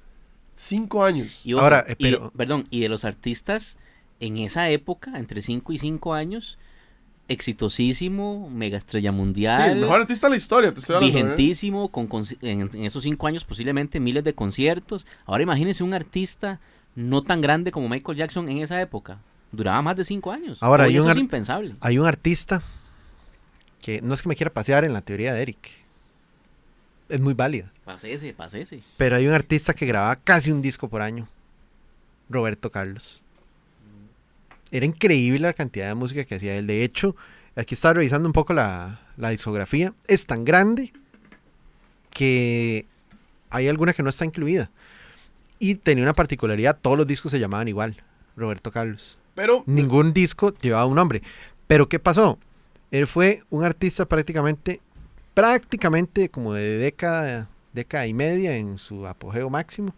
Cinco 0.53 1.05
años. 1.05 1.41
Y 1.45 1.55
ojo, 1.55 1.63
Ahora, 1.63 1.85
eh, 1.89 1.95
y- 1.99 2.03
pero- 2.11 2.31
perdón, 2.37 2.67
y 2.71 2.81
de 2.81 2.89
los 2.89 3.05
artistas 3.05 3.79
en 4.21 4.39
esa 4.39 4.69
época, 4.71 5.13
entre 5.17 5.41
5 5.43 5.73
y 5.73 5.79
5 5.79 6.13
años, 6.15 6.59
exitosísimo, 7.29 8.51
mega 8.51 8.77
estrella 8.77 9.11
Sí, 9.11 9.17
mundial. 9.17 9.71
el 9.71 9.79
mejor 9.81 10.01
artista 10.01 10.27
de 10.27 10.31
la 10.33 10.37
historia, 10.37 10.75
te 10.75 10.81
estoy 10.81 10.97
hablando. 10.97 11.17
¿eh? 11.19 11.23
vigentísimo, 11.23 11.89
con, 11.91 12.09
en, 12.43 12.63
en 12.73 12.85
esos 12.85 13.03
cinco 13.05 13.27
años 13.27 13.45
posiblemente 13.45 14.01
miles 14.01 14.25
de 14.25 14.35
conciertos. 14.35 15.07
Ahora 15.27 15.43
imagínense 15.43 15.85
un 15.85 15.95
artista 15.95 16.61
no 16.97 17.23
tan 17.23 17.41
grande 17.41 17.71
como 17.71 17.89
Michael 17.89 18.19
Jackson 18.19 18.49
en 18.49 18.59
esa 18.59 18.81
época. 18.81 19.21
Duraba 19.53 19.81
más 19.83 19.97
de 19.97 20.05
cinco 20.05 20.31
años. 20.33 20.59
Ahora, 20.61 20.85
Hoy 20.85 20.91
hay 20.91 20.99
un 20.99 21.05
eso 21.05 21.11
es 21.11 21.17
ar- 21.17 21.23
impensable. 21.23 21.75
Hay 21.81 21.99
un 21.99 22.07
artista 22.07 22.63
que 23.83 24.01
no 24.03 24.13
es 24.15 24.23
que 24.23 24.29
me 24.29 24.37
quiera 24.37 24.53
pasear 24.53 24.85
en 24.85 24.93
la 24.93 25.01
teoría 25.01 25.33
de 25.33 25.43
Eric. 25.43 25.71
Es 27.09 27.21
muy 27.21 27.33
válida. 27.35 27.73
Pasese, 27.85 28.35
pasese. 28.35 28.83
Pero 28.99 29.17
hay 29.17 29.27
un 29.27 29.33
artista 29.35 29.73
que 29.73 29.87
grababa 29.87 30.17
casi 30.17 30.53
un 30.53 30.61
disco 30.61 30.89
por 30.89 31.01
año. 31.01 31.27
Roberto 32.29 32.71
Carlos. 32.71 33.23
Era 34.71 34.85
increíble 34.85 35.39
la 35.39 35.55
cantidad 35.55 35.89
de 35.89 35.95
música 35.95 36.25
que 36.25 36.35
hacía 36.35 36.55
él. 36.57 36.67
De 36.67 36.85
hecho, 36.85 37.17
aquí 37.57 37.73
estaba 37.75 37.95
revisando 37.95 38.29
un 38.29 38.35
poco 38.35 38.53
la, 38.53 39.01
la 39.17 39.31
discografía. 39.31 39.95
Es 40.07 40.27
tan 40.27 40.45
grande 40.45 40.93
que 42.11 42.85
hay 43.49 43.69
alguna 43.69 43.95
que 43.95 44.03
no 44.03 44.11
está 44.11 44.27
incluida. 44.27 44.71
Y 45.59 45.77
tenía 45.77 46.05
una 46.05 46.13
particularidad, 46.13 46.79
todos 46.81 46.99
los 46.99 47.07
discos 47.07 47.33
se 47.33 47.41
llamaban 47.41 47.69
igual. 47.69 47.97
Roberto 48.37 48.71
Carlos. 48.71 49.19
Pero 49.39 49.63
Ningún 49.67 50.13
disco 50.13 50.53
llevaba 50.61 50.85
un 50.87 50.97
nombre. 50.97 51.23
Pero 51.69 51.89
¿qué 51.89 52.01
pasó? 52.01 52.41
Él 52.91 53.07
fue 53.07 53.45
un 53.51 53.65
artista 53.65 54.05
prácticamente, 54.05 54.81
prácticamente 55.33 56.29
como 56.29 56.55
de 56.55 56.77
década, 56.79 57.49
década 57.73 58.09
y 58.09 58.15
media 58.15 58.57
en 58.57 58.79
su 58.79 59.07
apogeo 59.07 59.49
máximo. 59.49 59.95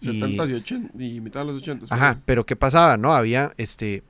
Y- 0.00 0.06
70 0.06 0.46
y 0.46 0.54
80 0.54 1.02
y 1.04 1.20
mitad 1.20 1.40
de 1.40 1.46
los 1.52 1.56
80. 1.60 1.94
Ajá, 1.94 2.18
pero 2.24 2.46
¿qué 2.46 2.56
pasaba? 2.56 2.96
No, 2.96 3.12
había 3.12 3.52
este 3.58 4.02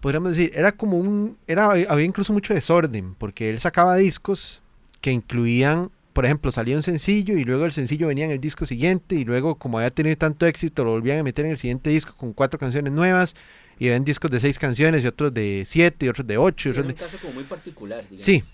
podríamos 0.00 0.30
decir, 0.36 0.50
era 0.56 0.72
como 0.72 0.98
un 0.98 1.36
era 1.46 1.66
había 1.70 2.04
incluso 2.04 2.32
mucho 2.32 2.54
desorden, 2.54 3.14
porque 3.14 3.48
él 3.48 3.60
sacaba 3.60 3.94
discos 3.94 4.60
que 5.00 5.12
incluían, 5.12 5.92
por 6.12 6.24
ejemplo, 6.24 6.52
salía 6.52 6.76
un 6.76 6.82
sencillo 6.82 7.36
y 7.38 7.44
luego 7.44 7.64
el 7.64 7.72
sencillo 7.72 8.06
venía 8.08 8.24
en 8.24 8.30
el 8.32 8.40
disco 8.40 8.66
siguiente 8.66 9.14
y 9.14 9.24
luego 9.24 9.54
como 9.56 9.78
había 9.78 9.90
tenido 9.90 10.16
tanto 10.16 10.46
éxito 10.46 10.84
lo 10.84 10.90
volvían 10.92 11.18
a 11.18 11.22
meter 11.22 11.44
en 11.46 11.52
el 11.52 11.58
siguiente 11.58 11.90
disco 11.90 12.14
con 12.16 12.32
cuatro 12.32 12.58
canciones 12.58 12.92
nuevas 12.92 13.34
y 13.78 13.88
ven 13.88 14.04
discos 14.04 14.30
de 14.30 14.38
seis 14.40 14.58
canciones 14.58 15.02
y 15.02 15.06
otros 15.06 15.32
de 15.32 15.62
siete 15.66 16.06
y 16.06 16.08
otros 16.08 16.26
de 16.26 16.36
ocho. 16.38 16.68
y 16.68 16.72
otros 16.72 16.86
de- 16.88 16.94
caso 16.94 17.16
como 17.20 17.32
muy 17.34 17.44
particular. 17.44 18.04
Sí, 18.14 18.44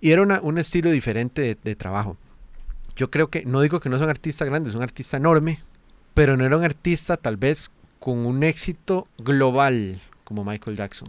y 0.00 0.10
era 0.12 0.22
una- 0.22 0.40
un 0.40 0.58
estilo 0.58 0.90
diferente 0.90 1.40
de, 1.42 1.56
de 1.62 1.74
trabajo. 1.76 2.16
Yo 2.96 3.10
creo 3.10 3.28
que, 3.28 3.44
no 3.44 3.60
digo 3.62 3.80
que 3.80 3.88
no 3.88 3.98
son 3.98 4.10
artistas 4.10 4.46
grandes, 4.48 4.70
es 4.70 4.76
un 4.76 4.82
artista 4.82 5.16
enorme, 5.16 5.60
pero 6.14 6.36
no 6.36 6.44
era 6.44 6.56
un 6.56 6.64
artista 6.64 7.16
tal 7.16 7.36
vez 7.36 7.70
con 8.00 8.18
un 8.26 8.42
éxito 8.42 9.06
global 9.18 10.00
como 10.24 10.44
Michael 10.44 10.76
Jackson. 10.76 11.08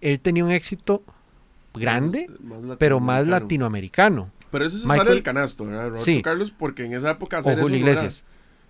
Él 0.00 0.20
tenía 0.20 0.44
un 0.44 0.52
éxito 0.52 1.02
grande, 1.74 2.28
pero 2.78 2.98
más 3.00 3.26
latinoamericano. 3.26 4.30
Pero 4.50 4.64
ese 4.64 4.78
se 4.78 4.84
Michael- 4.86 5.00
sale 5.00 5.10
del 5.10 5.22
canasto, 5.22 5.64
¿verdad? 5.66 5.88
Roberto 5.88 6.04
Sí. 6.04 6.22
Carlos, 6.22 6.50
porque 6.50 6.84
en 6.84 6.94
esa 6.94 7.10
época 7.10 7.38
O 7.38 7.40
hacer 7.40 7.54
eso 7.54 7.62
Julio 7.62 7.80
no 7.80 7.86
era- 7.86 8.00
Iglesias. 8.00 8.22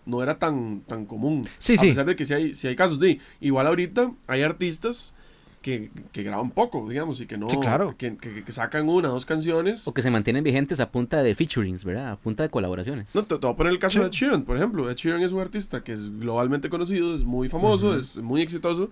no 0.06 0.22
era 0.22 0.38
tan, 0.38 0.80
tan 0.80 1.04
común. 1.06 1.46
Sí, 1.58 1.74
a 1.74 1.78
sí. 1.78 1.88
pesar 1.88 2.06
de 2.06 2.16
que 2.16 2.24
sí 2.24 2.34
hay, 2.34 2.54
sí 2.54 2.66
hay 2.66 2.76
casos 2.76 2.98
de. 2.98 3.20
Igual 3.40 3.66
ahorita 3.66 4.10
hay 4.26 4.42
artistas 4.42 5.14
que, 5.62 5.90
que 6.12 6.22
graban 6.22 6.50
poco, 6.50 6.88
digamos, 6.88 7.20
y 7.20 7.26
que 7.26 7.36
no. 7.36 7.50
Sí, 7.50 7.58
claro. 7.58 7.94
Que, 7.98 8.16
que- 8.16 8.44
que 8.44 8.52
sacan 8.52 8.88
una, 8.88 9.08
dos 9.08 9.26
canciones. 9.26 9.86
O 9.88 9.92
que 9.92 10.02
se 10.02 10.10
mantienen 10.10 10.42
vigentes 10.44 10.78
a 10.80 10.90
punta 10.90 11.22
de 11.22 11.34
featurings, 11.34 11.84
¿verdad? 11.84 12.12
A 12.12 12.16
punta 12.16 12.42
de 12.44 12.48
colaboraciones. 12.48 13.06
No, 13.12 13.24
te, 13.24 13.34
te 13.36 13.46
voy 13.46 13.52
a 13.54 13.56
poner 13.56 13.72
el 13.72 13.78
caso 13.78 13.94
Sí. 13.94 13.98
de 14.00 14.06
Ed 14.06 14.12
Sheeran, 14.12 14.42
por 14.44 14.56
ejemplo. 14.56 14.88
Ed 14.88 14.96
Sheeran 14.96 15.20
es 15.22 15.32
un 15.32 15.40
artista 15.40 15.82
que 15.84 15.92
es 15.92 16.10
globalmente 16.18 16.70
conocido, 16.70 17.14
es 17.14 17.24
muy 17.24 17.48
famoso, 17.48 17.90
Ujú. 17.90 17.98
es 17.98 18.16
muy 18.18 18.40
exitoso. 18.40 18.90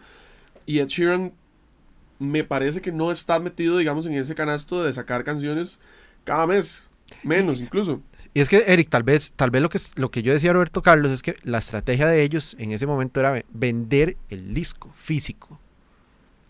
Y 0.66 0.80
Ed 0.80 0.88
Sheeran 0.88 1.32
me 2.18 2.44
parece 2.44 2.80
que 2.80 2.92
no 2.92 3.10
está 3.10 3.38
metido, 3.38 3.76
digamos, 3.78 4.04
en 4.06 4.14
ese 4.14 4.34
canasto 4.34 4.82
de 4.82 4.92
sacar 4.92 5.22
canciones 5.22 5.80
cada 6.26 6.46
mes. 6.46 6.88
Menos, 7.22 7.60
incluso. 7.60 8.02
Y 8.34 8.40
es 8.40 8.50
que, 8.50 8.64
Eric, 8.66 8.90
tal 8.90 9.02
vez, 9.02 9.32
tal 9.34 9.50
vez 9.50 9.62
lo 9.62 9.70
que, 9.70 9.80
lo 9.94 10.10
que 10.10 10.22
yo 10.22 10.34
decía 10.34 10.52
Roberto 10.52 10.82
Carlos 10.82 11.10
es 11.10 11.22
que 11.22 11.36
la 11.42 11.56
estrategia 11.58 12.06
de 12.06 12.22
ellos 12.22 12.54
en 12.58 12.72
ese 12.72 12.86
momento 12.86 13.18
era 13.20 13.30
ve- 13.30 13.46
vender 13.50 14.18
el 14.28 14.52
disco 14.52 14.92
físico. 14.96 15.58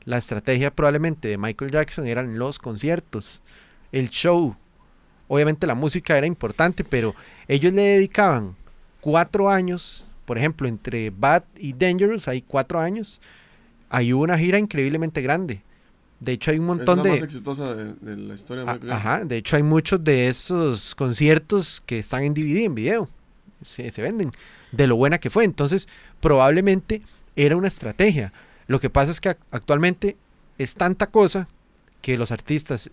La 0.04 0.18
estrategia 0.18 0.72
probablemente 0.74 1.28
de 1.28 1.38
Michael 1.38 1.70
Jackson 1.70 2.06
eran 2.06 2.38
los 2.38 2.58
conciertos, 2.58 3.40
el 3.92 4.10
show. 4.10 4.56
Obviamente 5.28 5.66
la 5.66 5.74
música 5.74 6.16
era 6.16 6.26
importante, 6.26 6.82
pero 6.82 7.14
ellos 7.46 7.72
le 7.72 7.82
dedicaban 7.82 8.56
cuatro 9.00 9.48
años, 9.50 10.06
por 10.24 10.38
ejemplo, 10.38 10.66
entre 10.66 11.10
Bad 11.10 11.44
y 11.58 11.72
Dangerous, 11.72 12.26
hay 12.26 12.42
cuatro 12.42 12.80
años. 12.80 13.20
Hay 13.90 14.12
una 14.12 14.36
gira 14.38 14.58
increíblemente 14.58 15.22
grande. 15.22 15.62
De 16.20 16.32
hecho, 16.32 16.50
hay 16.50 16.58
un 16.58 16.66
montón 16.66 16.98
es 17.00 17.04
la 17.04 17.10
de... 17.12 17.16
más 17.20 17.22
exitosa 17.24 17.74
de, 17.74 17.94
de 17.94 18.16
la 18.16 18.34
historia 18.34 18.64
de 18.64 18.70
A- 18.70 18.74
Michael 18.74 18.90
Jackson. 18.92 19.12
Ajá, 19.12 19.24
de 19.24 19.36
hecho 19.36 19.56
hay 19.56 19.62
muchos 19.62 20.02
de 20.02 20.28
esos 20.28 20.94
conciertos 20.94 21.82
que 21.84 21.98
están 21.98 22.22
en 22.24 22.32
DVD, 22.34 22.64
en 22.64 22.74
video. 22.74 23.08
Se, 23.64 23.90
se 23.90 24.02
venden. 24.02 24.32
De 24.72 24.86
lo 24.86 24.96
buena 24.96 25.18
que 25.18 25.30
fue. 25.30 25.44
Entonces, 25.44 25.88
probablemente 26.20 27.02
era 27.36 27.56
una 27.56 27.68
estrategia. 27.68 28.32
Lo 28.66 28.80
que 28.80 28.90
pasa 28.90 29.10
es 29.12 29.20
que 29.20 29.30
ac- 29.30 29.36
actualmente 29.50 30.16
es 30.58 30.74
tanta 30.74 31.06
cosa 31.08 31.48
que 32.00 32.16
los 32.16 32.30
artistas, 32.32 32.90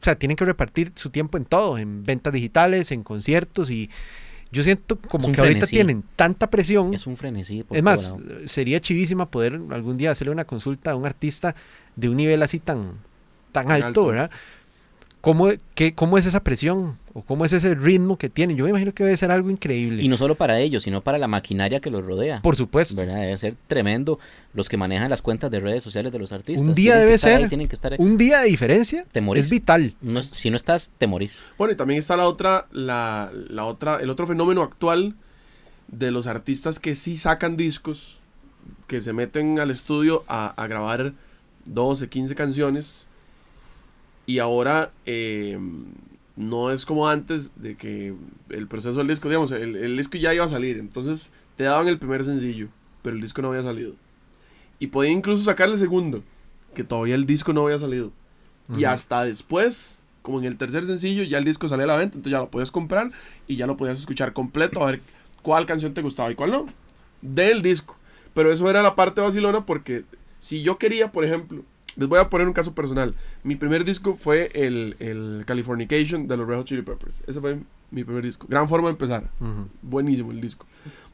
o 0.00 0.04
sea, 0.04 0.14
tienen 0.16 0.36
que 0.36 0.44
repartir 0.44 0.92
su 0.94 1.10
tiempo 1.10 1.36
en 1.38 1.44
todo, 1.46 1.78
en 1.78 2.04
ventas 2.04 2.32
digitales, 2.32 2.90
en 2.92 3.02
conciertos 3.02 3.70
y 3.70 3.88
yo 4.52 4.62
siento 4.62 4.96
como 4.96 5.32
que 5.32 5.40
ahorita 5.40 5.66
tienen 5.66 6.04
tanta 6.14 6.48
presión. 6.48 6.94
Es 6.94 7.06
un 7.08 7.16
frenesí. 7.16 7.64
por 7.64 7.76
Es 7.76 7.82
más, 7.82 8.10
lado. 8.12 8.20
sería 8.46 8.80
chivísima 8.80 9.28
poder 9.28 9.58
algún 9.70 9.96
día 9.96 10.12
hacerle 10.12 10.32
una 10.32 10.44
consulta 10.44 10.92
a 10.92 10.96
un 10.96 11.06
artista 11.06 11.56
de 11.96 12.08
un 12.08 12.16
nivel 12.16 12.42
así 12.42 12.58
tan, 12.60 12.92
tan 13.52 13.66
Tan 13.66 13.72
alto, 13.72 13.86
alto. 13.86 14.06
¿verdad? 14.06 14.30
¿Cómo, 15.20 15.48
qué, 15.74 15.94
¿Cómo 15.94 16.18
es 16.18 16.26
esa 16.26 16.44
presión? 16.44 16.98
¿O 17.14 17.22
cómo 17.22 17.46
es 17.46 17.52
ese 17.54 17.74
ritmo 17.74 18.18
que 18.18 18.28
tienen? 18.28 18.58
Yo 18.58 18.64
me 18.64 18.70
imagino 18.70 18.92
que 18.92 19.04
debe 19.04 19.16
ser 19.16 19.30
algo 19.30 19.48
increíble. 19.48 20.02
Y 20.02 20.08
no 20.08 20.18
solo 20.18 20.34
para 20.34 20.58
ellos, 20.60 20.82
sino 20.82 21.00
para 21.00 21.16
la 21.16 21.28
maquinaria 21.28 21.80
que 21.80 21.88
los 21.88 22.04
rodea. 22.04 22.42
Por 22.42 22.56
supuesto. 22.56 22.94
¿verdad? 22.94 23.20
Debe 23.20 23.38
ser 23.38 23.54
tremendo 23.66 24.18
los 24.52 24.68
que 24.68 24.76
manejan 24.76 25.08
las 25.08 25.22
cuentas 25.22 25.50
de 25.50 25.60
redes 25.60 25.82
sociales 25.82 26.12
de 26.12 26.18
los 26.18 26.30
artistas. 26.32 26.62
Un 26.62 26.74
día 26.74 26.92
Tienen 26.92 27.00
debe 27.00 27.12
ahí, 27.14 27.18
ser 27.18 27.48
tienen 27.48 27.68
que 27.68 27.74
estar 27.74 27.92
ahí. 27.92 27.98
Un 28.00 28.18
día 28.18 28.40
de 28.40 28.48
diferencia 28.48 29.06
Te 29.12 29.22
morís. 29.22 29.44
es 29.44 29.50
vital. 29.50 29.94
No 30.02 30.22
si 30.22 30.50
no 30.50 30.56
estás, 30.56 30.90
te 30.98 31.06
morís. 31.06 31.40
Bueno, 31.56 31.72
y 31.72 31.76
también 31.76 31.98
está 31.98 32.18
la 32.18 32.26
otra, 32.28 32.66
la, 32.70 33.30
la 33.48 33.64
otra, 33.64 34.00
el 34.02 34.10
otro 34.10 34.26
fenómeno 34.26 34.62
actual 34.62 35.14
de 35.88 36.10
los 36.10 36.26
artistas 36.26 36.78
que 36.78 36.94
sí 36.94 37.16
sacan 37.16 37.56
discos, 37.56 38.20
que 38.88 39.00
se 39.00 39.14
meten 39.14 39.58
al 39.58 39.70
estudio 39.70 40.24
a, 40.28 40.48
a 40.62 40.66
grabar 40.66 41.14
12, 41.66 42.08
15 42.08 42.34
canciones, 42.34 43.06
y 44.26 44.38
ahora 44.38 44.92
eh, 45.06 45.58
no 46.36 46.70
es 46.70 46.86
como 46.86 47.08
antes 47.08 47.52
de 47.60 47.76
que 47.76 48.14
el 48.48 48.66
proceso 48.66 48.98
del 48.98 49.08
disco, 49.08 49.28
digamos, 49.28 49.52
el, 49.52 49.76
el 49.76 49.96
disco 49.96 50.16
ya 50.16 50.34
iba 50.34 50.44
a 50.44 50.48
salir, 50.48 50.78
entonces 50.78 51.30
te 51.56 51.64
daban 51.64 51.88
el 51.88 51.98
primer 51.98 52.24
sencillo, 52.24 52.68
pero 53.02 53.16
el 53.16 53.22
disco 53.22 53.42
no 53.42 53.48
había 53.48 53.62
salido. 53.62 53.94
Y 54.78 54.88
podían 54.88 55.18
incluso 55.18 55.44
sacar 55.44 55.68
el 55.68 55.78
segundo, 55.78 56.22
que 56.74 56.84
todavía 56.84 57.14
el 57.14 57.26
disco 57.26 57.52
no 57.52 57.64
había 57.64 57.78
salido. 57.78 58.12
Y 58.76 58.84
hasta 58.84 59.24
después, 59.24 60.06
como 60.22 60.38
en 60.38 60.46
el 60.46 60.56
tercer 60.56 60.84
sencillo, 60.84 61.22
ya 61.22 61.36
el 61.38 61.44
disco 61.44 61.68
salía 61.68 61.84
a 61.84 61.88
la 61.88 61.96
venta, 61.98 62.16
entonces 62.16 62.32
ya 62.32 62.38
lo 62.38 62.50
podías 62.50 62.70
comprar 62.70 63.12
y 63.46 63.56
ya 63.56 63.66
lo 63.66 63.76
podías 63.76 63.98
escuchar 63.98 64.32
completo 64.32 64.82
a 64.82 64.86
ver 64.90 65.00
cuál 65.42 65.66
canción 65.66 65.92
te 65.92 66.00
gustaba 66.00 66.30
y 66.32 66.34
cuál 66.34 66.50
no. 66.50 66.66
Del 67.20 67.60
disco. 67.60 67.98
Pero 68.32 68.50
eso 68.50 68.68
era 68.68 68.82
la 68.82 68.96
parte 68.96 69.20
vacilona 69.20 69.66
porque 69.66 70.04
si 70.44 70.60
yo 70.60 70.76
quería, 70.76 71.10
por 71.10 71.24
ejemplo, 71.24 71.62
les 71.96 72.06
voy 72.06 72.18
a 72.18 72.28
poner 72.28 72.46
un 72.46 72.52
caso 72.52 72.74
personal. 72.74 73.14
Mi 73.44 73.56
primer 73.56 73.82
disco 73.82 74.14
fue 74.14 74.50
el, 74.52 74.94
el 74.98 75.44
Californication 75.46 76.28
de 76.28 76.36
los 76.36 76.46
Red 76.46 76.58
Hot 76.58 76.66
Chili 76.66 76.82
Peppers. 76.82 77.22
Ese 77.26 77.40
fue 77.40 77.60
Mi 77.90 78.04
primer 78.04 78.22
disco. 78.22 78.46
Gran 78.46 78.68
forma 78.68 78.88
de 78.88 78.92
empezar. 78.92 79.30
Ujú. 79.40 79.68
Buenísimo 79.80 80.32
el 80.32 80.42
disco. 80.42 80.66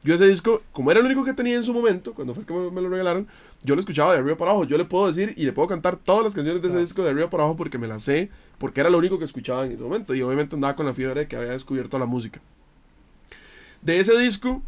Yo 0.03 0.16
ese 0.16 0.26
disco, 0.26 0.62
como 0.72 0.91
era 0.91 0.99
el 0.99 1.07
único 1.07 1.24
que 1.24 1.33
tenía 1.33 1.55
en 1.55 1.62
su 1.62 1.72
momento, 1.72 2.12
cuando 2.12 2.35
fue 2.35 2.45
que 2.45 2.53
me, 2.53 2.72
me 2.72 2.81
lo 2.81 2.89
regalaron, 2.89 3.28
yo 3.62 3.76
lo 3.76 3.81
escuchaba 3.81 4.14
de 4.14 4.18
arriba 4.18 4.37
para 4.37 4.51
abajo. 4.51 4.64
Yo 4.64 4.76
le 4.76 4.85
puedo 4.85 5.07
decir 5.07 5.33
y 5.37 5.45
le 5.45 5.53
puedo 5.53 5.68
cantar 5.68 5.95
todas 5.95 6.24
las 6.24 6.35
canciones 6.35 6.61
de 6.61 6.66
ese 6.66 6.78
disco 6.81 7.05
de 7.05 7.11
arriba 7.11 7.31
para 7.31 7.45
abajo 7.45 7.57
porque 7.57 7.78
me 7.78 7.87
las 7.87 8.03
sé, 8.03 8.31
porque 8.59 8.81
era 8.81 8.91
lo 8.91 8.99
único 8.99 9.16
que 9.20 9.26
escuchaba 9.26 9.64
en 9.64 9.70
ese 9.70 9.85
momento. 9.85 10.12
Y 10.12 10.22
obviamente 10.22 10.57
andaba 10.57 10.74
con 10.74 10.87
la 10.87 10.93
fiebre 10.93 11.20
de 11.20 11.28
que 11.28 11.37
había 11.37 11.53
descubierto 11.53 12.01
la 12.01 12.07
música. 12.07 12.41
De 13.81 14.01
ese 14.01 14.18
disco, 14.18 14.61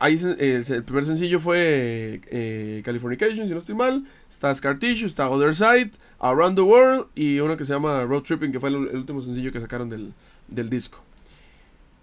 ahí 0.00 0.18
eh, 0.38 0.60
el 0.68 0.82
primer 0.84 1.04
sencillo 1.04 1.38
fue 1.38 2.20
eh, 2.26 2.82
Californication, 2.84 3.46
si 3.46 3.52
no 3.52 3.58
estoy 3.60 3.74
mal. 3.76 4.04
Está 4.28 4.52
Scar 4.52 4.78
Tissue, 4.78 5.06
está 5.06 5.30
Other 5.30 5.54
Side, 5.54 5.92
Around 6.18 6.56
the 6.56 6.62
World 6.62 7.06
y 7.14 7.38
uno 7.38 7.56
que 7.56 7.64
se 7.64 7.72
llama 7.72 8.02
Road 8.04 8.22
Tripping, 8.22 8.50
que 8.50 8.58
fue 8.58 8.70
el, 8.70 8.88
el 8.88 8.96
último 8.96 9.22
sencillo 9.22 9.52
que 9.52 9.60
sacaron 9.60 9.88
del, 9.88 10.12
del 10.48 10.68
disco. 10.68 10.98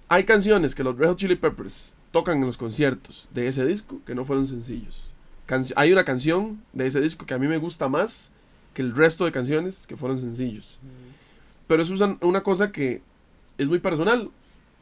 Hay 0.09 0.23
canciones 0.23 0.73
que 0.73 0.83
los 0.83 0.97
Red 0.97 1.09
Hot 1.09 1.17
Chili 1.17 1.35
Peppers 1.35 1.93
tocan 2.11 2.37
en 2.37 2.45
los 2.45 2.55
conciertos 2.57 3.27
de 3.33 3.47
ese 3.47 3.65
disco 3.65 3.99
que 4.05 4.15
no 4.15 4.23
fueron 4.23 4.47
sencillos. 4.47 5.13
Hay 5.75 5.91
una 5.91 6.03
canción 6.03 6.61
de 6.73 6.87
ese 6.87 6.99
disco 7.01 7.25
que 7.25 7.33
a 7.33 7.37
mí 7.37 7.47
me 7.47 7.57
gusta 7.57 7.87
más 7.89 8.31
que 8.73 8.81
el 8.81 8.95
resto 8.95 9.25
de 9.25 9.31
canciones 9.31 9.85
que 9.87 9.97
fueron 9.97 10.19
sencillos. 10.19 10.79
Pero 11.67 11.81
eso 11.83 11.93
es 11.93 12.01
un- 12.01 12.17
una 12.21 12.43
cosa 12.43 12.71
que 12.71 13.01
es 13.57 13.67
muy 13.67 13.79
personal 13.79 14.29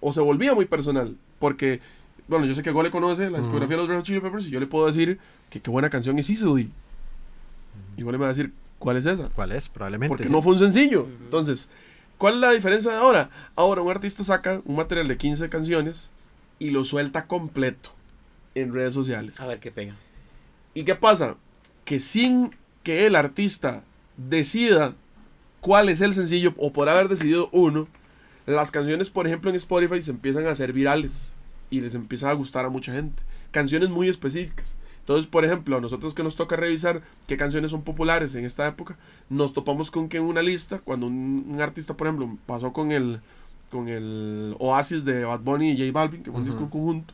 o 0.02 0.12
se 0.12 0.22
volvía 0.22 0.54
muy 0.54 0.66
personal 0.66 1.16
porque 1.40 1.80
bueno, 2.28 2.46
yo 2.46 2.56
sé 2.56 2.64
que 2.64 2.72
Gole 2.72 2.90
conoce 2.90 3.30
la 3.30 3.38
discografía 3.38 3.76
de 3.76 3.84
los 3.84 3.88
Red 3.88 3.98
Hot 3.98 4.06
Chili 4.06 4.20
Peppers 4.20 4.48
y 4.48 4.50
yo 4.50 4.60
le 4.60 4.68
puedo 4.68 4.88
decir 4.88 5.20
que 5.50 5.62
qué 5.62 5.70
buena 5.70 5.90
canción 5.90 6.18
es 6.18 6.30
Easily. 6.30 6.72
Y 7.98 8.04
Gole 8.04 8.18
me 8.18 8.24
va 8.24 8.30
a 8.30 8.34
decir, 8.34 8.52
¿cuál 8.80 8.98
es 8.98 9.06
esa? 9.06 9.30
¿Cuál 9.30 9.52
es? 9.52 9.70
Probablemente. 9.70 10.10
Porque 10.10 10.24
sí. 10.26 10.32
no 10.32 10.42
fue 10.42 10.54
un 10.54 10.60
sencillo. 10.60 11.08
Entonces, 11.24 11.70
¿cuál 12.18 12.36
es 12.36 12.40
la 12.40 12.52
diferencia 12.52 12.92
de 12.92 12.98
ahora? 12.98 13.30
Ahora 13.56 13.82
un 13.82 13.92
artista 13.92 14.24
saca 14.24 14.62
un 14.66 14.76
material 14.76 15.08
de 15.08 15.18
15 15.18 15.50
canciones 15.50 16.10
y 16.58 16.72
lo 16.72 16.84
suelta 16.84 17.28
completo 17.28 17.92
en 18.56 18.74
redes 18.74 18.94
sociales. 18.94 19.40
A 19.40 19.48
ver 19.48 19.60
qué 19.60 19.72
pega. 19.72 19.96
¿Y 20.74 20.84
qué 20.84 20.96
pasa? 20.96 21.36
Que 21.84 22.00
sin 22.00 22.56
que 22.84 23.06
el 23.06 23.16
artista 23.16 23.84
decida 24.18 24.96
cuál 25.62 25.90
es 25.90 26.02
el 26.02 26.14
sencillo 26.14 26.54
o 26.58 26.74
por 26.74 26.90
haber 26.90 27.08
decidido 27.08 27.50
uno, 27.52 27.88
las 28.46 28.72
canciones, 28.72 29.10
por 29.10 29.28
ejemplo, 29.28 29.50
en 29.50 29.56
Spotify 29.56 30.02
se 30.02 30.12
empiezan 30.12 30.48
a 30.48 30.52
hacer 30.52 30.74
virales 30.74 31.36
y 31.70 31.82
les 31.82 31.96
empieza 31.96 32.30
a 32.30 32.34
gustar 32.34 32.66
a 32.66 32.70
mucha 32.70 32.94
gente. 32.94 33.24
Canciones 33.52 33.90
muy 33.90 34.10
específicas. 34.10 34.76
Entonces, 35.00 35.28
por 35.28 35.46
ejemplo, 35.46 35.78
a 35.78 35.82
nosotros 35.82 36.16
que 36.16 36.24
nos 36.24 36.36
toca 36.36 36.56
revisar 36.56 37.04
qué 37.28 37.38
canciones 37.38 37.70
son 37.72 37.84
populares 37.84 38.34
en 38.34 38.44
esta 38.44 38.68
época, 38.68 38.98
nos 39.30 39.54
topamos 39.54 39.92
con 39.92 40.10
que 40.10 40.18
en 40.18 40.24
una 40.24 40.42
lista, 40.42 40.80
cuando 40.80 41.06
un, 41.06 41.46
un 41.48 41.62
artista, 41.62 41.96
por 41.96 42.08
ejemplo, 42.08 42.38
pasó 42.48 42.74
con 42.74 42.92
el, 42.92 43.22
con 43.70 43.88
el 43.88 44.56
Oasis 44.58 45.06
de 45.06 45.24
Bad 45.26 45.42
Bunny 45.42 45.72
y 45.72 45.78
J 45.78 45.92
Balvin, 45.92 46.24
que 46.24 46.32
fue 46.32 46.40
un 46.40 46.46
disco 46.46 46.64
en 46.64 46.70
conjunto, 46.70 47.14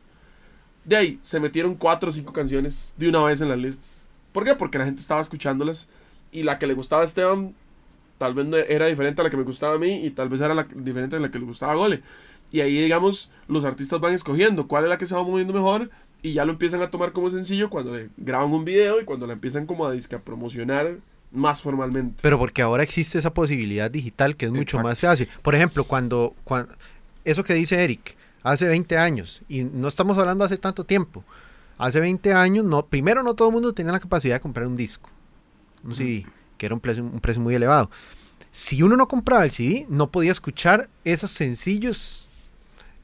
de 0.86 0.96
ahí 0.96 1.20
se 1.22 1.40
metieron 1.40 1.76
cuatro 1.76 2.10
o 2.10 2.12
cinco 2.14 2.34
canciones 2.34 2.94
de 2.96 3.10
una 3.10 3.24
vez 3.24 3.42
en 3.42 3.50
las 3.50 3.58
listas. 3.58 4.08
¿Por 4.32 4.46
qué? 4.46 4.56
Porque 4.56 4.78
la 4.78 4.86
gente 4.86 5.02
estaba 5.02 5.20
escuchándolas 5.20 5.90
y 6.32 6.44
la 6.44 6.60
que 6.60 6.68
le 6.68 6.74
gustaba 6.74 7.02
a 7.02 7.06
Esteban 7.06 7.54
tal 8.18 8.34
vez 8.36 8.48
era 8.70 8.86
diferente 8.86 9.20
a 9.20 9.24
la 9.24 9.30
que 9.30 9.38
me 9.38 9.44
gustaba 9.44 9.76
a 9.76 9.78
mí 9.80 10.06
y 10.06 10.12
tal 10.12 10.30
vez 10.30 10.42
era 10.42 10.54
la 10.54 10.68
diferente 10.76 11.16
a 11.16 11.20
la 11.20 11.30
que 11.30 11.40
le 11.40 11.46
gustaba 11.46 11.72
a 11.72 11.76
Gole. 11.76 12.04
Y 12.52 12.62
ahí, 12.62 12.82
digamos, 12.82 13.32
los 13.48 13.64
artistas 13.64 14.00
van 14.00 14.14
escogiendo 14.14 14.68
cuál 14.68 14.84
es 14.84 14.90
la 14.90 14.98
que 14.98 15.08
se 15.08 15.16
va 15.16 15.24
moviendo 15.24 15.54
mejor 15.54 15.90
y 16.22 16.34
ya 16.34 16.46
lo 16.46 16.52
empiezan 16.52 16.82
a 16.82 16.92
tomar 16.92 17.12
como 17.12 17.32
sencillo 17.32 17.70
cuando 17.70 17.96
le 17.96 18.10
graban 18.18 18.52
un 18.52 18.66
video 18.66 19.02
y 19.02 19.06
cuando 19.06 19.26
la 19.26 19.34
empiezan 19.34 19.66
como 19.66 19.86
a, 19.86 19.92
disque 19.92 20.16
a 20.16 20.20
promocionar 20.20 20.98
más 21.32 21.62
formalmente. 21.62 22.20
Pero 22.22 22.38
porque 22.38 22.62
ahora 22.62 22.84
existe 22.84 23.18
esa 23.18 23.34
posibilidad 23.34 23.90
digital 23.90 24.36
que 24.36 24.46
es 24.46 24.52
mucho 24.52 24.78
Exacto. 24.78 24.88
más 24.88 25.00
fácil. 25.00 25.30
Por 25.42 25.56
ejemplo, 25.56 25.86
cuando, 25.86 26.36
cuando 26.44 26.74
eso 27.24 27.44
que 27.44 27.54
dice 27.54 27.84
Eric, 27.84 28.16
hace 28.44 28.68
20 28.68 28.98
años, 28.98 29.42
y 29.48 29.64
no 29.64 29.88
estamos 29.88 30.18
hablando 30.18 30.44
hace 30.44 30.58
tanto 30.58 30.84
tiempo, 30.84 31.24
hace 31.78 32.00
20 32.00 32.34
años, 32.34 32.66
no, 32.66 32.86
primero 32.86 33.24
no 33.24 33.34
todo 33.34 33.48
el 33.48 33.54
mundo 33.54 33.74
tenía 33.74 33.94
la 33.94 34.00
capacidad 34.00 34.36
de 34.36 34.42
comprar 34.42 34.68
un 34.68 34.76
disco, 34.76 35.10
un 35.84 35.96
CD, 35.96 36.26
que 36.58 36.66
era 36.66 36.76
un 36.76 36.82
precio, 36.82 37.04
un 37.04 37.20
precio 37.20 37.42
muy 37.42 37.56
elevado. 37.56 37.90
Si 38.52 38.84
uno 38.84 38.98
no 38.98 39.08
compraba 39.08 39.46
el 39.46 39.52
CD, 39.52 39.86
no 39.90 40.12
podía 40.12 40.32
escuchar 40.32 40.90
esos 41.06 41.32
sencillos 41.32 42.30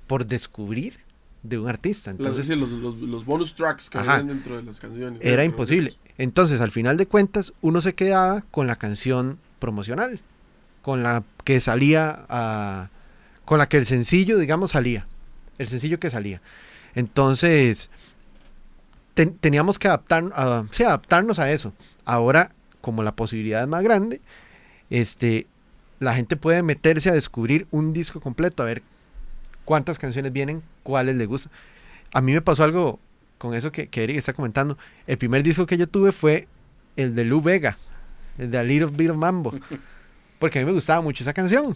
por 0.08 0.26
descubrir 0.26 1.00
de 1.44 1.60
un 1.60 1.68
artista. 1.70 2.10
Entonces, 2.12 2.50
los, 2.58 2.70
los- 2.70 2.96
los 2.98 3.26
bonus 3.26 3.54
tracks 3.56 3.90
que 3.90 3.98
habían 4.00 4.28
dentro 4.28 4.56
de 4.58 4.64
las 4.64 4.80
canciones. 4.80 5.20
era 5.22 5.44
imposible. 5.44 5.94
Entonces, 6.18 6.60
al 6.62 6.72
final 6.72 6.98
de 6.98 7.06
cuentas, 7.06 7.54
uno 7.62 7.80
se 7.82 7.94
quedaba 7.94 8.42
con 8.50 8.66
la 8.68 8.78
canción 8.78 9.38
promocional, 9.60 10.20
con 10.82 11.04
la 11.04 11.24
que 11.44 11.60
salía 11.60 12.26
a- 12.30 12.90
con 13.46 13.60
la 13.60 13.70
que 13.70 13.78
el 13.78 13.86
sencillo, 13.86 14.38
digamos, 14.40 14.72
salía, 14.72 15.08
el 15.58 15.68
sencillo 15.68 16.00
que 16.00 16.10
salía. 16.10 16.42
Entonces, 16.96 17.90
ten- 19.14 19.36
teníamos 19.38 19.80
que 19.80 19.88
adaptar, 19.88 20.26
a- 20.36 20.66
sí, 20.72 20.84
adaptarnos 20.84 21.40
a 21.40 21.52
eso. 21.52 21.74
Ahora, 22.06 22.52
como 22.82 23.04
la 23.04 23.16
posibilidad 23.16 23.62
es 23.62 23.68
más 23.68 23.84
grande, 23.84 24.22
este, 24.90 25.48
la 26.00 26.14
gente 26.16 26.36
puede 26.36 26.64
meterse 26.64 27.10
a 27.10 27.14
descubrir 27.14 27.68
un 27.72 27.94
disco 27.94 28.20
completo, 28.22 28.64
a 28.64 28.66
ver 28.66 28.82
cuántas 29.68 30.00
canciones 30.00 30.32
vienen, 30.32 30.64
cuáles 30.82 31.18
le 31.18 31.26
gustan. 31.26 31.52
A 32.14 32.22
mí 32.22 32.32
me 32.32 32.42
pasó 32.42 32.64
algo 32.64 33.00
con 33.38 33.54
eso 33.54 33.70
que, 33.70 33.88
que 33.88 34.06
Eric 34.06 34.16
está 34.16 34.32
comentando. 34.32 34.78
El 35.08 35.18
primer 35.18 35.44
disco 35.44 35.66
que 35.66 35.76
yo 35.76 35.88
tuve 35.88 36.14
fue 36.14 36.48
el 36.96 37.14
de 37.16 37.26
Lou 37.26 37.42
Vega, 37.42 37.78
el 38.38 38.50
de 38.50 38.58
A 38.58 38.64
Little 38.64 38.88
Bit 38.88 39.10
of 39.10 39.18
Mambo, 39.18 39.54
porque 40.40 40.60
a 40.60 40.62
mí 40.62 40.66
me 40.66 40.72
gustaba 40.72 41.02
mucho 41.02 41.22
esa 41.22 41.34
canción. 41.34 41.76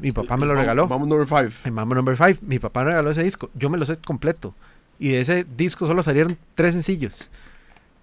Mi 0.00 0.12
papá 0.12 0.38
me 0.38 0.46
lo 0.46 0.54
regaló. 0.54 0.88
Vamos 0.88 1.08
number 1.08 1.26
five. 1.26 1.50
En 1.64 1.74
Mambo 1.74 1.94
Number 1.94 2.16
5, 2.16 2.40
mi 2.46 2.58
papá 2.58 2.84
me 2.84 2.90
regaló 2.90 3.10
ese 3.10 3.22
disco. 3.22 3.50
Yo 3.54 3.68
me 3.68 3.76
lo 3.76 3.84
sé 3.84 3.98
completo. 3.98 4.54
Y 4.98 5.10
de 5.10 5.20
ese 5.20 5.44
disco 5.44 5.86
solo 5.86 6.02
salieron 6.02 6.38
tres 6.54 6.72
sencillos. 6.72 7.28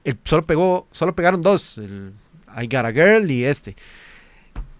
El, 0.04 0.20
solo, 0.26 0.44
pegó, 0.44 0.88
solo 0.92 1.16
pegaron 1.16 1.42
dos. 1.42 1.80
El 1.80 2.12
I 2.56 2.68
Got 2.68 2.86
a 2.86 2.92
Girl 2.92 3.32
y 3.32 3.46
este. 3.46 3.76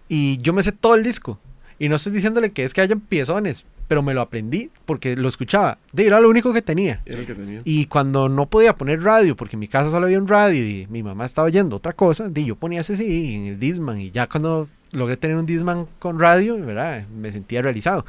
Y 0.08 0.38
yo 0.38 0.52
me 0.52 0.62
sé 0.62 0.70
todo 0.70 0.94
el 0.94 1.02
disco. 1.02 1.40
Y 1.78 1.88
no 1.88 1.96
estoy 1.96 2.12
diciéndole 2.12 2.52
que 2.52 2.64
es 2.64 2.74
que 2.74 2.82
hayan 2.82 3.00
piezones, 3.00 3.64
pero 3.88 4.02
me 4.02 4.14
lo 4.14 4.20
aprendí 4.20 4.70
porque 4.84 5.16
lo 5.16 5.28
escuchaba. 5.28 5.78
De 5.92 6.06
era 6.06 6.20
lo 6.20 6.28
único 6.28 6.52
que 6.52 6.62
tenía. 6.62 7.00
Era 7.06 7.20
el 7.20 7.26
que 7.26 7.34
tenía. 7.34 7.62
Y 7.64 7.86
cuando 7.86 8.28
no 8.28 8.46
podía 8.46 8.76
poner 8.76 9.02
radio, 9.02 9.34
porque 9.34 9.56
en 9.56 9.60
mi 9.60 9.68
casa 9.68 9.90
solo 9.90 10.06
había 10.06 10.18
un 10.18 10.28
radio 10.28 10.64
y 10.64 10.86
mi 10.88 11.02
mamá 11.02 11.24
estaba 11.24 11.46
oyendo 11.46 11.76
otra 11.76 11.94
cosa, 11.94 12.28
di, 12.28 12.44
yo 12.44 12.54
ponía 12.54 12.82
ese 12.82 12.96
sí 12.96 13.34
en 13.34 13.46
el 13.46 13.58
Disman. 13.58 13.98
Y 13.98 14.10
ya 14.10 14.28
cuando 14.28 14.68
logré 14.92 15.16
tener 15.16 15.36
un 15.36 15.46
Disman 15.46 15.86
con 15.98 16.20
radio, 16.20 16.58
¿verdad? 16.58 17.06
me 17.08 17.32
sentía 17.32 17.62
realizado. 17.62 18.04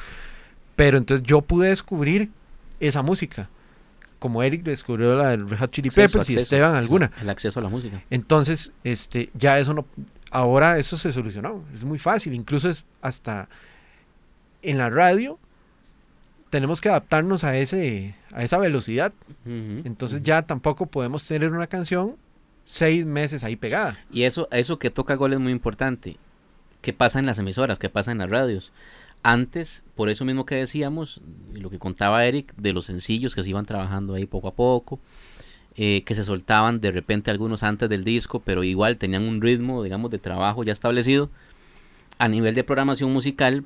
Pero 0.75 0.97
entonces 0.97 1.25
yo 1.25 1.41
pude 1.41 1.69
descubrir 1.69 2.29
esa 2.81 3.01
música. 3.01 3.49
Como 4.19 4.43
Eric 4.43 4.63
descubrió 4.63 5.15
la 5.15 5.29
del 5.29 5.49
Red 5.49 5.59
Hot 5.59 5.71
Chili 5.71 5.87
Acceso, 5.87 6.07
Peppers 6.07 6.29
y 6.29 6.33
acceso. 6.33 6.55
Esteban 6.55 6.75
alguna. 6.75 7.09
El 7.21 7.29
acceso 7.29 7.61
a 7.61 7.63
la 7.63 7.69
música. 7.69 8.03
Entonces, 8.09 8.73
este, 8.83 9.29
ya 9.33 9.59
eso 9.59 9.73
no, 9.73 9.85
ahora 10.31 10.77
eso 10.77 10.97
se 10.97 11.13
solucionó, 11.13 11.63
es 11.73 11.85
muy 11.85 11.97
fácil, 11.97 12.33
incluso 12.33 12.69
es 12.69 12.83
hasta 13.01 13.47
en 14.61 14.77
la 14.77 14.89
radio 14.89 15.39
tenemos 16.49 16.81
que 16.81 16.89
adaptarnos 16.89 17.43
a 17.43 17.57
ese, 17.57 18.15
a 18.33 18.43
esa 18.43 18.57
velocidad, 18.57 19.13
entonces 19.45 20.21
ya 20.21 20.41
tampoco 20.41 20.85
podemos 20.85 21.25
tener 21.25 21.51
una 21.51 21.67
canción 21.67 22.15
seis 22.65 23.05
meses 23.05 23.43
ahí 23.43 23.55
pegada. 23.55 23.97
Y 24.11 24.23
eso, 24.23 24.47
eso 24.51 24.79
que 24.79 24.89
toca 24.89 25.15
gol 25.15 25.33
es 25.33 25.39
muy 25.39 25.51
importante. 25.51 26.17
¿Qué 26.81 26.93
pasa 26.93 27.19
en 27.19 27.25
las 27.25 27.39
emisoras? 27.39 27.79
¿Qué 27.79 27.89
pasa 27.89 28.11
en 28.11 28.19
las 28.19 28.29
radios? 28.29 28.71
Antes, 29.21 29.83
por 29.95 30.09
eso 30.09 30.23
mismo 30.23 30.45
que 30.45 30.55
decíamos, 30.55 31.21
lo 31.53 31.69
que 31.69 31.79
contaba 31.79 32.25
Eric, 32.25 32.53
de 32.55 32.73
los 32.73 32.85
sencillos 32.85 33.35
que 33.35 33.43
se 33.43 33.49
iban 33.49 33.65
trabajando 33.65 34.13
ahí 34.13 34.25
poco 34.25 34.47
a 34.47 34.53
poco, 34.53 34.99
eh, 35.75 36.03
que 36.05 36.15
se 36.15 36.23
soltaban 36.23 36.79
de 36.79 36.91
repente 36.91 37.31
algunos 37.31 37.63
antes 37.63 37.89
del 37.89 38.03
disco, 38.03 38.39
pero 38.39 38.63
igual 38.63 38.97
tenían 38.97 39.27
un 39.27 39.41
ritmo, 39.41 39.83
digamos, 39.83 40.09
de 40.11 40.19
trabajo 40.19 40.63
ya 40.63 40.73
establecido. 40.73 41.29
A 42.17 42.27
nivel 42.27 42.55
de 42.55 42.63
programación 42.63 43.11
musical, 43.11 43.63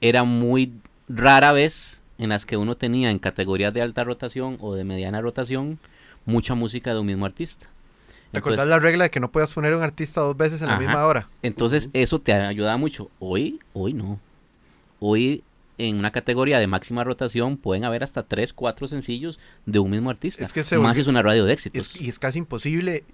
era 0.00 0.24
muy 0.24 0.72
rara 1.08 1.52
vez 1.52 2.00
en 2.18 2.30
las 2.30 2.44
que 2.46 2.56
uno 2.56 2.76
tenía 2.76 3.10
en 3.10 3.18
categorías 3.18 3.72
de 3.72 3.82
alta 3.82 4.04
rotación 4.04 4.58
o 4.60 4.74
de 4.74 4.84
mediana 4.84 5.20
rotación 5.20 5.78
mucha 6.26 6.54
música 6.54 6.92
de 6.92 7.00
un 7.00 7.06
mismo 7.06 7.26
artista. 7.26 7.66
¿Te 7.66 8.38
Entonces- 8.38 8.58
acordás 8.58 8.66
la 8.68 8.78
regla 8.78 9.04
de 9.04 9.10
que 9.10 9.20
no 9.20 9.30
puedas 9.30 9.50
poner 9.52 9.72
a 9.72 9.76
un 9.78 9.82
artista 9.82 10.20
dos 10.20 10.36
veces 10.36 10.60
en 10.62 10.68
la 10.68 10.78
misma 10.78 11.06
hora? 11.06 11.28
entonces 11.42 11.88
eso 11.94 12.18
te 12.20 12.32
ayuda 12.34 12.76
mucho. 12.76 13.10
Hoy, 13.20 13.58
hoy 13.72 13.94
no. 13.94 14.20
Hoy 15.00 15.42
en 15.78 15.96
una 15.96 16.10
categoría 16.10 16.58
de 16.58 16.66
máxima 16.66 17.04
rotación 17.04 17.56
pueden 17.56 17.84
haber 17.84 18.02
hasta 18.02 18.24
3, 18.24 18.52
4 18.52 18.88
sencillos 18.88 19.38
de 19.64 19.78
un 19.78 19.90
mismo 19.90 20.10
artista. 20.10 20.42
Es 20.42 20.52
que 20.52 20.62
se 20.64 20.74
Más 20.76 20.82
volvió- 20.82 20.94
si 20.96 21.00
es 21.02 21.06
una 21.06 21.22
radio 21.22 21.44
de 21.44 21.52
éxitos. 21.52 21.86
Es- 21.94 22.00
y 22.00 22.08
es 22.08 22.18
casi 22.18 22.38
imposible 22.40 23.04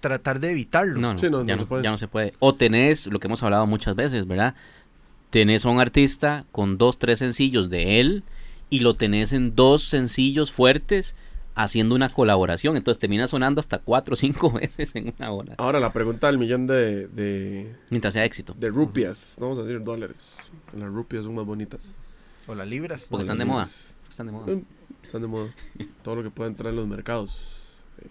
tratar 0.00 0.40
de 0.40 0.50
evitarlo. 0.50 1.00
No, 1.00 1.12
no, 1.12 1.18
Sí, 1.18 1.30
no, 1.30 1.44
ya, 1.44 1.52
no 1.54 1.58
se 1.58 1.62
no, 1.62 1.68
puede. 1.68 1.82
ya 1.84 1.90
no 1.92 1.98
se 1.98 2.08
puede. 2.08 2.34
O 2.40 2.54
tenés, 2.56 3.06
lo 3.06 3.20
que 3.20 3.28
hemos 3.28 3.40
hablado 3.44 3.66
muchas 3.68 3.94
veces, 3.94 4.26
¿verdad? 4.26 4.56
Tenés 5.32 5.64
a 5.64 5.70
un 5.70 5.80
artista 5.80 6.44
con 6.52 6.76
dos, 6.78 6.98
tres 6.98 7.18
sencillos 7.18 7.70
de 7.70 8.00
él 8.00 8.22
y 8.70 8.80
lo 8.80 8.94
tenés 8.94 9.32
en 9.32 9.54
dos 9.56 9.82
sencillos 9.82 10.52
fuertes 10.52 11.14
haciendo 11.54 11.94
una 11.94 12.12
colaboración. 12.12 12.76
Entonces 12.76 12.98
termina 13.00 13.26
sonando 13.28 13.60
hasta 13.60 13.78
cuatro 13.78 14.12
o 14.12 14.16
cinco 14.16 14.50
veces 14.52 14.94
en 14.94 15.14
una 15.18 15.32
hora. 15.32 15.54
Ahora 15.56 15.80
la 15.80 15.90
pregunta 15.92 16.26
del 16.26 16.36
millón 16.38 16.66
de, 16.66 17.08
de, 17.08 17.74
Mientras 17.90 18.12
sea 18.14 18.24
éxito. 18.26 18.54
de 18.58 18.68
rupias, 18.68 19.36
no 19.40 19.48
vamos 19.48 19.62
a 19.62 19.66
decir 19.66 19.82
dólares. 19.82 20.52
Las 20.76 20.88
rupias 20.90 21.24
son 21.24 21.34
más 21.34 21.46
bonitas. 21.46 21.94
O 22.46 22.54
las 22.54 22.68
libras. 22.68 23.06
Porque 23.08 23.22
están 23.22 23.38
de 23.38 23.44
los 23.46 23.52
moda. 23.54 23.64
libros. 23.64 23.94
Es 24.02 24.06
que 24.06 24.10
están 24.10 24.26
de 24.26 24.32
moda. 24.32 24.52
Eh, 24.52 24.62
Están 25.02 25.22
de 25.22 25.28
moda. 25.28 25.54
Todo 26.04 26.16
lo 26.16 26.22
que 26.22 26.30
pueda 26.30 26.48
entrar 26.50 26.70
en 26.70 26.76
los 26.76 26.86
mercados. 26.86 27.78
eh, 28.02 28.06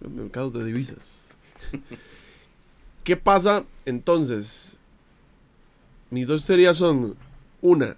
los 0.00 0.10
mercados 0.10 0.52
de 0.54 0.64
divisas. 0.64 1.28
¿Qué 3.04 3.16
pasa 3.16 3.64
entonces? 3.84 4.78
Mis 6.12 6.26
dos 6.26 6.44
teorías 6.44 6.76
son, 6.76 7.16
una, 7.62 7.96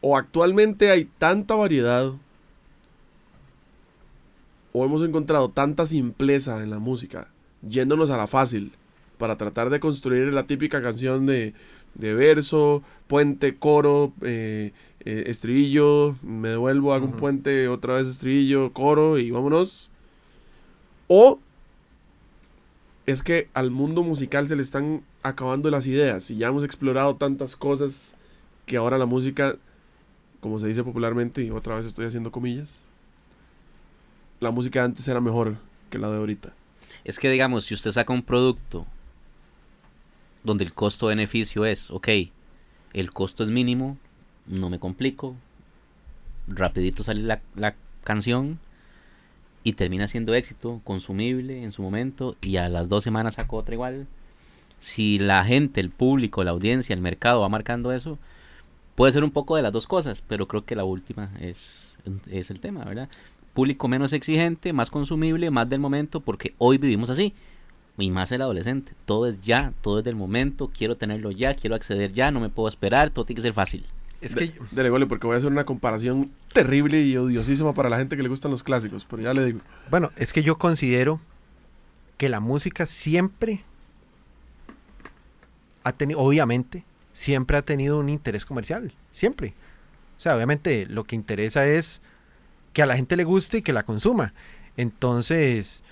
o 0.00 0.16
actualmente 0.16 0.92
hay 0.92 1.06
tanta 1.18 1.56
variedad, 1.56 2.12
o 4.72 4.84
hemos 4.84 5.02
encontrado 5.02 5.48
tanta 5.48 5.86
simpleza 5.86 6.62
en 6.62 6.70
la 6.70 6.78
música, 6.78 7.28
yéndonos 7.68 8.10
a 8.10 8.16
la 8.16 8.28
fácil, 8.28 8.70
para 9.18 9.36
tratar 9.36 9.70
de 9.70 9.80
construir 9.80 10.32
la 10.32 10.46
típica 10.46 10.80
canción 10.80 11.26
de, 11.26 11.52
de 11.96 12.14
verso, 12.14 12.84
puente, 13.08 13.56
coro, 13.56 14.12
eh, 14.22 14.72
eh, 15.00 15.24
estribillo, 15.26 16.14
me 16.22 16.50
devuelvo, 16.50 16.94
hago 16.94 17.06
un 17.06 17.14
puente, 17.14 17.66
otra 17.66 17.94
vez 17.94 18.06
estribillo, 18.06 18.72
coro 18.72 19.18
y 19.18 19.32
vámonos. 19.32 19.90
O 21.08 21.40
es 23.06 23.22
que 23.22 23.48
al 23.54 23.70
mundo 23.70 24.02
musical 24.02 24.48
se 24.48 24.56
le 24.56 24.62
están 24.62 25.02
acabando 25.22 25.70
las 25.70 25.86
ideas 25.86 26.30
y 26.30 26.36
ya 26.38 26.48
hemos 26.48 26.64
explorado 26.64 27.14
tantas 27.16 27.54
cosas 27.54 28.16
que 28.66 28.76
ahora 28.76 28.98
la 28.98 29.06
música, 29.06 29.56
como 30.40 30.58
se 30.58 30.66
dice 30.66 30.82
popularmente, 30.82 31.42
y 31.42 31.50
otra 31.50 31.76
vez 31.76 31.86
estoy 31.86 32.06
haciendo 32.06 32.32
comillas, 32.32 32.82
la 34.40 34.50
música 34.50 34.80
de 34.80 34.86
antes 34.86 35.06
era 35.06 35.20
mejor 35.20 35.56
que 35.88 35.98
la 35.98 36.10
de 36.10 36.16
ahorita. 36.16 36.52
Es 37.04 37.20
que, 37.20 37.30
digamos, 37.30 37.64
si 37.64 37.74
usted 37.74 37.92
saca 37.92 38.12
un 38.12 38.22
producto 38.22 38.86
donde 40.42 40.64
el 40.64 40.74
costo-beneficio 40.74 41.64
es, 41.64 41.90
ok, 41.92 42.08
el 42.92 43.12
costo 43.12 43.44
es 43.44 43.50
mínimo, 43.50 43.98
no 44.46 44.68
me 44.68 44.80
complico, 44.80 45.36
rapidito 46.48 47.04
sale 47.04 47.22
la, 47.22 47.40
la 47.54 47.76
canción 48.02 48.58
y 49.66 49.72
termina 49.72 50.06
siendo 50.06 50.32
éxito, 50.32 50.80
consumible 50.84 51.64
en 51.64 51.72
su 51.72 51.82
momento 51.82 52.36
y 52.40 52.58
a 52.58 52.68
las 52.68 52.88
dos 52.88 53.02
semanas 53.02 53.34
saco 53.34 53.56
otra 53.56 53.74
igual. 53.74 54.06
Si 54.78 55.18
la 55.18 55.44
gente, 55.44 55.80
el 55.80 55.90
público, 55.90 56.44
la 56.44 56.52
audiencia, 56.52 56.94
el 56.94 57.00
mercado 57.00 57.40
va 57.40 57.48
marcando 57.48 57.90
eso, 57.90 58.16
puede 58.94 59.10
ser 59.10 59.24
un 59.24 59.32
poco 59.32 59.56
de 59.56 59.62
las 59.62 59.72
dos 59.72 59.88
cosas, 59.88 60.22
pero 60.28 60.46
creo 60.46 60.64
que 60.64 60.76
la 60.76 60.84
última 60.84 61.32
es, 61.40 61.96
es 62.30 62.52
el 62.52 62.60
tema, 62.60 62.84
¿verdad? 62.84 63.08
Público 63.54 63.88
menos 63.88 64.12
exigente, 64.12 64.72
más 64.72 64.88
consumible, 64.88 65.50
más 65.50 65.68
del 65.68 65.80
momento, 65.80 66.20
porque 66.20 66.54
hoy 66.58 66.78
vivimos 66.78 67.10
así. 67.10 67.34
Y 67.98 68.12
más 68.12 68.30
el 68.30 68.42
adolescente. 68.42 68.92
Todo 69.04 69.26
es 69.26 69.40
ya, 69.40 69.72
todo 69.82 69.98
es 69.98 70.04
del 70.04 70.14
momento, 70.14 70.70
quiero 70.72 70.96
tenerlo 70.96 71.32
ya, 71.32 71.54
quiero 71.54 71.74
acceder 71.74 72.12
ya, 72.12 72.30
no 72.30 72.38
me 72.38 72.50
puedo 72.50 72.68
esperar, 72.68 73.10
todo 73.10 73.24
tiene 73.24 73.38
que 73.38 73.48
ser 73.48 73.52
fácil. 73.52 73.84
Es 74.20 74.34
De- 74.34 74.52
que 74.52 74.60
Dele, 74.72 74.90
gole, 74.90 75.06
porque 75.06 75.26
voy 75.26 75.34
a 75.34 75.38
hacer 75.38 75.50
una 75.50 75.64
comparación 75.64 76.30
terrible 76.52 77.02
y 77.02 77.16
odiosísima 77.16 77.74
para 77.74 77.88
la 77.90 77.98
gente 77.98 78.16
que 78.16 78.22
le 78.22 78.28
gustan 78.28 78.50
los 78.50 78.62
clásicos, 78.62 79.06
pero 79.08 79.22
ya 79.22 79.34
le 79.34 79.44
digo. 79.44 79.60
Bueno, 79.90 80.10
es 80.16 80.32
que 80.32 80.42
yo 80.42 80.56
considero 80.58 81.20
que 82.16 82.28
la 82.28 82.40
música 82.40 82.86
siempre 82.86 83.62
ha 85.84 85.92
tenido, 85.92 86.20
obviamente, 86.20 86.84
siempre 87.12 87.56
ha 87.56 87.62
tenido 87.62 87.98
un 87.98 88.08
interés 88.08 88.44
comercial, 88.44 88.92
siempre. 89.12 89.54
O 90.18 90.20
sea, 90.20 90.34
obviamente 90.34 90.86
lo 90.86 91.04
que 91.04 91.14
interesa 91.14 91.66
es 91.66 92.00
que 92.72 92.82
a 92.82 92.86
la 92.86 92.96
gente 92.96 93.16
le 93.16 93.24
guste 93.24 93.58
y 93.58 93.62
que 93.62 93.72
la 93.72 93.82
consuma. 93.84 94.32
Entonces, 94.76 95.82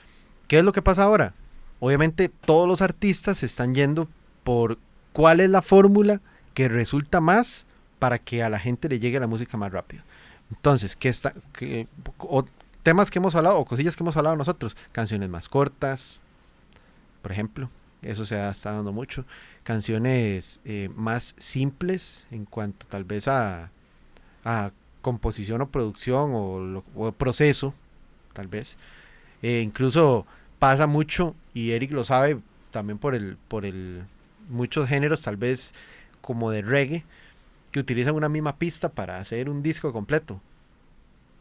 ¿qué 0.49 0.59
es 0.59 0.65
lo 0.65 0.73
que 0.73 0.83
pasa 0.83 1.05
ahora? 1.05 1.35
Obviamente 1.81 2.29
todos 2.29 2.67
los 2.67 2.81
artistas 2.83 3.39
se 3.39 3.47
están 3.47 3.75
yendo 3.75 4.09
por 4.43 4.79
cuál 5.13 5.41
es 5.41 5.51
la 5.51 5.63
fórmula 5.63 6.21
que 6.55 6.69
resulta 6.69 7.21
más 7.21 7.67
para 8.05 8.19
que 8.19 8.43
a 8.43 8.51
la 8.51 8.59
gente 8.59 8.87
le 8.91 8.99
llegue 8.99 9.19
la 9.19 9.27
música 9.27 9.57
más 9.57 9.73
rápido. 9.73 10.03
Entonces, 10.51 10.95
¿qué 10.95 11.09
está, 11.09 11.33
qué- 11.55 11.89
temas 12.83 13.11
que 13.11 13.19
hemos 13.19 13.35
hablado 13.35 13.59
o 13.59 13.65
cosillas 13.65 13.97
que 13.97 14.03
hemos 14.03 14.15
hablado 14.19 14.37
nosotros? 14.37 14.77
Canciones 14.93 15.31
más 15.31 15.49
cortas, 15.49 16.21
por 17.23 17.33
ejemplo, 17.33 17.71
eso 18.03 18.27
se 18.27 18.47
está 18.51 18.73
dando 18.73 18.93
mucho. 18.93 19.25
Canciones 19.63 20.61
eh, 20.67 20.91
más 20.95 21.35
simples 21.39 22.27
en 22.31 22.45
cuanto 22.45 22.87
tal 22.87 23.05
vez 23.05 23.27
a, 23.27 23.71
a 24.45 24.71
composición 25.01 25.63
o 25.63 25.69
producción 25.71 26.83
o 26.95 27.13
proceso, 27.13 27.73
tal 28.35 28.49
vez. 28.49 28.77
Eh, 29.41 29.63
incluso 29.65 30.27
pasa 30.59 30.87
mucho, 30.87 31.35
y 31.55 31.71
Eric 31.71 31.93
lo 31.93 32.05
sabe 32.05 32.39
también 32.71 32.99
por 32.99 33.15
el, 33.15 33.39
por 33.49 33.65
el 33.65 34.03
muchos 34.51 34.89
géneros, 34.89 35.23
tal 35.23 35.39
vez 35.39 35.73
como 36.21 36.51
de 36.51 36.61
reggae, 36.61 37.07
que 37.75 37.81
utilizan 37.81 38.15
una 38.15 38.29
misma 38.29 38.57
pista 38.57 38.89
para 38.89 39.19
hacer 39.19 39.51
un 39.51 39.61
disco 39.61 39.93
completo. 39.93 40.41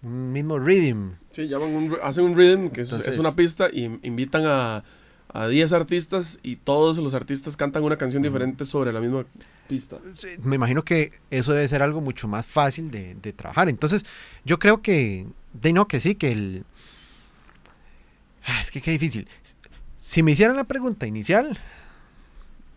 Un 0.01 0.31
mismo 0.31 0.57
rhythm. 0.57 1.11
Sí, 1.29 1.47
llaman 1.47 1.69
un, 1.75 1.97
hacen 2.01 2.23
un 2.25 2.35
rhythm, 2.35 2.69
que 2.69 2.81
es, 2.81 2.87
Entonces- 2.89 3.13
es 3.13 3.19
una 3.19 3.35
pista, 3.35 3.69
y 3.71 3.83
invitan 4.01 4.41
a, 4.47 4.83
a 5.31 5.47
10 5.47 5.71
artistas 5.73 6.39
y 6.41 6.55
todos 6.55 6.97
los 6.97 7.13
artistas 7.13 7.55
cantan 7.55 7.83
una 7.83 7.97
canción 7.97 8.23
diferente 8.23 8.65
sobre 8.65 8.91
la 8.91 8.99
misma 8.99 9.25
pista. 9.67 9.99
Sí, 10.15 10.29
me 10.41 10.55
imagino 10.55 10.83
que 10.83 11.11
eso 11.29 11.53
debe 11.53 11.67
ser 11.67 11.83
algo 11.83 12.01
mucho 12.01 12.27
más 12.27 12.47
fácil 12.47 12.89
de, 12.89 13.13
de 13.21 13.31
trabajar. 13.31 13.69
Entonces, 13.69 14.03
yo 14.43 14.57
creo 14.57 14.81
que, 14.81 15.27
de 15.53 15.71
no, 15.71 15.87
que 15.87 15.99
sí, 15.99 16.15
que 16.15 16.31
el... 16.31 16.63
Ah, 18.43 18.59
Es 18.59 18.71
que 18.71 18.81
qué 18.81 18.89
difícil. 18.89 19.27
Si 19.99 20.23
me 20.23 20.31
hicieran 20.31 20.55
la 20.55 20.63
pregunta 20.63 21.05
inicial, 21.05 21.59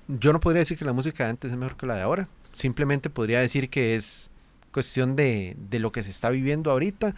yo 0.08 0.32
no 0.32 0.40
podría 0.40 0.60
decir 0.60 0.78
que 0.78 0.84
la 0.84 0.92
música 0.92 1.24
de 1.24 1.30
antes 1.30 1.50
es 1.50 1.56
mejor 1.56 1.76
que 1.76 1.86
la 1.86 1.96
de 1.96 2.02
ahora. 2.02 2.26
Simplemente 2.52 3.10
podría 3.10 3.40
decir 3.40 3.68
que 3.70 3.96
es 3.96 4.30
cuestión 4.72 5.16
de, 5.16 5.56
de 5.70 5.78
lo 5.78 5.92
que 5.92 6.02
se 6.02 6.10
está 6.10 6.30
viviendo 6.30 6.70
ahorita, 6.70 7.14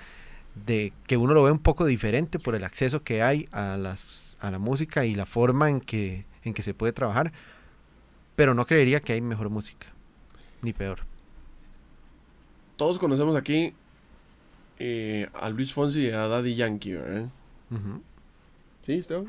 de 0.67 0.93
que 1.07 1.17
uno 1.17 1.35
lo 1.35 1.43
ve 1.45 1.51
un 1.53 1.59
poco 1.59 1.85
diferente 1.87 2.39
por 2.39 2.55
el 2.55 2.65
acceso 2.65 3.03
que 3.03 3.23
hay 3.23 3.49
a, 3.53 3.77
las, 3.77 4.37
a 4.41 4.51
la 4.51 4.59
música 4.59 5.05
y 5.05 5.15
la 5.15 5.27
forma 5.27 5.69
en 5.71 5.81
que, 5.81 6.25
en 6.43 6.55
que 6.55 6.63
se 6.63 6.75
puede 6.75 6.93
trabajar. 6.93 7.33
Pero 8.37 8.55
no 8.55 8.67
creería 8.67 9.01
que 9.01 9.13
hay 9.13 9.21
mejor 9.21 9.51
música, 9.51 9.87
ni 10.63 10.73
peor. 10.73 11.01
Todos 12.77 12.99
conocemos 12.99 13.37
aquí 13.37 13.75
eh, 14.79 15.29
a 15.35 15.51
Luis 15.51 15.73
Fonsi 15.73 16.07
y 16.07 16.11
a 16.11 16.29
Daddy 16.29 16.55
Yankee, 16.55 16.93
¿verdad? 16.93 17.29
¿Sí, 18.83 18.93
Esteban? 18.93 19.27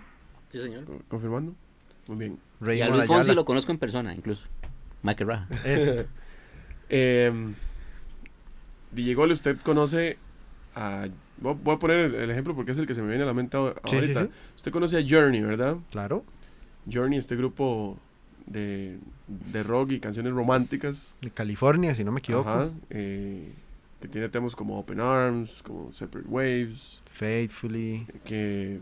Sí, 0.49 0.61
señor. 0.61 0.85
Co- 0.85 1.01
¿Confirmando? 1.09 1.55
Muy 2.09 2.17
bien. 2.17 2.39
Y 2.75 2.81
a 2.81 2.89
Luis 2.89 3.05
Fonsi 3.05 3.33
lo 3.33 3.45
conozco 3.45 3.71
en 3.71 3.77
persona, 3.77 4.13
incluso. 4.13 4.43
Michael 5.03 5.29
Raja. 5.29 5.47
Eh, 6.91 7.31
DJ 8.91 9.13
Gole, 9.13 9.33
usted 9.33 9.57
conoce 9.61 10.17
a... 10.75 11.07
Voy 11.37 11.55
a- 11.75 11.77
poner 11.79 12.15
el, 12.15 12.29
ejemplo 12.31 12.55
porque 12.55 12.71
es 12.71 12.79
el 12.79 12.87
que 12.87 12.95
se 12.95 13.01
me 13.03 13.07
viene 13.09 13.23
a 13.23 13.27
la 13.27 13.33
mente 13.35 13.55
ahor- 13.57 13.75
Sí, 13.85 13.91
sí, 13.91 13.95
ahorita. 13.97 14.23
sí. 14.23 14.29
Usted 14.55 14.71
conoce 14.71 14.97
a 14.97 15.03
Journey, 15.07 15.41
¿verdad? 15.41 15.77
Claro, 15.91 16.25
Journey, 16.91 17.19
este 17.19 17.35
grupo 17.35 17.97
de, 18.47 18.97
de 19.27 19.61
rock 19.63 19.91
y 19.91 19.99
canciones 19.99 20.33
románticas. 20.33 21.15
de 21.21 21.29
California, 21.29 21.93
si 21.93 22.03
no 22.03 22.11
me 22.11 22.19
equivoco. 22.19 22.49
Ajá, 22.49 22.71
eh, 22.89 23.53
que 24.01 24.07
tiene 24.07 24.27
temas 24.29 24.55
como 24.55 24.79
Open 24.79 24.99
Arms, 24.99 25.61
como 25.61 25.93
Separate 25.93 26.27
Waves, 26.27 27.03
Faithfully. 27.11 28.07
que 28.25 28.79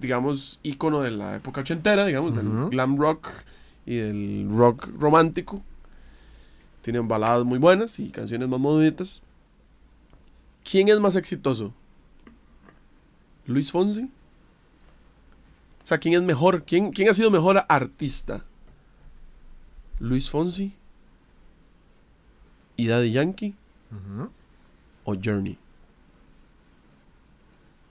digamos, 0.00 0.60
ícono 0.62 1.00
de 1.02 1.10
la 1.10 1.36
época 1.36 1.62
ochentera, 1.62 2.04
digamos, 2.04 2.34
del 2.36 2.68
glam 2.70 2.96
rock 2.96 3.28
y 3.84 3.96
del 3.96 4.48
rock 4.50 4.88
romántico. 4.98 5.62
Tienen 6.82 7.08
baladas 7.08 7.44
muy 7.44 7.58
buenas 7.58 7.98
y 7.98 8.10
canciones 8.10 8.48
más 8.48 8.60
moviditas. 8.60 9.22
¿Quién 10.68 10.88
es 10.88 11.00
más 11.00 11.16
exitoso? 11.16 11.72
¿Luis 13.46 13.70
Fonsi? 13.70 14.10
O 15.84 15.86
sea, 15.86 15.98
¿quién 15.98 16.14
es 16.14 16.22
mejor? 16.22 16.64
¿Quién, 16.64 16.90
quién 16.90 17.08
ha 17.08 17.14
sido 17.14 17.30
mejor 17.30 17.64
artista? 17.68 18.44
¿Luis 20.00 20.28
Fonsi? 20.28 20.74
¿Y 22.76 22.88
Daddy 22.88 23.12
Yankee? 23.12 23.54
¿O 25.04 25.14
Journey? 25.14 25.56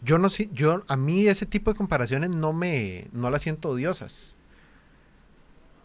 Yo 0.05 0.17
no 0.19 0.29
sé, 0.29 0.49
yo 0.53 0.83
a 0.87 0.95
mí 0.95 1.27
ese 1.27 1.45
tipo 1.45 1.71
de 1.71 1.77
comparaciones 1.77 2.29
no 2.29 2.53
me 2.53 3.07
no 3.11 3.29
las 3.29 3.41
siento 3.41 3.69
odiosas. 3.69 4.35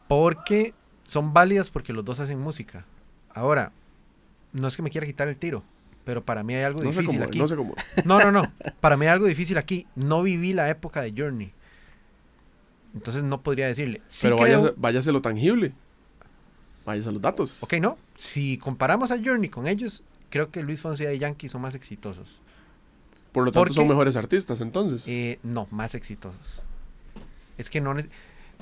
Porque 0.09 0.75
son 1.05 1.33
válidas 1.33 1.71
porque 1.71 1.93
los 1.93 2.05
dos 2.05 2.21
hacen 2.21 2.39
música. 2.39 2.85
Ahora, 3.33 3.73
no 4.53 4.69
es 4.69 4.77
que 4.77 4.83
me 4.83 4.91
quiera 4.91 5.07
quitar 5.07 5.29
el 5.29 5.37
tiro, 5.37 5.63
pero 6.05 6.25
para 6.25 6.43
mí 6.43 6.55
hay 6.55 6.65
algo 6.65 6.83
No 6.83 6.93
sé 6.93 7.01
difícil 7.01 7.19
cómo, 7.21 7.29
aquí. 7.29 7.39
no 7.39 7.49
sé 7.49 7.57
cómo. 7.57 7.75
No, 8.05 8.19
no, 8.21 8.33
no. 8.33 8.53
Para 8.81 8.97
mí 8.97 9.07
hay 9.07 9.13
algo 9.13 9.27
difícil 9.27 9.57
aquí. 9.59 9.87
No 9.95 10.23
viví 10.23 10.53
la 10.53 10.69
época 10.69 11.01
de 11.03 11.13
Journey. 11.17 11.53
Entonces 12.95 13.23
no 13.23 13.41
podría 13.43 13.69
decirle. 13.69 14.03
Sí 14.09 14.27
Pero 14.27 14.37
creo- 14.37 14.59
váyase, 14.61 14.75
váyase 14.79 15.13
lo 15.13 15.23
tangible. 15.23 15.73
Váyase 16.85 17.09
a 17.09 17.13
los 17.13 17.23
datos. 17.23 17.63
Ok, 17.63 17.75
no. 17.81 17.97
Si 18.17 18.59
comparamos 18.59 19.13
a 19.13 19.19
Journey 19.23 19.49
con 19.49 19.69
ellos, 19.69 20.03
creo 20.29 20.51
que 20.51 20.63
Luis 20.63 20.81
Fonsi 20.81 21.05
y 21.07 21.19
Yankee 21.19 21.49
son 21.49 21.61
más 21.63 21.75
exitosos. 21.77 22.43
Por 23.33 23.45
lo 23.45 23.53
tanto, 23.53 23.61
Porque- 23.61 23.75
son 23.75 23.89
mejores 23.89 24.17
artistas, 24.17 24.61
entonces. 24.61 25.07
Eh, 25.09 25.39
no, 25.43 25.69
más 25.71 25.95
exitosos. 25.95 26.63
Es 27.59 27.71
que 27.71 27.81
no... 27.81 27.95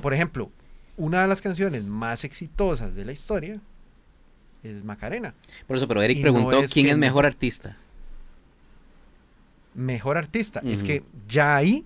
Por 0.02 0.12
ejemplo, 0.14 0.50
una 0.96 1.22
de 1.22 1.28
las 1.28 1.40
canciones 1.40 1.84
más 1.84 2.24
exitosas 2.24 2.94
de 2.94 3.04
la 3.04 3.12
historia 3.12 3.60
es 4.62 4.84
Macarena. 4.84 5.34
Por 5.66 5.76
eso, 5.76 5.88
pero 5.88 6.02
Eric 6.02 6.18
Y 6.18 6.20
no 6.20 6.32
preguntó 6.32 6.58
es 6.60 6.72
quién 6.72 6.88
es 6.88 6.96
mejor 6.98 7.24
artista. 7.26 7.76
Mejor 9.74 10.16
artista. 10.18 10.60
Es 10.64 10.82
que 10.82 11.04
ya 11.28 11.56
ahí 11.56 11.84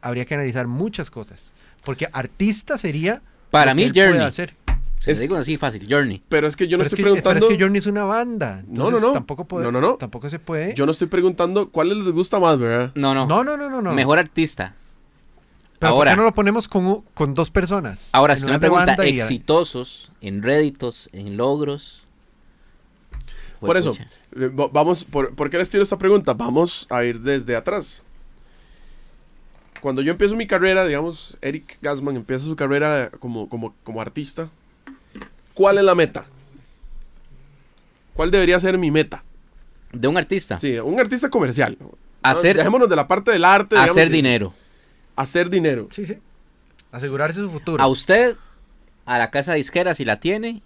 habría 0.00 0.24
que 0.24 0.34
analizar 0.34 0.66
muchas 0.66 1.10
cosas. 1.10 1.52
Porque 1.84 2.08
artista 2.12 2.78
sería. 2.78 3.20
Para 3.50 3.72
lo 3.72 3.76
mí, 3.76 3.90
Journey. 3.94 4.20
hacer. 4.20 4.54
Se 5.02 5.10
Es- 5.10 5.18
lo 5.18 5.22
digo 5.22 5.36
así 5.36 5.56
fácil, 5.56 5.86
Journey. 5.90 6.22
Pero 6.28 6.46
es 6.46 6.54
que 6.54 6.68
yo 6.68 6.76
no 6.76 6.82
pero, 6.82 6.86
es 6.86 6.92
estoy 6.92 6.96
que, 6.98 7.02
pero 7.10 7.14
preguntando. 7.22 7.46
es 7.48 7.56
que 7.56 7.60
Journey 7.62 7.78
es 7.80 7.86
una 7.86 8.04
banda. 8.04 8.62
No, 8.68 8.88
no, 8.90 9.00
no. 9.00 9.12
Tampoco, 9.12 9.44
puede- 9.46 9.64
No, 9.64 9.72
no, 9.72 9.80
no. 9.80 9.94
tampoco 9.96 10.30
se 10.30 10.38
puede. 10.38 10.74
Yo 10.74 10.86
no 10.86 10.92
estoy 10.92 11.08
preguntando 11.08 11.68
cuáles 11.70 11.96
les 11.96 12.10
gusta 12.12 12.38
más, 12.38 12.58
¿verdad? 12.60 12.92
No, 12.94 13.12
no. 13.12 13.26
no, 13.26 13.42
no, 13.42 13.56
no, 13.56 13.68
no, 13.68 13.82
no. 13.82 13.92
Mejor 13.94 14.18
artista. 14.20 14.76
Pero 15.80 15.94
ahora- 15.94 16.12
¿por 16.12 16.14
qué 16.14 16.16
no 16.18 16.22
lo 16.28 16.34
ponemos 16.34 16.68
con, 16.68 17.00
con 17.14 17.34
dos 17.34 17.50
personas? 17.50 18.10
Ahora, 18.12 18.36
si 18.36 18.44
una 18.44 18.52
me 18.52 18.58
pregunta 18.60 19.04
y- 19.08 19.18
exitosos 19.18 20.12
en 20.20 20.42
réditos, 20.44 21.08
en 21.12 21.36
logros. 21.36 22.02
Por 23.58 23.76
eso, 23.76 23.96
eh, 24.36 24.46
va- 24.48 24.68
vamos, 24.72 25.02
por, 25.04 25.34
¿por 25.34 25.50
qué 25.50 25.58
les 25.58 25.68
tiro 25.70 25.82
esta 25.82 25.98
pregunta? 25.98 26.32
Vamos 26.34 26.86
a 26.90 27.02
ir 27.04 27.18
desde 27.20 27.56
atrás. 27.56 28.02
Cuando 29.80 30.00
yo 30.02 30.12
empiezo 30.12 30.36
mi 30.36 30.46
carrera, 30.46 30.84
digamos, 30.86 31.36
Eric 31.40 31.78
Gassman 31.82 32.14
empieza 32.14 32.44
su 32.44 32.54
carrera 32.54 33.10
como, 33.18 33.48
como, 33.48 33.74
como 33.82 34.00
artista, 34.00 34.48
¿cuál 35.62 35.78
es 35.78 35.84
la 35.84 35.94
meta? 35.94 36.24
¿Cuál 38.14 38.32
debería 38.32 38.58
ser 38.58 38.78
mi 38.78 38.90
meta? 38.90 39.22
De 39.92 40.08
un 40.08 40.16
artista. 40.16 40.58
Sí, 40.58 40.76
un 40.80 40.98
artista 40.98 41.30
comercial. 41.30 41.78
Hacer, 42.22 42.56
Dejémonos 42.56 42.88
de 42.88 42.96
la 42.96 43.06
parte 43.06 43.30
del 43.30 43.44
arte. 43.44 43.76
hacer 43.78 44.10
dinero. 44.10 44.52
Hacer 45.14 45.50
dinero. 45.50 45.86
Sí, 45.92 46.04
sí. 46.04 46.18
Asegurarse 46.90 47.38
su 47.40 47.48
futuro. 47.48 47.80
A 47.82 47.86
usted, 47.86 48.36
a 49.06 49.18
la 49.18 49.30
casa 49.30 49.54
disquera 49.54 49.94
si 49.94 50.04
la 50.04 50.18
tiene, 50.18 50.62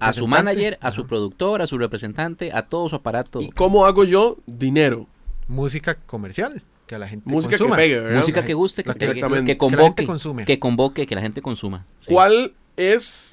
a 0.00 0.12
su 0.12 0.26
manager, 0.26 0.78
a 0.80 0.90
su 0.90 1.06
productor, 1.06 1.62
a 1.62 1.68
su 1.68 1.78
representante, 1.78 2.50
a 2.52 2.62
todo 2.66 2.88
su 2.88 2.96
aparato. 2.96 3.40
¿Y 3.40 3.50
cómo 3.50 3.86
hago 3.86 4.02
yo 4.04 4.36
dinero? 4.46 5.06
Música 5.46 5.94
comercial. 6.06 6.60
Que 6.88 6.98
la 6.98 7.06
gente 7.06 7.30
Música 7.30 7.56
consuma. 7.56 7.76
que 7.76 7.82
pegue, 7.82 8.00
¿verdad? 8.00 8.18
Música 8.18 8.44
que 8.44 8.54
guste, 8.54 8.82
que, 8.82 8.88
La 8.88 8.94
que, 8.94 8.98
que- 8.98 9.06
que- 9.06 9.12
Exactamente. 9.12 9.52
que 9.52 9.58
Que 9.58 9.64
la 9.64 9.70
gente 9.70 9.76
convoque, 9.84 10.06
consume. 10.06 10.44
que 10.44 10.58
convoque, 10.58 11.06
que 11.06 11.14
la 11.14 11.20
gente 11.20 11.40
consuma. 11.40 11.86
Sí. 12.00 12.06
¿Cuál 12.12 12.52
es 12.76 13.29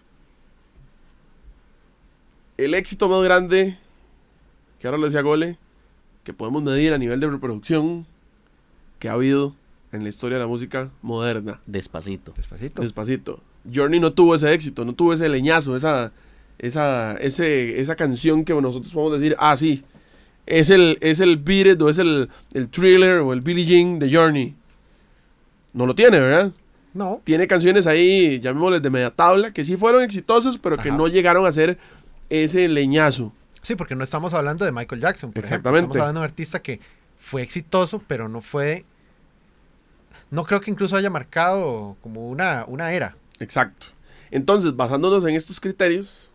el 2.58 2.74
éxito 2.74 3.08
más 3.10 3.24
grande 3.24 3.78
que 4.80 4.88
ahora 4.88 4.98
lo 4.98 5.06
decía 5.06 5.22
Gole 5.22 5.58
que 6.24 6.34
podemos 6.34 6.62
medir 6.62 6.94
a 6.94 6.98
nivel 6.98 7.20
de 7.20 7.30
reproducción 7.30 8.06
que 9.00 9.10
ha 9.10 9.14
habido 9.14 9.56
en 9.92 10.04
la 10.04 10.10
historia 10.10 10.38
de 10.38 10.44
la 10.44 10.48
música 10.48 10.90
moderna? 11.02 11.62
Despacito. 11.66 12.34
Despacito. 12.36 12.82
Despacito. 12.82 13.40
Journey 13.74 14.00
no 14.00 14.14
tuvo 14.14 14.36
ese 14.36 14.54
éxito, 14.54 14.84
no 14.86 14.94
tuvo 14.94 15.14
ese 15.14 15.30
leñazo, 15.30 15.76
esa, 15.76 16.12
esa, 16.58 17.14
ese, 17.14 17.80
esa 17.80 17.96
canción 17.96 18.44
que 18.44 18.54
nosotros 18.60 18.94
podemos 18.94 19.20
decir, 19.20 19.36
ah, 19.40 19.56
sí, 19.56 19.84
es 20.46 20.70
el, 20.70 20.98
es 21.02 21.20
el 21.20 21.38
Beat 21.38 21.68
It 21.68 21.82
o 21.82 21.90
es 21.90 22.00
el, 22.00 22.30
el 22.54 22.70
Thriller 22.70 23.20
o 23.20 23.34
el 23.34 23.42
Billie 23.42 23.66
Jean 23.66 24.00
de 24.00 24.14
Journey. 24.14 24.56
No 25.74 25.86
lo 25.86 25.96
tiene, 25.96 26.20
¿verdad? 26.20 26.52
No. 26.94 27.22
tiene 27.24 27.46
canciones 27.46 27.86
ahí, 27.86 28.40
llamémosles 28.40 28.82
de 28.82 28.90
media 28.90 29.12
tabla, 29.12 29.54
que 29.54 29.64
sí 29.64 29.78
fueron 29.78 30.02
exitosos, 30.02 30.58
pero 30.58 30.78
que 30.78 30.90
Ajá. 30.90 30.98
no 30.98 31.08
llegaron 31.08 31.46
a 31.46 31.52
ser 31.52 31.78
ese 32.30 32.68
leñazo. 32.68 33.34
Sí, 33.62 33.76
porque 33.76 33.96
no 33.96 34.04
estamos 34.04 34.34
hablando 34.34 34.66
de 34.66 34.72
Michael 34.72 35.02
Jackson. 35.02 35.32
Por 35.32 35.44
ejemplo. 35.44 35.56
Exactamente. 35.56 35.86
Estamos 35.88 36.02
hablando 36.02 36.20
de 36.22 36.26
un 36.26 36.30
artista 36.30 36.62
que 36.62 36.80
fue 37.18 37.42
exitoso, 37.42 38.02
pero 38.08 38.30
no 38.30 38.42
fue. 38.42 38.86
No 40.30 40.44
creo 40.46 40.62
que 40.62 40.72
incluso 40.72 40.96
haya 40.96 41.10
marcado 41.10 41.98
como 42.02 42.30
una, 42.30 42.66
una 42.68 42.92
era. 42.94 43.16
Exacto. 43.40 43.88
Entonces, 44.32 44.76
basándonos 44.76 45.26
en 45.26 45.36
estos 45.36 45.60
criterios, 45.60 46.30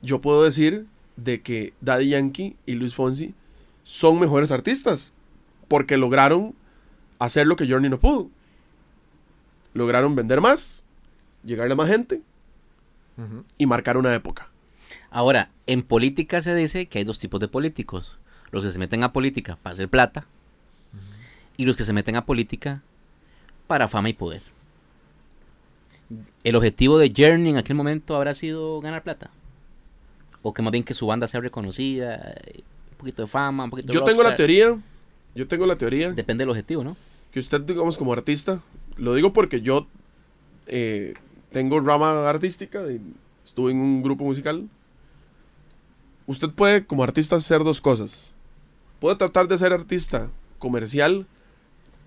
yo 0.00 0.20
puedo 0.20 0.42
decir 0.44 0.86
de 1.16 1.40
que 1.42 1.74
Daddy 1.80 2.10
Yankee 2.10 2.56
y 2.66 2.74
Luis 2.74 2.94
Fonsi 2.94 3.34
son 3.84 4.18
mejores 4.18 4.50
artistas, 4.50 5.12
porque 5.68 5.96
lograron 5.96 6.54
hacer 7.18 7.46
lo 7.46 7.56
que 7.56 7.68
Journey 7.68 7.90
no 7.90 7.98
pudo. 7.98 8.28
Lograron 9.74 10.14
vender 10.14 10.40
más, 10.40 10.82
llegarle 11.44 11.72
a 11.74 11.76
más 11.76 11.88
gente 11.88 12.20
y 13.58 13.66
marcar 13.66 13.96
una 13.96 14.14
época. 14.14 14.48
Ahora, 15.12 15.50
en 15.66 15.82
política 15.82 16.40
se 16.40 16.54
dice 16.54 16.86
que 16.86 16.98
hay 16.98 17.04
dos 17.04 17.18
tipos 17.18 17.38
de 17.38 17.46
políticos. 17.46 18.18
Los 18.50 18.62
que 18.62 18.70
se 18.70 18.78
meten 18.78 19.04
a 19.04 19.12
política 19.12 19.58
para 19.62 19.74
hacer 19.74 19.88
plata 19.88 20.26
y 21.56 21.64
los 21.64 21.76
que 21.76 21.84
se 21.84 21.92
meten 21.92 22.16
a 22.16 22.24
política 22.24 22.82
para 23.66 23.88
fama 23.88 24.08
y 24.08 24.14
poder. 24.14 24.42
¿El 26.44 26.56
objetivo 26.56 26.98
de 26.98 27.12
Journey 27.16 27.50
en 27.50 27.58
aquel 27.58 27.76
momento 27.76 28.16
habrá 28.16 28.34
sido 28.34 28.80
ganar 28.80 29.02
plata? 29.02 29.30
¿O 30.42 30.52
que 30.52 30.62
más 30.62 30.72
bien 30.72 30.84
que 30.84 30.94
su 30.94 31.06
banda 31.06 31.28
sea 31.28 31.40
reconocida? 31.40 32.34
Un 32.90 32.96
poquito 32.98 33.22
de 33.22 33.28
fama, 33.28 33.64
un 33.64 33.70
poquito 33.70 33.88
de 33.88 33.94
Yo 33.94 34.04
tengo 34.04 34.22
la 34.22 34.36
teoría, 34.36 34.78
yo 35.34 35.48
tengo 35.48 35.66
la 35.66 35.76
teoría 35.76 36.10
Depende 36.10 36.42
del 36.42 36.50
objetivo, 36.50 36.84
¿no? 36.84 36.96
que 37.32 37.40
usted, 37.40 37.62
digamos, 37.62 37.96
como 37.96 38.12
artista, 38.12 38.60
lo 38.98 39.14
digo 39.14 39.32
porque 39.32 39.62
yo 39.62 39.86
eh, 40.66 41.14
tengo 41.50 41.80
rama 41.80 42.28
artística, 42.28 42.82
y 42.92 43.00
estuve 43.44 43.72
en 43.72 43.78
un 43.78 44.02
grupo 44.02 44.24
musical. 44.24 44.68
Usted 46.26 46.50
puede, 46.50 46.86
como 46.86 47.02
artista, 47.02 47.36
hacer 47.36 47.64
dos 47.64 47.80
cosas. 47.80 48.12
Puede 49.00 49.16
tratar 49.16 49.48
de 49.48 49.58
ser 49.58 49.72
artista 49.72 50.28
comercial 50.58 51.26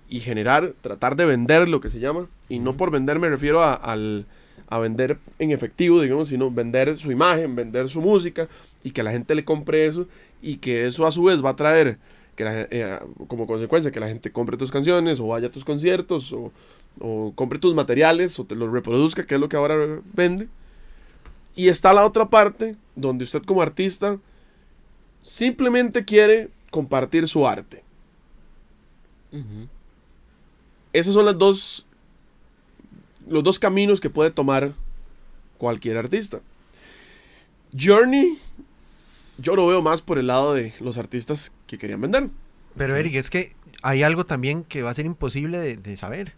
y 0.10 0.20
generar, 0.22 0.74
tratar 0.82 1.16
de 1.16 1.26
vender 1.26 1.68
lo 1.68 1.82
que 1.82 1.90
se 1.90 2.00
llama. 2.00 2.28
Y 2.48 2.60
no 2.60 2.78
por 2.78 2.92
vender 2.92 3.20
me 3.20 3.30
refiero 3.30 3.62
a, 3.62 3.74
al- 3.74 4.26
a 4.70 4.80
vender 4.80 5.20
en 5.40 5.52
efectivo, 5.52 6.02
digamos, 6.02 6.30
sino 6.30 6.50
vender 6.50 6.98
su 6.98 7.12
imagen, 7.12 7.56
vender 7.56 7.90
su 7.90 8.02
música 8.02 8.48
y 8.84 8.92
que 8.92 9.04
la 9.04 9.12
gente 9.12 9.36
le 9.36 9.46
compre 9.46 9.86
eso 9.86 10.08
y 10.42 10.58
que 10.58 10.86
eso 10.86 11.06
a 11.06 11.12
su 11.12 11.24
vez 11.24 11.44
va 11.44 11.52
a 11.52 11.56
traer 11.56 11.98
que 12.36 12.44
la 12.44 12.52
gen- 12.54 12.68
eh, 12.72 13.00
como 13.28 13.48
consecuencia 13.48 13.92
que 13.92 14.00
la 14.00 14.08
gente 14.08 14.32
compre 14.32 14.58
tus 14.58 14.72
canciones 14.72 15.20
o 15.20 15.28
vaya 15.28 15.48
a 15.48 15.52
tus 15.52 15.66
conciertos 15.66 16.32
o, 16.34 16.52
o 17.00 17.32
compre 17.36 17.60
tus 17.60 17.76
materiales 17.76 18.40
o 18.40 18.46
te 18.46 18.56
los 18.56 18.72
reproduzca, 18.72 19.26
que 19.26 19.36
es 19.36 19.42
lo 19.42 19.50
que 19.50 19.58
ahora 19.58 19.78
vende. 20.14 20.48
Y 21.56 21.68
está 21.70 21.94
la 21.94 22.06
otra 22.06 22.30
parte 22.30 22.76
donde 22.96 23.24
usted 23.24 23.44
como 23.44 23.62
artista 23.62 24.20
simplemente 25.22 26.06
quiere 26.06 26.50
compartir 26.72 27.28
su 27.28 27.48
arte. 27.48 27.84
Esos 30.94 31.14
son 31.14 31.26
las 31.26 31.38
dos 31.38 31.86
los 33.28 33.44
dos 33.44 33.60
caminos 33.60 34.00
que 34.00 34.10
puede 34.10 34.32
tomar 34.32 34.74
cualquier 35.58 35.98
artista. 35.98 36.40
Journey 37.78 38.38
yo 39.38 39.56
lo 39.56 39.68
veo 39.68 39.82
más 39.82 40.02
por 40.02 40.18
el 40.18 40.28
lado 40.28 40.54
de 40.54 40.74
los 40.80 40.98
artistas 40.98 41.54
que 41.68 41.78
querían 41.78 42.02
vender. 42.02 42.30
Pero 42.78 42.96
Eric, 42.96 43.16
es 43.16 43.30
que 43.30 43.54
hay 43.82 44.04
algo 44.04 44.26
también 44.26 44.64
que 44.64 44.84
va 44.84 44.92
a 44.92 44.94
ser 44.94 45.06
imposible 45.06 45.58
de, 45.58 45.76
de 45.76 45.98
saber. 45.98 46.34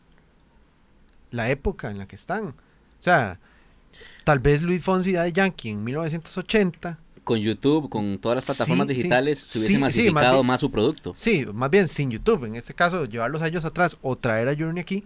La 1.30 1.50
época 1.50 1.92
en 1.92 1.98
la 1.98 2.08
que 2.08 2.16
están. 2.16 2.48
O 2.48 2.54
sea, 3.00 3.40
tal 4.24 4.40
vez 4.40 4.62
Luis 4.62 4.84
Fonsi 4.84 5.12
y 5.12 5.14
Daddy 5.14 5.32
Yankee 5.32 5.70
en 5.70 5.84
1980. 5.84 7.00
Con 7.24 7.40
YouTube, 7.40 7.90
con 7.90 8.20
todas 8.20 8.38
las 8.38 8.46
plataformas 8.46 8.88
Sí, 8.88 8.94
sí. 8.94 8.98
digitales, 9.00 9.40
se 9.40 9.58
hubiese 9.60 9.68
Sí, 9.68 9.74
sí, 9.76 9.80
más 9.80 9.90
masificado 9.96 10.36
bien- 10.38 10.46
más 10.48 10.60
su 10.62 10.72
producto. 10.72 11.14
Sí, 11.16 11.46
más 11.54 11.70
bien 11.70 11.88
sin 11.90 12.10
YouTube. 12.10 12.46
En 12.46 12.56
este 12.56 12.74
caso, 12.74 13.04
llevarlos 13.06 13.42
a 13.42 13.48
ellos 13.48 13.66
atrás 13.66 13.98
o 14.02 14.16
traer 14.16 14.48
a 14.48 14.56
Journey 14.56 14.82
aquí. 14.82 15.04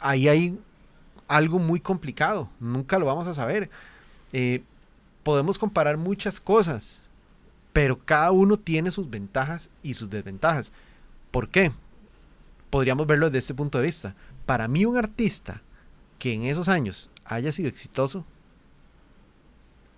Ahí 0.00 0.28
hay 0.28 0.58
algo 1.28 1.58
muy 1.58 1.80
complicado. 1.80 2.48
Nunca 2.60 2.98
lo 2.98 3.06
vamos 3.06 3.26
a 3.26 3.34
saber. 3.34 3.70
Eh, 4.32 4.62
podemos 5.22 5.58
comparar 5.58 5.96
muchas 5.96 6.40
cosas, 6.40 7.02
pero 7.72 7.98
cada 7.98 8.30
uno 8.32 8.56
tiene 8.58 8.90
sus 8.90 9.08
ventajas 9.08 9.68
y 9.82 9.94
sus 9.94 10.10
desventajas. 10.10 10.72
¿Por 11.30 11.48
qué? 11.48 11.72
Podríamos 12.70 13.06
verlo 13.06 13.26
desde 13.26 13.38
este 13.38 13.54
punto 13.54 13.78
de 13.78 13.84
vista. 13.86 14.14
Para 14.46 14.68
mí, 14.68 14.84
un 14.84 14.96
artista 14.96 15.60
que 16.22 16.32
en 16.34 16.44
esos 16.44 16.68
años 16.68 17.10
haya 17.24 17.50
sido 17.50 17.68
exitoso, 17.68 18.24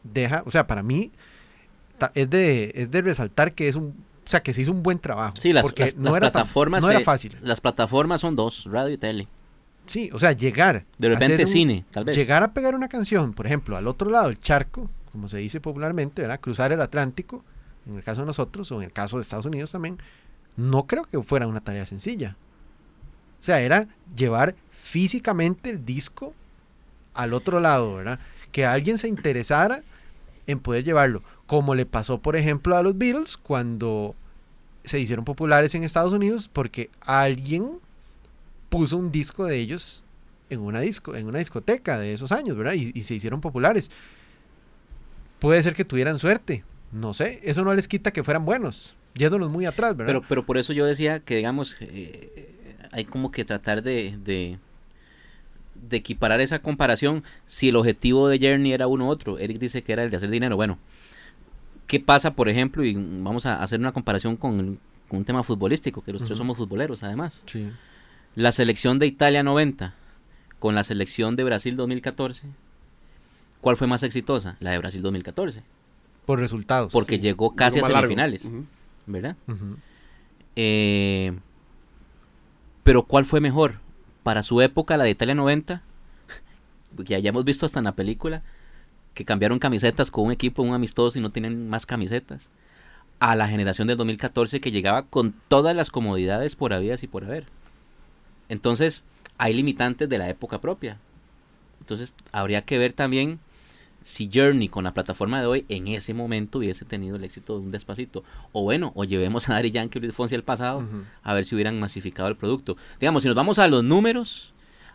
deja, 0.03 0.43
o 0.47 0.51
sea, 0.51 0.67
para 0.67 0.83
mí 0.83 1.11
es 2.15 2.31
de, 2.31 2.73
es 2.75 2.91
de 2.91 3.03
resaltar 3.03 3.53
que 3.53 3.69
es 3.69 3.77
un, 3.77 3.89
o 4.27 4.31
sea, 4.31 4.43
que 4.43 4.55
se 4.55 4.63
hizo 4.63 4.73
un 4.73 4.83
buen 4.83 4.99
trabajo. 4.99 5.37
Sí, 5.39 5.53
las, 5.53 5.63
porque 5.63 5.85
las- 5.85 5.97
no 5.97 6.05
las 6.05 6.17
era 6.17 6.27
tan- 6.33 6.43
plataformas 6.43 6.83
no 6.83 6.89
era 6.91 6.99
se- 7.01 7.05
fácil. 7.05 7.37
Las 7.43 7.61
plataformas 7.61 8.23
son 8.23 8.37
dos, 8.37 8.65
radio 8.71 8.95
y 8.95 8.99
tele. 8.99 9.29
Sí, 9.85 10.09
o 10.15 10.19
sea, 10.19 10.33
llegar. 10.33 10.85
De 10.97 11.09
a 11.09 11.11
repente 11.11 11.45
un- 11.45 11.51
cine, 11.51 11.85
tal 11.91 12.05
vez. 12.05 12.17
Llegar 12.17 12.43
a 12.43 12.55
pegar 12.55 12.75
una 12.75 12.89
canción, 12.89 13.35
por 13.35 13.45
ejemplo, 13.45 13.77
al 13.77 13.87
otro 13.87 14.09
lado 14.11 14.29
del 14.29 14.41
charco, 14.41 14.89
como 15.13 15.29
se 15.29 15.37
dice 15.39 15.61
popularmente, 15.61 16.23
¿verdad? 16.23 16.41
Cruzar 16.41 16.73
el 16.73 16.81
Atlántico, 16.81 17.45
en 17.87 17.97
el 17.97 18.03
caso 18.03 18.23
de 18.23 18.27
nosotros, 18.29 18.73
o 18.73 18.77
en 18.77 18.85
el 18.85 18.93
caso 18.93 19.17
de 19.17 19.23
Estados 19.23 19.45
Unidos 19.45 19.71
también, 19.73 19.99
no 20.57 20.87
creo 20.87 21.05
que 21.05 21.23
fuera 21.23 21.47
una 21.47 21.61
tarea 21.61 21.85
sencilla. 21.85 22.37
O 23.41 23.45
sea, 23.45 23.61
era 23.61 23.89
llevar 24.17 24.55
físicamente 24.85 25.71
el 25.71 25.85
disco 25.85 26.35
al 27.15 27.33
otro 27.33 27.59
lado, 27.59 27.95
¿verdad? 27.95 28.21
Que 28.53 28.67
alguien 28.67 28.99
se 28.99 29.09
interesara 29.09 29.83
en 30.47 30.61
poder 30.61 30.85
llevarlo. 30.85 31.23
Como 31.47 31.75
le 31.75 31.87
pasó, 31.87 32.19
por 32.19 32.37
ejemplo, 32.37 32.77
a 32.77 32.83
los 32.83 32.97
Beatles 32.97 33.39
cuando 33.39 34.15
se 34.85 35.01
hicieron 35.01 35.25
populares 35.25 35.75
en 35.75 35.85
Estados 35.85 36.13
Unidos 36.13 36.49
porque 36.53 36.91
alguien 37.01 37.79
puso 38.69 38.99
un 38.99 39.11
disco 39.11 39.47
de 39.47 39.57
ellos 39.57 40.03
en 40.51 40.61
una 40.61 40.81
disco, 40.81 41.17
en 41.17 41.27
una 41.27 41.39
discoteca 41.39 41.99
de 41.99 42.13
esos 42.13 42.31
años, 42.31 42.55
¿verdad? 42.57 42.75
Y, 42.75 43.03
se 43.03 43.15
hicieron 43.15 43.41
populares. 43.41 43.91
puede 45.39 45.63
ser 45.63 45.75
que 45.75 45.85
tuvieran 45.87 46.19
suerte. 46.19 46.63
No 46.93 47.15
sé, 47.15 47.41
eso 47.43 47.65
no 47.65 47.73
les 47.75 47.89
quita 47.89 48.13
que 48.13 48.23
fueran 48.23 48.45
buenos. 48.45 48.95
Yéndonos 49.15 49.51
muy 49.51 49.65
atrás, 49.65 49.97
¿verdad? 49.97 50.13
Pero, 50.13 50.25
pero 50.29 50.45
por 50.45 50.59
eso 50.59 50.73
yo 50.75 50.85
decía 50.85 51.21
que, 51.21 51.37
digamos, 51.37 51.77
eh, 51.81 52.55
hay 52.95 53.05
como 53.05 53.33
que 53.33 53.45
tratar 53.45 53.83
de, 53.83 54.59
de 55.75 55.97
equiparar 55.97 56.41
esa 56.41 56.59
comparación. 56.61 57.25
Si 57.47 57.69
el 57.69 57.77
objetivo 57.77 58.29
de 58.29 58.39
Journey 58.39 58.73
era 58.73 58.87
uno 58.87 59.07
u 59.07 59.09
otro, 59.09 59.39
Eric 59.39 59.59
dice 59.59 59.83
que 59.83 59.93
era 59.93 60.03
el 60.05 60.11
de 60.11 60.17
hacer 60.17 60.31
dinero. 60.31 60.57
Bueno, 60.57 60.79
¿qué 61.87 62.01
pasa, 62.01 62.33
por 62.35 62.49
ejemplo? 62.49 62.85
Y 62.85 62.95
vamos 62.95 63.47
a 63.47 63.63
hacer 63.63 63.79
una 63.81 63.93
comparación 63.93 64.37
con, 64.37 64.79
con 65.09 65.19
un 65.19 65.25
tema 65.25 65.43
futbolístico, 65.43 66.03
que 66.03 66.13
los 66.13 66.25
tres 66.25 66.39
somos 66.39 66.57
futboleros, 66.57 67.03
además. 67.03 67.43
sí. 67.47 67.71
La 68.37 68.51
selección 68.51 68.99
de 68.99 69.07
Italia 69.07 69.45
90 69.45 69.95
con 70.59 70.75
la 70.75 70.83
selección 70.83 71.37
de 71.37 71.45
Brasil 71.45 71.77
2014, 71.77 72.49
¿cuál 73.61 73.77
fue 73.77 73.87
más 73.87 74.03
exitosa? 74.03 74.57
La 74.59 74.73
de 74.73 74.79
Brasil 74.79 75.03
2014, 75.03 75.63
Por 76.27 76.41
resultados. 76.41 76.93
porque 76.93 77.21
llegó 77.21 77.55
casi 77.55 77.79
a 77.79 77.85
semifinales. 77.85 78.51
¿verdad? 79.07 79.37
Eh, 80.57 81.33
pero 82.83 83.05
¿cuál 83.05 83.25
fue 83.25 83.41
mejor? 83.41 83.79
Para 84.25 84.43
su 84.43 84.61
época, 84.61 84.97
la 84.97 85.05
de 85.05 85.11
Italia 85.11 85.37
90, 85.37 85.83
que 87.05 87.23
ya 87.23 87.29
hemos 87.29 87.45
visto 87.45 87.67
hasta 87.67 87.79
en 87.79 87.85
la 87.85 87.93
película, 87.93 88.43
que 89.15 89.25
cambiaron 89.25 89.61
camisetas 89.61 90.11
con 90.11 90.25
un 90.25 90.33
equipo, 90.33 90.63
un 90.63 90.75
amistoso 90.75 91.17
y 91.17 91.23
no 91.23 91.31
tienen 91.31 91.69
más 91.69 91.87
camisetas, 91.87 92.49
a 93.21 93.37
la 93.37 93.47
generación 93.47 93.87
del 93.87 93.97
2014 93.99 94.61
que 94.61 94.73
llegaba 94.73 95.05
con 95.05 95.35
todas 95.47 95.77
las 95.77 95.91
comodidades 95.91 96.57
por 96.57 96.73
habidas 96.73 97.05
y 97.05 97.07
por 97.07 97.25
haber. 97.25 97.45
Entonces, 98.49 99.05
hay 99.39 99.55
limitantes 99.55 100.09
de 100.09 100.19
la 100.19 100.29
época 100.29 100.59
propia. 100.59 100.99
Entonces, 101.81 102.15
habría 102.33 102.63
que 102.63 102.79
ver 102.79 102.93
también 102.93 103.39
si 104.05 104.31
Journey 104.33 104.69
con 104.69 104.85
la 104.85 104.93
plataforma 104.95 105.41
de 105.41 105.47
hoy 105.47 105.65
en 105.69 105.89
ese 105.89 106.13
momento 106.15 106.59
hubiese 106.59 106.85
tenido 106.85 107.17
el 107.17 107.25
éxito 107.25 107.55
de 107.59 107.65
un 107.65 107.71
despacito. 107.73 108.23
O 108.53 108.63
bueno, 108.63 108.93
o 108.95 109.05
llevemos 109.05 109.49
a 109.49 109.55
Dari 109.55 109.71
Yankee 109.73 109.99
y 109.99 110.03
Luis 110.03 110.15
Fonsi 110.15 110.35
al 110.37 110.43
pasado 110.45 110.85
a 111.23 111.35
ver 111.35 111.45
si 111.47 111.55
hubieran 111.55 111.81
masificado 111.81 112.29
el 112.29 112.37
producto. 112.37 112.77
Digamos, 113.01 113.23
si 113.23 113.29
nos 113.29 113.35
vamos 113.37 113.59
a 113.59 113.67
los 113.67 113.83
números, 113.83 114.53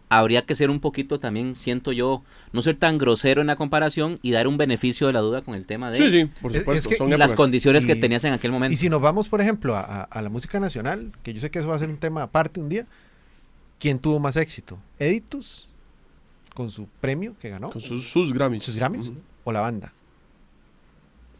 habría 0.09 0.43
que 0.43 0.53
ser 0.55 0.69
un 0.69 0.79
poquito 0.79 1.19
también, 1.19 1.55
siento 1.55 1.91
yo, 1.91 2.23
no 2.53 2.61
ser 2.61 2.75
tan 2.77 2.97
grosero 2.99 3.41
en 3.41 3.47
la 3.47 3.55
comparación 3.55 4.19
y 4.21 4.31
dar 4.31 4.47
un 4.47 4.57
beneficio 4.57 5.05
de 5.07 5.13
la 5.13 5.19
duda 5.21 5.41
con 5.43 5.53
el 5.55 5.65
tema 5.65 5.91
de 5.91 5.97
Sí, 5.97 6.09
sí, 6.09 6.25
por 6.41 6.51
Es- 6.51 6.57
es 6.57 6.61
supuesto. 6.63 6.89
que- 6.89 6.95
son 6.97 7.07
y 7.09 7.17
las 7.17 7.33
condiciones 7.33 7.85
que 7.85 7.95
tenías 7.95 8.23
en 8.25 8.33
aquel 8.33 8.51
momento. 8.51 8.73
Y 8.73 8.77
si 8.77 8.89
nos 8.89 9.01
vamos, 9.01 9.29
por 9.29 9.39
ejemplo, 9.41 9.75
a, 9.75 9.81
a- 9.81 10.01
a 10.03 10.21
la 10.21 10.29
música 10.29 10.59
nacional, 10.59 11.11
que 11.23 11.33
yo 11.33 11.41
sé 11.41 11.49
que 11.51 11.59
eso 11.59 11.67
va 11.67 11.75
a 11.75 11.79
ser 11.79 11.89
un 11.89 11.97
tema 11.97 12.23
aparte 12.23 12.59
un 12.59 12.69
día, 12.69 12.85
¿quién 13.79 13.99
tuvo 13.99 14.19
más 14.19 14.35
éxito? 14.35 14.79
¿Editus 14.99 15.67
con 16.59 16.69
su 16.71 16.87
premio 16.99 17.35
que 17.41 17.49
ganó? 17.49 17.69
Con 17.69 17.79
sus, 17.79 18.09
sus 18.09 18.33
Grammys. 18.33 18.63
sus 18.63 18.75
Grammys 18.75 19.13
o 19.45 19.51
la 19.53 19.61
banda 19.61 19.93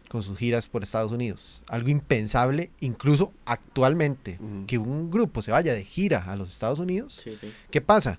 con 0.07 0.23
sus 0.23 0.37
giras 0.37 0.67
por 0.67 0.81
Estados 0.81 1.11
Unidos. 1.11 1.61
Algo 1.67 1.89
impensable, 1.89 2.71
incluso 2.79 3.33
actualmente, 3.45 4.39
que 4.65 4.77
un 4.77 5.11
grupo 5.11 5.41
se 5.41 5.51
vaya 5.51 5.73
de 5.73 5.83
gira 5.83 6.23
a 6.31 6.35
los 6.37 6.49
Estados 6.49 6.79
Unidos. 6.79 7.19
Sí, 7.21 7.35
sí. 7.39 7.51
¿Qué 7.69 7.81
pasa? 7.81 8.17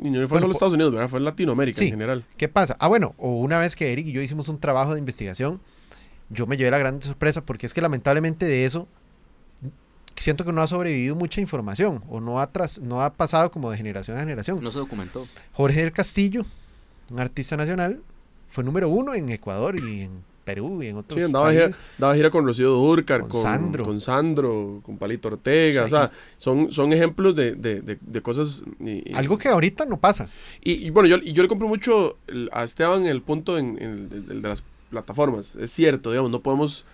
Y 0.00 0.10
no 0.10 0.16
fue 0.20 0.26
Bueno, 0.26 0.40
solo 0.40 0.52
Estados 0.54 0.74
Unidos, 0.74 0.92
¿verdad? 0.94 1.08
Fue 1.08 1.18
en 1.20 1.26
Latinoamérica 1.26 1.78
Sí. 1.78 1.84
en 1.84 1.90
general. 1.90 2.24
¿Qué 2.38 2.48
pasa? 2.48 2.76
Ah, 2.80 2.88
bueno, 2.88 3.14
o 3.18 3.38
una 3.38 3.60
vez 3.60 3.76
que 3.76 3.92
Eric 3.92 4.06
y 4.08 4.12
yo 4.12 4.22
hicimos 4.22 4.48
un 4.48 4.58
trabajo 4.58 4.94
de 4.94 4.98
investigación, 4.98 5.60
yo 6.30 6.46
me 6.48 6.56
llevé 6.56 6.70
la 6.72 6.78
gran 6.78 7.00
sorpresa 7.02 7.44
porque 7.44 7.66
es 7.66 7.74
que 7.74 7.82
lamentablemente 7.82 8.46
de 8.46 8.64
eso 8.64 8.88
siento 10.16 10.44
que 10.44 10.52
no 10.52 10.60
ha 10.62 10.66
sobrevivido 10.66 11.14
mucha 11.14 11.40
información 11.40 12.02
o 12.08 12.20
no 12.20 12.40
ha, 12.40 12.50
tras, 12.50 12.78
no 12.80 13.02
ha 13.02 13.12
pasado 13.12 13.50
como 13.50 13.70
de 13.70 13.76
generación 13.76 14.16
a 14.16 14.20
generación. 14.20 14.58
No 14.62 14.70
se 14.70 14.78
documentó. 14.78 15.26
Jorge 15.52 15.80
del 15.80 15.92
Castillo, 15.92 16.44
un 17.10 17.20
artista 17.20 17.56
nacional, 17.56 18.00
fue 18.48 18.62
número 18.64 18.88
uno 18.88 19.14
en 19.14 19.28
Ecuador 19.30 19.76
y 19.78 20.02
en 20.02 20.32
Perú 20.44 20.82
y 20.82 20.88
en 20.88 20.96
otros 20.96 21.18
Sí, 21.20 21.24
andaba 21.24 21.50
gira, 21.52 21.64
países. 21.66 21.80
daba 21.98 22.14
gira 22.16 22.30
con 22.30 22.44
Rocío 22.44 22.70
Durcar, 22.70 23.20
Con 23.20 23.30
con, 23.30 23.42
Sandro. 23.42 23.84
con 23.84 24.00
Sandro, 24.00 24.80
con 24.84 24.98
Palito 24.98 25.28
Ortega. 25.28 25.82
Sí. 25.82 25.86
O 25.86 25.88
sea, 25.96 26.10
son, 26.36 26.72
son 26.72 26.92
ejemplos 26.92 27.36
de, 27.36 27.52
de, 27.54 27.80
de, 27.80 27.96
de 28.00 28.20
cosas. 28.22 28.62
y- 28.80 29.08
y- 29.10 29.14
Algo 29.14 29.38
que 29.38 29.48
ahorita 29.48 29.86
no 29.86 29.98
pasa. 29.98 30.28
Y, 30.62 30.72
y 30.86 30.90
bueno, 30.90 31.08
yo, 31.08 31.16
y 31.22 31.32
yo 31.32 31.42
le 31.44 31.48
compro 31.48 31.68
mucho 31.68 32.16
a 32.50 32.64
Esteban 32.64 33.06
el 33.06 33.22
punto 33.22 33.56
en, 33.56 33.78
en 33.80 34.08
el, 34.12 34.26
el 34.32 34.42
de 34.42 34.48
las 34.48 34.64
plataformas. 34.90 35.54
Es 35.54 35.70
cierto, 35.70 36.10
digamos, 36.10 36.30
no 36.32 36.40
podemos 36.40 36.84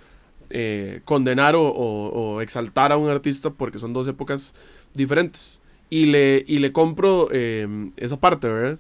eh, 0.51 1.01
condenar 1.05 1.55
o, 1.57 1.63
o- 1.65 2.41
exaltar 2.41 2.93
a 2.93 2.97
un 2.97 3.09
artista 3.09 3.51
porque 3.51 3.79
son 3.79 3.93
dos 3.93 4.09
épocas 4.09 4.55
diferentes. 4.95 5.61
Y 5.91 6.07
le, 6.07 6.45
y 6.47 6.59
le 6.59 6.73
compro 6.73 7.29
eh, 7.33 7.67
esa 7.97 8.19
parte, 8.21 8.49
¿verdad? 8.49 8.79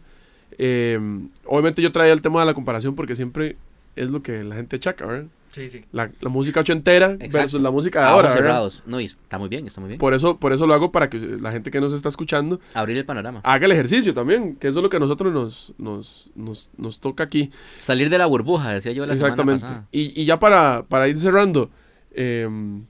Eh, 0.58 0.98
obviamente 1.46 1.82
yo 1.82 1.92
traía 1.92 2.12
el 2.12 2.22
tema 2.22 2.40
de 2.40 2.46
la 2.46 2.54
comparación 2.54 2.94
porque 2.94 3.16
siempre 3.16 3.56
es 3.96 4.10
lo 4.10 4.22
que 4.22 4.44
la 4.44 4.56
gente 4.56 4.78
chaca, 4.78 5.06
¿verdad? 5.06 5.28
Sí, 5.58 5.68
sí. 5.68 5.84
La, 5.92 6.08
la 6.20 6.30
música 6.30 6.60
ochentera 6.60 7.10
Exacto. 7.10 7.38
versus 7.38 7.60
la 7.60 7.70
música 7.70 8.00
de 8.00 8.06
ahora, 8.06 8.30
cerrados. 8.30 8.82
No, 8.86 9.00
y 9.00 9.04
está 9.04 9.38
muy 9.38 9.48
bien, 9.48 9.66
está 9.66 9.80
muy 9.80 9.88
bien. 9.88 9.98
Por 9.98 10.14
eso, 10.14 10.38
por 10.38 10.52
eso 10.52 10.66
lo 10.66 10.72
hago 10.74 10.90
para 10.92 11.10
que 11.10 11.18
la 11.18 11.52
gente 11.52 11.70
que 11.70 11.80
nos 11.80 11.92
está 11.92 12.08
escuchando 12.08 12.60
Abrir 12.74 12.96
el 12.96 13.04
panorama. 13.04 13.40
haga 13.44 13.66
el 13.66 13.72
ejercicio 13.72 14.14
también, 14.14 14.56
que 14.56 14.68
eso 14.68 14.78
es 14.78 14.82
lo 14.82 14.88
que 14.88 14.96
a 14.96 15.00
nosotros 15.00 15.32
nos, 15.32 15.74
nos, 15.78 16.30
nos, 16.34 16.70
nos 16.76 17.00
toca 17.00 17.24
aquí. 17.24 17.50
Salir 17.80 18.08
de 18.08 18.18
la 18.18 18.26
burbuja, 18.26 18.72
decía 18.72 18.92
yo 18.92 19.04
la 19.04 19.12
Exactamente. 19.14 19.60
semana 19.60 19.78
pasada. 19.82 19.88
Y, 19.92 20.22
y 20.22 20.24
ya 20.24 20.38
para, 20.38 20.84
para 20.88 21.08
ir 21.08 21.18
cerrando. 21.18 21.70
em, 22.14 22.84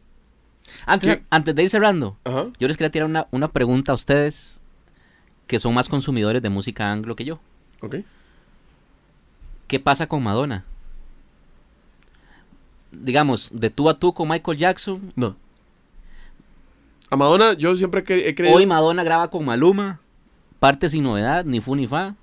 Antes, 0.84 1.16
¿Qué? 1.16 1.22
antes 1.30 1.54
de 1.54 1.62
ir 1.62 1.70
cerrando, 1.70 2.16
ajá, 2.24 2.46
yo 2.60 2.68
les 2.68 2.76
quería 2.76 2.90
tirar 2.90 3.08
una, 3.08 3.26
una 3.30 3.48
pregunta 3.48 3.92
a 3.92 3.94
ustedes 3.94 4.60
que 5.46 5.58
son 5.58 5.72
más 5.72 5.88
consumidores 5.88 6.42
de 6.42 6.50
música 6.50 6.92
anglo 6.92 7.16
que 7.16 7.24
yo. 7.24 7.40
ok. 7.80 7.96
¿Qué 9.66 9.80
pasa 9.80 10.06
con 10.06 10.22
Madonna? 10.22 10.64
Digamos, 12.90 13.50
de 13.52 13.70
tú 13.70 13.88
a 13.90 13.98
tú 13.98 14.12
con 14.14 14.28
Michael 14.28 14.58
Jackson. 14.58 15.12
No. 15.16 15.36
A 17.10 17.16
Madonna 17.16 17.54
yo 17.54 17.74
siempre 17.76 18.04
he 18.06 18.34
creído... 18.34 18.56
Hoy 18.56 18.66
Madonna 18.66 19.02
graba 19.04 19.30
con 19.30 19.44
Maluma. 19.44 20.00
Parte 20.58 20.88
sin 20.90 21.04
novedad, 21.04 21.44
ni 21.44 21.60
fu 21.60 21.74
ni 21.76 21.86
fa. 21.86 22.14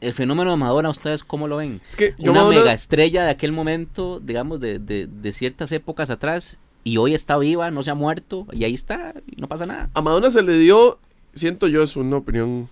El 0.00 0.12
fenómeno 0.12 0.52
de 0.52 0.56
Madonna, 0.56 0.90
¿ustedes 0.90 1.24
cómo 1.24 1.48
lo 1.48 1.56
ven? 1.56 1.80
es 1.88 1.96
que 1.96 2.14
yo 2.18 2.30
Una 2.30 2.42
Madonna- 2.42 2.58
mega 2.60 2.72
estrella 2.72 3.24
de 3.24 3.30
aquel 3.30 3.50
momento, 3.52 4.20
digamos, 4.20 4.60
de, 4.60 4.78
de- 4.78 5.06
de 5.08 5.32
ciertas 5.32 5.72
épocas 5.72 6.08
atrás. 6.10 6.58
Y 6.84 6.96
hoy 6.98 7.14
está 7.14 7.36
viva, 7.36 7.70
no 7.72 7.82
se 7.82 7.90
ha 7.90 7.94
muerto. 7.94 8.46
Y 8.52 8.64
ahí 8.64 8.74
está, 8.74 9.12
y 9.26 9.40
no 9.40 9.48
pasa 9.48 9.66
nada. 9.66 9.90
A 9.94 10.00
Madonna 10.00 10.30
se 10.30 10.42
le 10.42 10.56
dio, 10.56 10.98
siento 11.34 11.66
yo, 11.66 11.82
es 11.82 11.96
una 11.96 12.16
opinión 12.16 12.68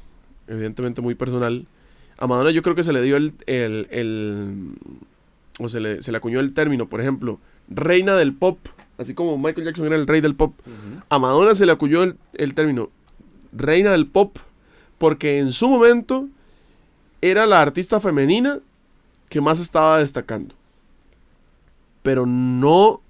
evidentemente 0.46 1.02
muy 1.02 1.14
personal. 1.16 1.66
A 2.16 2.26
Madonna 2.28 2.50
yo 2.52 2.62
creo 2.62 2.76
que 2.76 2.84
se 2.84 2.92
le 2.92 3.02
dio 3.02 3.16
el, 3.16 3.34
el, 3.46 3.88
el- 3.90 4.70
o 5.58 5.68
se 5.68 5.80
le, 5.80 6.02
se 6.02 6.12
le 6.12 6.18
acuñó 6.18 6.40
el 6.40 6.52
término, 6.52 6.88
por 6.88 7.00
ejemplo, 7.00 7.40
reina 7.68 8.14
del 8.16 8.34
pop, 8.34 8.58
así 8.98 9.14
como 9.14 9.38
Michael 9.38 9.66
Jackson 9.66 9.86
era 9.86 9.96
el 9.96 10.06
rey 10.06 10.20
del 10.20 10.34
pop. 10.34 10.54
A 11.08 11.18
Madonna 11.18 11.54
se 11.54 11.66
le 11.66 11.72
acuñó 11.72 12.02
el, 12.02 12.16
el 12.34 12.54
término 12.54 12.90
reina 13.52 13.92
del 13.92 14.06
pop 14.06 14.38
porque 14.98 15.38
en 15.38 15.52
su 15.52 15.68
momento 15.68 16.28
era 17.20 17.46
la 17.46 17.60
artista 17.60 18.00
femenina 18.00 18.60
que 19.28 19.40
más 19.40 19.60
estaba 19.60 19.98
destacando. 19.98 20.54
Pero 22.02 22.26
no 22.26 23.00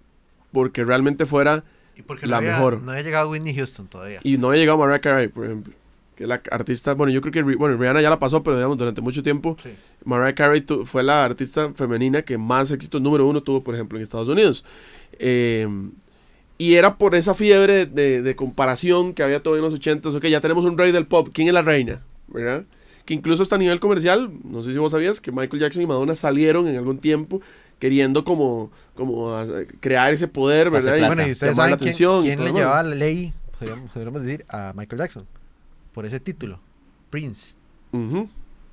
porque 0.52 0.84
realmente 0.84 1.26
fuera 1.26 1.64
Y 1.96 2.02
porque 2.02 2.26
La 2.26 2.36
no 2.36 2.36
había, 2.38 2.52
mejor. 2.52 2.82
No 2.82 2.92
había 2.92 3.02
llegado 3.02 3.30
Whitney 3.30 3.54
Houston 3.54 3.86
todavía. 3.88 4.20
Y 4.22 4.38
no 4.38 4.48
había 4.48 4.60
llegado 4.60 4.78
Mariah 4.78 5.00
Carey, 5.00 5.28
por 5.28 5.44
ejemplo. 5.44 5.74
Que 6.16 6.26
la 6.26 6.40
artista, 6.50 6.94
bueno, 6.94 7.12
yo 7.12 7.20
creo 7.20 7.30
que, 7.32 7.42
bueno, 7.56 7.76
Rihanna 7.76 8.00
ya 8.00 8.08
la 8.10 8.18
pasó, 8.18 8.42
pero 8.42 8.56
digamos, 8.56 8.78
durante 8.78 9.02
mucho 9.02 9.22
tiempo, 9.22 9.56
Sí. 9.62 9.68
Mariah 10.04 10.34
Carey 10.34 10.62
tu- 10.62 10.86
fue 10.86 11.02
la 11.02 11.24
artista 11.24 11.72
femenina 11.74 12.22
que 12.22 12.38
más 12.38 12.70
éxito 12.70 12.98
número 13.00 13.26
uno 13.26 13.42
tuvo, 13.42 13.62
por 13.62 13.74
ejemplo, 13.74 13.98
en 13.98 14.02
Estados 14.02 14.28
Unidos. 14.28 14.64
Eh, 15.18 15.68
y 16.58 16.74
era 16.76 16.96
por 16.96 17.14
esa 17.14 17.34
fiebre 17.34 17.84
de, 17.84 18.22
de 18.22 18.34
comparación 18.36 19.12
que 19.12 19.22
había 19.22 19.42
todo 19.42 19.56
en 19.56 19.62
los 19.62 19.74
80s. 19.74 20.14
Ok, 20.16 20.24
ya 20.26 20.40
tenemos 20.40 20.64
un 20.64 20.78
rey 20.78 20.90
del 20.90 21.06
pop. 21.06 21.28
¿Quién 21.32 21.48
es 21.48 21.54
la 21.54 21.60
reina? 21.62 22.00
¿Verdad? 22.28 22.64
Que 23.04 23.12
incluso 23.14 23.42
hasta 23.42 23.56
a 23.56 23.58
nivel 23.58 23.78
comercial, 23.78 24.30
no 24.42 24.62
sé 24.62 24.72
si 24.72 24.78
vos 24.78 24.92
sabías, 24.92 25.20
que 25.20 25.30
Michael 25.32 25.60
Jackson 25.60 25.82
y 25.82 25.86
Madonna 25.86 26.16
salieron 26.16 26.66
en 26.66 26.76
algún 26.76 26.98
tiempo 26.98 27.42
queriendo 27.78 28.24
como, 28.24 28.70
como 28.94 29.36
crear 29.80 30.14
ese 30.14 30.28
poder, 30.28 30.70
¿verdad? 30.70 30.96
Bueno, 31.08 31.26
y 31.28 31.32
ustedes 31.32 31.54
llamar 31.54 31.70
la 31.72 31.76
saben 31.76 31.78
quién, 31.78 31.88
atención 31.90 32.22
quién 32.22 32.36
todo 32.38 32.46
le 32.46 32.52
llevaba 32.54 32.82
la 32.82 32.94
ley, 32.94 33.34
podríamos, 33.58 33.90
podríamos 33.90 34.22
decir, 34.22 34.44
a 34.48 34.72
Michael 34.74 34.98
Jackson. 35.02 35.24
Por 35.96 36.04
ese 36.04 36.20
título. 36.20 36.60
Prince. 37.08 37.54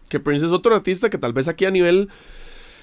Que 0.09 0.19
Prince 0.19 0.45
es 0.45 0.51
otro 0.51 0.75
artista 0.75 1.09
que 1.09 1.17
tal 1.17 1.31
vez 1.31 1.47
aquí 1.47 1.63
a 1.63 1.71
nivel. 1.71 2.09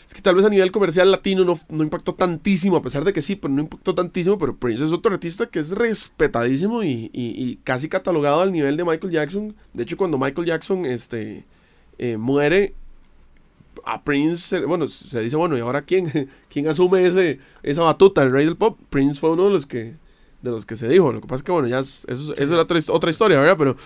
Es 0.06 0.14
que 0.14 0.22
tal 0.22 0.34
vez 0.34 0.46
a 0.46 0.48
nivel 0.48 0.72
comercial 0.72 1.10
latino 1.10 1.44
no, 1.44 1.60
no 1.68 1.84
impactó 1.84 2.14
tantísimo, 2.14 2.76
a 2.78 2.80
pesar 2.82 3.04
de 3.04 3.12
que 3.12 3.20
sí, 3.20 3.36
pero 3.36 3.52
no 3.52 3.60
impactó 3.60 3.94
tantísimo. 3.94 4.38
Pero 4.38 4.56
Prince 4.56 4.82
es 4.86 4.92
otro 4.92 5.12
artista 5.12 5.44
que 5.44 5.58
es 5.58 5.72
respetadísimo 5.72 6.82
y, 6.82 7.10
y- 7.12 7.56
casi 7.64 7.90
catalogado 7.90 8.40
al 8.40 8.50
nivel 8.50 8.78
de 8.78 8.84
Michael 8.84 9.12
Jackson. 9.12 9.54
De 9.74 9.82
hecho, 9.82 9.98
cuando 9.98 10.16
Michael 10.16 10.46
Jackson 10.46 10.86
este, 10.86 11.44
eh, 11.98 12.16
muere, 12.16 12.72
a 13.84 14.02
Prince, 14.02 14.58
bueno, 14.64 14.88
se 14.88 15.20
dice, 15.20 15.36
bueno, 15.36 15.58
¿y 15.58 15.60
ahora 15.60 15.82
quién? 15.82 16.30
¿Quién 16.48 16.66
asume 16.66 17.06
ese, 17.06 17.40
esa 17.62 17.82
batuta, 17.82 18.22
el 18.22 18.32
rey 18.32 18.46
del 18.46 18.56
pop? 18.56 18.78
Prince 18.88 19.20
fue 19.20 19.32
uno 19.32 19.48
de 19.48 19.52
los 19.52 19.66
que 19.66 19.96
de 20.42 20.50
los 20.50 20.64
que 20.66 20.76
se 20.76 20.88
dijo. 20.88 21.12
Lo 21.12 21.20
que 21.20 21.26
pasa 21.26 21.36
es 21.36 21.42
que, 21.42 21.52
bueno, 21.52 21.68
ya 21.68 21.78
es- 21.80 22.04
eso, 22.08 22.32
eso 22.32 22.42
es 22.42 22.50
otra, 22.52 22.78
his- 22.78 22.88
otra 22.90 23.10
historia, 23.10 23.38
¿verdad? 23.38 23.56
Pero, 23.58 23.76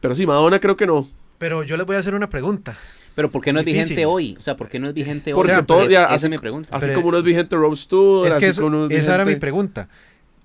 pero 0.00 0.14
sí, 0.14 0.26
Madonna 0.26 0.58
creo 0.60 0.76
que 0.76 0.86
no. 0.86 1.08
Pero 1.38 1.62
yo 1.64 1.76
les 1.76 1.86
voy 1.86 1.96
a 1.96 1.98
hacer 2.00 2.14
una 2.14 2.28
pregunta. 2.28 2.76
Pero 3.14 3.30
¿por 3.30 3.42
qué 3.42 3.52
no 3.52 3.60
es 3.60 3.66
Difícil. 3.66 3.88
vigente 3.90 4.06
hoy? 4.06 4.36
O 4.38 4.42
sea, 4.42 4.56
¿por 4.56 4.68
qué 4.70 4.78
no 4.78 4.88
es 4.88 4.94
vigente 4.94 5.34
Porque 5.34 5.54
hoy? 5.54 5.64
todo 5.66 5.82
Es- 5.84 5.90
ya 5.90 6.04
esa 6.04 6.14
hace- 6.14 6.26
es 6.26 6.30
mi 6.30 6.38
pregunta. 6.38 6.68
Así 6.72 6.86
Pero- 6.86 7.00
como 7.00 7.12
no 7.12 7.18
es 7.18 7.24
vigente 7.24 7.56
Rose 7.56 7.86
Tour, 7.88 8.26
Es 8.26 8.38
que 8.38 8.46
así 8.46 8.52
eso- 8.52 8.62
como 8.62 8.76
no 8.76 8.86
es 8.86 8.92
esa 9.02 9.14
era 9.16 9.24
mi 9.24 9.30
vigente- 9.32 9.40
pregunta. 9.40 9.88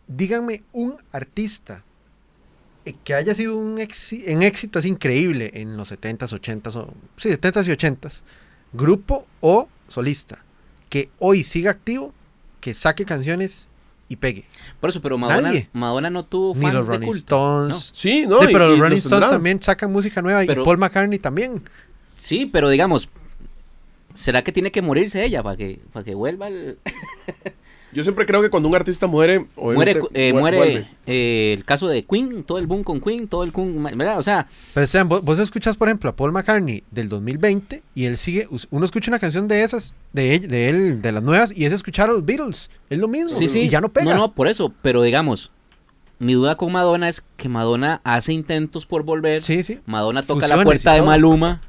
Díganme 0.08 0.64
un 0.74 0.96
artista 1.12 1.84
eh, 2.86 2.96
que 3.04 3.14
haya 3.14 3.36
sido 3.36 3.58
un 3.58 3.78
en 3.80 4.42
éxito 4.44 4.80
así 4.80 4.88
increíble 4.88 5.52
en 5.56 5.76
los 5.76 5.90
70s, 5.92 6.32
80s, 6.32 6.76
o, 6.78 6.94
sí, 7.18 7.30
70s 7.30 7.68
y 7.68 7.72
80s, 7.72 8.24
grupo 8.74 9.26
o 9.42 9.68
solista, 9.90 10.40
que 10.90 11.10
hoy 11.20 11.44
siga 11.44 11.72
activo, 11.72 12.14
que 12.62 12.74
saque 12.74 13.04
canciones 13.06 13.68
y 14.10 14.16
pegue. 14.16 14.46
Por 14.80 14.90
eso, 14.90 15.02
pero 15.02 15.18
Madonna, 15.18 15.50
Nadie. 15.50 15.70
Madonna 15.74 16.10
no 16.10 16.24
tuvo 16.26 16.56
Ni 16.56 16.62
fans 16.62 16.74
los 16.76 16.88
de 16.88 16.94
Rolling 16.94 17.08
culto. 17.08 17.20
Stones. 17.68 17.90
Sí, 17.94 18.26
no, 18.28 18.40
Sí, 18.40 18.48
y- 18.50 18.54
pero 18.54 18.66
y 18.68 18.70
los 18.72 18.80
Rolling 18.80 18.96
los 18.96 19.06
Stones 19.06 19.30
también 19.30 19.62
sacan 19.62 19.92
música 19.92 20.22
nueva 20.22 20.44
Pero- 20.46 20.62
y 20.62 20.66
Paul 20.66 20.78
McCartney 20.78 21.20
también. 21.20 21.64
Sí, 22.16 22.46
pero 22.52 22.70
digamos, 22.70 23.10
¿será 24.14 24.44
que 24.44 24.52
tiene 24.52 24.72
que 24.72 24.82
morirse 24.82 25.24
ella 25.24 25.44
para 25.44 25.56
que, 25.58 25.80
para 25.94 26.04
que 26.04 26.16
vuelva 26.16 26.48
el... 26.48 26.80
Yo 27.98 28.04
siempre 28.04 28.28
creo 28.28 28.44
que 28.44 28.50
cuando 28.52 28.70
un 28.70 28.76
artista 28.76 29.08
muere, 29.08 29.48
Muere, 29.58 30.00
eh, 30.14 30.32
vu- 30.32 30.40
muere 30.40 30.88
eh, 31.08 31.56
el 31.58 31.66
caso 31.66 31.88
de 31.88 32.06
Queen, 32.06 32.44
todo 32.44 32.60
el 32.60 32.68
boom 32.68 32.84
con 32.84 33.02
Queen, 33.02 33.28
todo 33.28 33.44
el 33.44 33.52
Queen, 33.52 33.82
¿verdad? 33.98 34.20
O 34.20 34.24
sea, 34.24 34.48
Pero 34.76 34.86
sean, 34.86 35.10
vos, 35.10 35.24
vos 35.24 35.40
escuchas, 35.40 35.76
por 35.76 35.88
ejemplo, 35.88 36.12
a 36.12 36.16
Paul 36.16 36.32
McCartney 36.32 36.84
del 36.92 37.10
2020 37.10 37.82
y 37.96 38.06
él 38.06 38.18
sigue, 38.18 38.48
uno 38.70 38.86
escucha 38.86 39.10
una 39.10 39.18
canción 39.18 39.48
de 39.48 39.64
esas, 39.64 39.96
de 40.14 40.36
él, 40.36 40.48
de, 40.48 40.70
él, 40.70 41.02
de 41.02 41.12
las 41.12 41.24
nuevas, 41.24 41.58
y 41.58 41.66
es 41.66 41.74
escuchar 41.74 42.08
a 42.10 42.14
los 42.14 42.24
Beatles. 42.24 42.70
Es 42.92 43.00
lo 43.00 43.08
mismo. 43.08 43.30
sí, 43.30 43.50
sí. 43.50 43.62
Y 43.62 43.70
ya 43.70 43.82
no 43.82 43.90
pega. 43.90 44.14
No, 44.14 44.18
no, 44.20 44.32
por 44.34 44.48
eso, 44.48 44.72
pero 44.84 45.02
digamos, 45.02 45.52
mi 46.20 46.34
duda 46.34 46.56
con 46.56 46.72
Madonna 46.72 47.10
es 47.10 47.24
que 47.36 47.50
Madonna 47.50 48.02
hace 48.04 48.32
intentos 48.32 48.86
por 48.86 49.02
volver, 49.04 49.42
Sí, 49.42 49.64
sí. 49.64 49.80
Madonna 49.88 50.22
toca 50.22 50.42
Fusiones 50.42 50.58
la 50.60 50.64
puerta 50.64 50.92
de 50.94 50.98
todo. 51.00 51.08
Maluma 51.08 51.62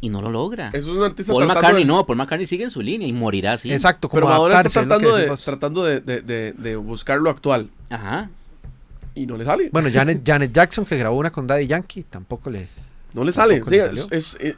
y 0.00 0.08
no 0.08 0.22
lo 0.22 0.30
logra. 0.30 0.70
Eso 0.72 0.90
es 0.92 0.96
un 0.96 1.04
artista 1.04 1.32
Paul 1.32 1.46
McCartney 1.46 1.82
de- 1.82 1.88
no, 1.88 2.06
Paul 2.06 2.18
McCartney 2.18 2.46
sigue 2.46 2.64
en 2.64 2.70
su 2.70 2.80
línea 2.80 3.06
y 3.06 3.12
morirá 3.12 3.54
así. 3.54 3.70
Exacto, 3.72 4.08
como 4.08 4.22
Pero 4.22 4.28
adaptarse, 4.32 4.68
está 4.68 4.80
es 4.80 4.86
tratando, 4.88 5.16
de, 5.16 5.36
tratando 5.44 5.84
de, 5.84 6.00
de- 6.00 6.20
de- 6.22 6.52
de 6.52 6.76
buscar 6.76 7.18
lo 7.20 7.28
actual 7.30 7.68
Ajá. 7.90 8.30
y 9.14 9.26
no 9.26 9.36
le 9.36 9.44
sale. 9.44 9.68
Bueno, 9.72 9.90
Janet, 9.92 10.22
Janet 10.26 10.52
Jackson, 10.52 10.84
que 10.86 10.96
grabó 10.96 11.18
una 11.18 11.30
con 11.30 11.46
Daddy 11.46 11.66
Yankee, 11.66 12.04
tampoco 12.08 12.48
le... 12.50 12.68
No 13.12 13.24
le 13.24 13.32
sale. 13.32 13.60
Tampoco 13.60 13.70
Sí, 13.72 14.10
le 14.10 14.16
es, 14.16 14.36
eh, 14.40 14.56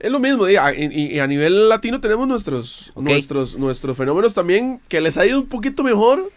es 0.00 0.10
lo 0.12 0.18
mismo. 0.20 0.48
Y, 0.48 0.56
y- 0.56 1.14
y 1.16 1.18
a 1.20 1.26
nivel 1.26 1.68
latino 1.68 2.00
tenemos 2.00 2.26
nuestros, 2.28 2.92
nuestros, 2.96 3.56
nuestros 3.56 3.96
fenómenos 3.96 4.34
también 4.34 4.80
que 4.88 5.00
les 5.00 5.16
ha 5.16 5.24
ido 5.26 5.38
un 5.40 5.46
poquito 5.46 5.82
mejor. 5.82 6.30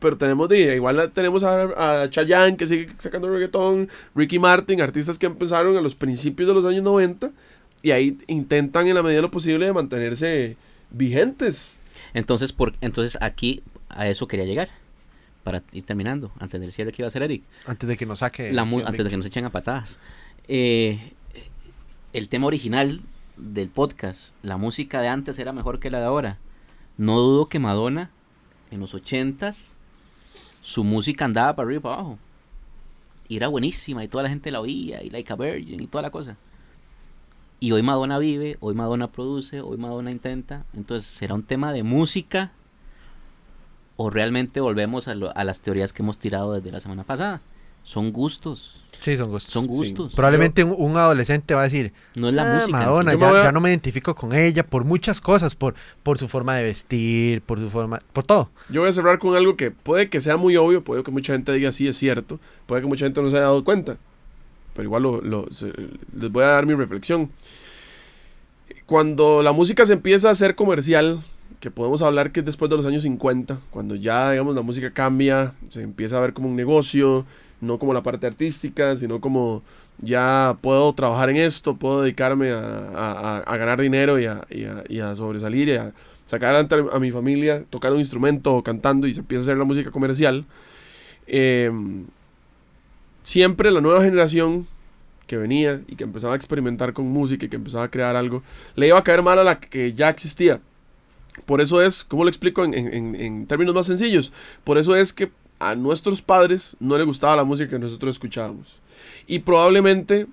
Pero 0.00 0.18
tenemos, 0.18 0.50
de, 0.50 0.74
igual 0.74 1.10
tenemos 1.14 1.42
a, 1.44 2.02
a 2.02 2.10
Chayanne 2.10 2.58
que 2.58 2.66
sigue 2.66 2.90
sacando 2.98 3.30
reggaetón, 3.30 3.88
Ricky 4.14 4.38
Martin, 4.38 4.82
artistas 4.82 5.16
que 5.18 5.24
empezaron 5.24 5.74
a 5.78 5.80
los 5.80 5.94
principios 5.94 6.46
de 6.46 6.52
los 6.54 6.64
años 6.66 6.82
90 6.82 7.30
y 7.84 7.92
ahí 7.92 8.16
intentan 8.28 8.88
en 8.88 8.94
la 8.94 9.02
medida 9.02 9.16
de 9.16 9.22
lo 9.22 9.30
posible 9.30 9.66
de 9.66 9.72
mantenerse 9.74 10.56
vigentes. 10.90 11.78
Entonces, 12.14 12.50
por, 12.50 12.72
entonces 12.80 13.18
aquí 13.20 13.62
a 13.90 14.08
eso 14.08 14.26
quería 14.26 14.46
llegar. 14.46 14.70
Para 15.44 15.62
ir 15.70 15.84
terminando, 15.84 16.32
antes 16.38 16.58
del 16.58 16.72
cierre 16.72 16.92
que 16.92 17.02
iba 17.02 17.06
a 17.06 17.08
hacer 17.08 17.22
Eric. 17.22 17.42
Antes 17.66 17.86
de 17.86 17.98
que 17.98 18.06
nos 18.06 18.20
saque... 18.20 18.54
La 18.54 18.62
antes 18.62 19.04
de 19.04 19.10
que 19.10 19.18
nos 19.18 19.26
echen 19.26 19.44
a 19.44 19.50
patadas. 19.50 19.98
Eh, 20.48 21.12
el 22.14 22.30
tema 22.30 22.46
original 22.46 23.02
del 23.36 23.68
podcast, 23.68 24.34
la 24.42 24.56
música 24.56 25.02
de 25.02 25.08
antes 25.08 25.38
era 25.38 25.52
mejor 25.52 25.78
que 25.78 25.90
la 25.90 25.98
de 25.98 26.06
ahora. 26.06 26.38
No 26.96 27.20
dudo 27.20 27.50
que 27.50 27.58
Madonna, 27.58 28.10
en 28.70 28.80
los 28.80 28.94
ochentas, 28.94 29.74
su 30.62 30.84
música 30.84 31.26
andaba 31.26 31.54
para 31.54 31.66
arriba 31.66 31.80
y 31.80 31.82
para 31.82 31.94
abajo. 31.96 32.18
Y 33.28 33.36
era 33.36 33.48
buenísima 33.48 34.02
y 34.02 34.08
toda 34.08 34.22
la 34.22 34.30
gente 34.30 34.50
la 34.50 34.62
oía 34.62 35.02
y 35.02 35.10
Like 35.10 35.30
a 35.30 35.36
Virgin 35.36 35.82
y 35.82 35.86
toda 35.86 36.00
la 36.00 36.10
cosa. 36.10 36.38
Y 37.64 37.72
hoy 37.72 37.82
Madonna 37.82 38.18
vive, 38.18 38.58
hoy 38.60 38.74
Madonna 38.74 39.10
produce, 39.10 39.62
hoy 39.62 39.78
Madonna 39.78 40.10
intenta. 40.10 40.66
Entonces, 40.74 41.08
¿será 41.10 41.32
un 41.32 41.44
tema 41.44 41.72
de 41.72 41.82
música? 41.82 42.52
¿O 43.96 44.10
realmente 44.10 44.60
volvemos 44.60 45.08
a, 45.08 45.14
lo- 45.14 45.34
a 45.34 45.44
las 45.44 45.62
teorías 45.62 45.94
que 45.94 46.02
hemos 46.02 46.18
tirado 46.18 46.52
desde 46.52 46.70
la 46.70 46.80
semana 46.80 47.04
pasada? 47.04 47.40
Son 47.82 48.12
gustos. 48.12 48.84
Sí, 49.00 49.16
son 49.16 49.30
gustos. 49.30 49.50
Son 49.54 49.66
gustos. 49.66 50.12
Probablemente 50.14 50.62
un, 50.62 50.74
un 50.76 50.98
adolescente 50.98 51.54
va 51.54 51.62
a 51.62 51.64
decir, 51.64 51.94
No 52.16 52.28
es 52.28 52.34
la 52.34 52.42
"Ah, 52.42 52.54
música. 52.56 52.66
sí. 52.66 52.84
Madonna, 52.84 53.14
ya, 53.14 53.30
a- 53.30 53.44
ya 53.44 53.52
no 53.52 53.62
me 53.62 53.70
identifico 53.70 54.14
con 54.14 54.34
ella 54.34 54.66
por 54.66 54.84
muchas 54.84 55.22
cosas, 55.22 55.54
por, 55.54 55.74
por 56.02 56.18
su 56.18 56.28
forma 56.28 56.54
de 56.56 56.64
vestir, 56.64 57.40
por 57.40 57.58
su 57.58 57.70
forma, 57.70 57.98
por 58.12 58.24
todo. 58.24 58.50
Yo 58.68 58.82
voy 58.82 58.90
a 58.90 58.92
cerrar 58.92 59.18
con 59.18 59.34
algo 59.36 59.56
que 59.56 59.70
puede 59.70 60.10
que 60.10 60.20
sea 60.20 60.36
muy 60.36 60.54
obvio, 60.58 60.84
puede 60.84 61.02
que 61.02 61.10
mucha 61.10 61.32
gente 61.32 61.50
diga 61.52 61.72
sí 61.72 61.88
es 61.88 61.96
cierto, 61.96 62.40
puede 62.66 62.82
que 62.82 62.88
mucha 62.88 63.06
gente 63.06 63.22
no 63.22 63.30
se 63.30 63.36
haya 63.36 63.44
dado 63.46 63.64
cuenta, 63.64 63.96
pero 64.74 64.84
igual 64.84 65.02
lo, 65.04 65.20
lo- 65.22 65.46
les 66.16 66.30
voy 66.32 66.44
a 66.44 66.48
dar 66.48 66.66
mi 66.66 66.74
reflexión. 66.74 67.30
Cuando 68.86 69.42
la 69.42 69.52
música 69.52 69.86
se 69.86 69.92
empieza 69.94 70.28
a 70.28 70.32
hacer 70.32 70.54
comercial, 70.54 71.20
que 71.60 71.70
podemos 71.70 72.02
hablar 72.02 72.32
que 72.32 72.40
es 72.40 72.46
después 72.46 72.70
de 72.70 72.76
los 72.76 72.86
años 72.86 73.02
50, 73.02 73.58
cuando 73.70 73.94
ya 73.94 74.30
digamos 74.32 74.54
la 74.54 74.62
música 74.62 74.90
cambia, 74.92 75.54
se 75.68 75.82
empieza 75.82 76.18
a 76.18 76.20
ver 76.20 76.32
como 76.34 76.48
un 76.48 76.56
negocio, 76.56 77.24
no 77.60 77.78
como 77.78 77.94
la 77.94 78.02
parte 78.02 78.26
artística, 78.26 78.96
sino 78.96 79.20
como 79.20 79.62
ya 79.98 80.56
puedo 80.60 80.92
trabajar 80.94 81.30
en 81.30 81.36
esto, 81.36 81.76
puedo 81.76 82.02
dedicarme 82.02 82.52
a, 82.52 83.42
a- 83.46 83.56
ganar 83.56 83.80
dinero 83.80 84.18
y 84.18 84.26
a, 84.26 84.44
a 85.10 85.16
sobresalir 85.16 85.68
y 85.68 85.76
a 85.76 85.92
sacar 86.26 86.54
adelante 86.54 86.76
a 86.92 86.98
mi 86.98 87.10
familia, 87.10 87.64
tocar 87.70 87.92
un 87.92 87.98
instrumento 88.00 88.54
o 88.54 88.62
cantando 88.62 89.06
y 89.06 89.14
se 89.14 89.20
empieza 89.20 89.40
a 89.40 89.44
hacer 89.44 89.58
la 89.58 89.64
música 89.64 89.90
comercial. 89.90 90.44
eh, 91.26 91.70
siempre 93.24 93.72
la 93.72 93.80
nueva 93.80 94.02
generación 94.04 94.68
que 95.26 95.36
venía 95.38 95.80
y 95.88 95.96
que 95.96 96.04
empezaba 96.04 96.34
a 96.34 96.36
experimentar 96.36 96.92
con 96.92 97.06
música 97.08 97.46
y 97.46 97.48
que 97.48 97.56
empezaba 97.56 97.84
a 97.84 97.90
crear 97.90 98.14
algo, 98.14 98.42
le 98.76 98.86
iba 98.86 98.98
a 98.98 99.02
caer 99.02 99.22
mal 99.22 99.38
a 99.40 99.44
la 99.44 99.58
que 99.58 99.92
ya 99.94 100.08
existía. 100.10 100.60
Por 101.46 101.60
eso 101.60 101.82
es, 101.82 102.04
¿cómo 102.04 102.22
lo 102.22 102.30
explico 102.30 102.62
en, 102.64 102.74
en- 102.74 103.46
términos 103.46 103.74
más 103.74 103.86
sencillos? 103.86 104.32
Por 104.62 104.78
eso 104.78 104.94
es 104.94 105.12
que 105.12 105.32
a 105.58 105.74
nuestros 105.74 106.22
padres 106.22 106.76
no 106.78 106.96
les 106.96 107.06
gustaba 107.06 107.34
la 107.34 107.42
música 107.44 107.70
que 107.70 107.78
nosotros 107.78 108.14
escuchábamos. 108.14 108.78
Y 109.26 109.40
probablemente, 109.40 110.26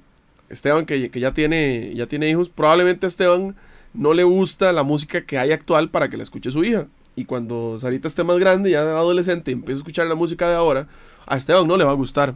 Esteban, 0.50 0.86
que, 0.86 1.10
que 1.10 1.20
ya, 1.20 1.34
tiene, 1.34 1.94
ya 1.96 2.06
tiene 2.06 2.30
hijos, 2.30 2.50
probablemente 2.50 3.06
a 3.06 3.10
Esteban 3.10 3.56
no 3.94 4.14
le 4.14 4.24
gusta 4.24 4.72
la 4.74 4.84
música 4.84 5.26
que 5.26 5.39
hay 5.39 5.52
actual 5.52 5.89
para 5.89 6.10
que 6.10 6.18
la 6.18 6.24
escuche 6.24 6.52
su 6.52 6.64
hija. 6.64 6.88
Y 7.16 7.26
cuando 7.26 7.78
Sarita 7.80 8.08
esté 8.08 8.24
más 8.24 8.38
grande, 8.38 8.72
ya 8.72 8.82
adolescente, 8.82 9.52
empiece 9.52 9.80
a 9.80 9.82
escuchar 9.82 10.08
la 10.08 10.16
música 10.16 10.48
de 10.50 10.56
ahora, 10.56 10.88
a 11.26 11.36
Esteban 11.38 11.68
no 11.68 11.78
le 11.78 11.84
va 11.84 11.92
a 11.92 11.96
gustar. 11.96 12.36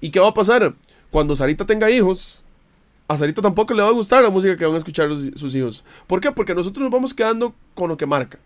¿Y 0.00 0.10
qué 0.10 0.20
va 0.20 0.28
a 0.28 0.34
pasar? 0.34 0.74
Cuando 1.10 1.34
Sarita 1.36 1.64
tenga 1.66 1.90
hijos, 1.90 2.42
a 3.08 3.16
Sarita 3.16 3.40
tampoco 3.42 3.72
le 3.74 3.82
va 3.82 3.88
a 3.88 3.92
gustar 3.92 4.22
la 4.22 4.30
música 4.30 4.56
que 4.56 4.64
van 4.64 4.74
a 4.74 4.78
escuchar 4.78 5.08
los- 5.08 5.40
sus 5.40 5.54
hijos. 5.54 5.82
¿Por 6.06 6.20
qué? 6.20 6.30
Porque 6.32 6.54
nosotros 6.54 6.82
nos 6.82 6.92
vamos 6.92 7.14
quedando 7.14 7.54
con 7.74 7.88
lo 7.88 7.96
que 7.96 8.06
marca. 8.06 8.38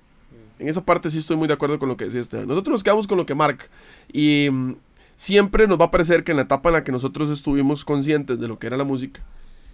En 0.59 0.69
esa 0.69 0.85
parte 0.85 1.11
sí 1.11 1.19
estoy 1.19 1.37
muy 1.37 1.49
de 1.49 1.55
acuerdo 1.55 1.79
con 1.79 1.89
lo 1.89 1.97
que 1.97 2.05
decía 2.05 2.21
Esteban. 2.21 2.47
Nosotros 2.47 2.73
nos 2.73 2.85
quedamos 2.85 3.07
con 3.09 3.19
lo 3.19 3.27
que 3.27 3.35
marca. 3.35 3.67
Y 4.13 4.49
mm, 4.51 4.75
siempre 5.17 5.67
nos 5.67 5.81
va 5.81 5.87
a 5.87 5.91
parecer 5.91 6.23
que 6.23 6.31
en 6.31 6.37
la 6.37 6.45
etapa 6.45 6.69
en 6.69 6.75
la 6.75 6.85
que 6.85 6.93
nosotros 6.93 7.31
estuvimos 7.31 7.85
conscientes 7.85 8.39
de 8.39 8.47
lo 8.47 8.59
que 8.61 8.69
era 8.69 8.77
la 8.77 8.85
música, 8.85 9.23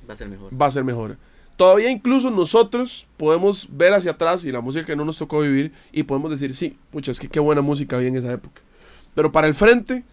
Va 0.09 0.15
a 0.15 0.17
ser 0.17 0.29
mejor. 0.31 0.51
va 0.63 0.67
a 0.67 0.71
ser 0.71 0.85
mejor. 0.85 1.19
Todavía 1.57 1.91
incluso 1.91 2.31
nosotros 2.31 3.07
podemos 3.19 3.69
ver 3.71 3.93
hacia 3.93 4.13
atrás 4.13 4.45
y 4.47 4.53
la 4.53 4.61
música 4.63 4.87
que 4.87 4.97
no 4.97 5.05
nos 5.05 5.19
tocó 5.19 5.41
vivir 5.41 5.73
y 5.93 6.05
podemos 6.05 6.31
decir, 6.31 6.55
sí, 6.55 6.79
pucha, 6.91 7.11
es 7.11 7.21
que 7.21 7.29
qué 7.29 7.41
buena 7.41 7.61
música 7.61 7.97
había 7.97 8.09
en 8.09 8.17
esa 8.17 8.33
época. 8.33 8.63
Pero 9.15 9.31
para 9.33 9.47
el 9.49 9.55
frente 9.55 10.05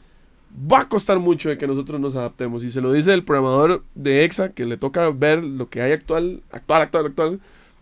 va 0.53 0.81
a 0.81 0.89
costar 0.89 1.19
mucho 1.19 1.49
de 1.49 1.57
que 1.57 1.67
nosotros 1.67 1.99
nos 1.99 2.15
adaptemos. 2.15 2.63
Y 2.63 2.69
se 2.69 2.81
lo 2.81 2.91
dice 2.91 3.13
el 3.13 3.23
programador 3.23 3.83
de 3.95 4.23
EXA, 4.23 4.49
que 4.49 4.65
le 4.65 4.77
toca 4.77 5.09
ver 5.09 5.43
lo 5.43 5.69
que 5.69 5.81
hay 5.81 5.91
actual, 5.91 6.41
actual, 6.51 6.81
actual, 6.83 7.05
actual, 7.07 7.39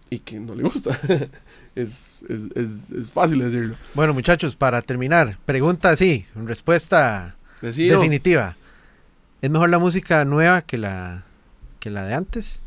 y 0.09 0.19
que 0.19 0.39
no 0.39 0.55
le 0.55 0.63
gusta. 0.63 0.97
es, 1.75 2.23
es, 2.29 2.49
es, 2.55 2.91
es 2.91 3.09
fácil 3.09 3.39
decirlo. 3.39 3.75
Bueno, 3.93 4.13
muchachos, 4.13 4.55
para 4.55 4.81
terminar, 4.81 5.37
pregunta 5.45 5.89
así, 5.89 6.25
respuesta 6.35 7.35
Decido. 7.61 7.99
definitiva. 7.99 8.55
¿Es 9.41 9.49
mejor 9.49 9.69
la 9.69 9.79
música 9.79 10.23
nueva 10.25 10.61
que 10.61 10.77
la 10.77 11.23
que 11.79 11.89
la 11.89 12.05
de 12.05 12.13
antes? 12.13 12.63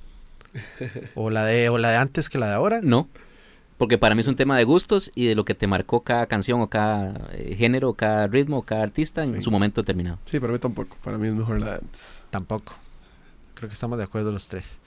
¿O 1.14 1.30
la 1.30 1.44
de 1.44 1.68
o 1.68 1.78
la 1.78 1.90
de 1.90 1.96
antes 1.96 2.28
que 2.28 2.38
la 2.38 2.48
de 2.48 2.54
ahora? 2.54 2.80
No. 2.82 3.08
Porque 3.78 3.98
para 3.98 4.14
mí 4.14 4.22
es 4.22 4.26
un 4.26 4.36
tema 4.36 4.56
de 4.56 4.64
gustos 4.64 5.10
y 5.14 5.26
de 5.26 5.34
lo 5.34 5.44
que 5.44 5.54
te 5.54 5.66
marcó 5.66 6.00
cada 6.02 6.26
canción 6.26 6.60
o 6.62 6.68
cada 6.68 7.28
eh, 7.32 7.54
género, 7.58 7.92
cada 7.94 8.26
ritmo, 8.26 8.62
cada 8.62 8.82
artista 8.82 9.22
en 9.22 9.34
Sí. 9.34 9.40
su 9.42 9.50
momento 9.50 9.82
determinado. 9.82 10.18
Sí, 10.24 10.40
para 10.40 10.52
mí 10.52 10.58
tampoco. 10.58 10.96
Para 11.04 11.18
mí 11.18 11.28
es 11.28 11.34
mejor 11.34 11.60
la 11.60 11.66
de 11.66 11.74
antes. 11.74 12.24
Tampoco. 12.30 12.74
Creo 13.54 13.68
que 13.68 13.74
estamos 13.74 13.98
de 13.98 14.04
acuerdo 14.04 14.32
los 14.32 14.48
tres. 14.48 14.78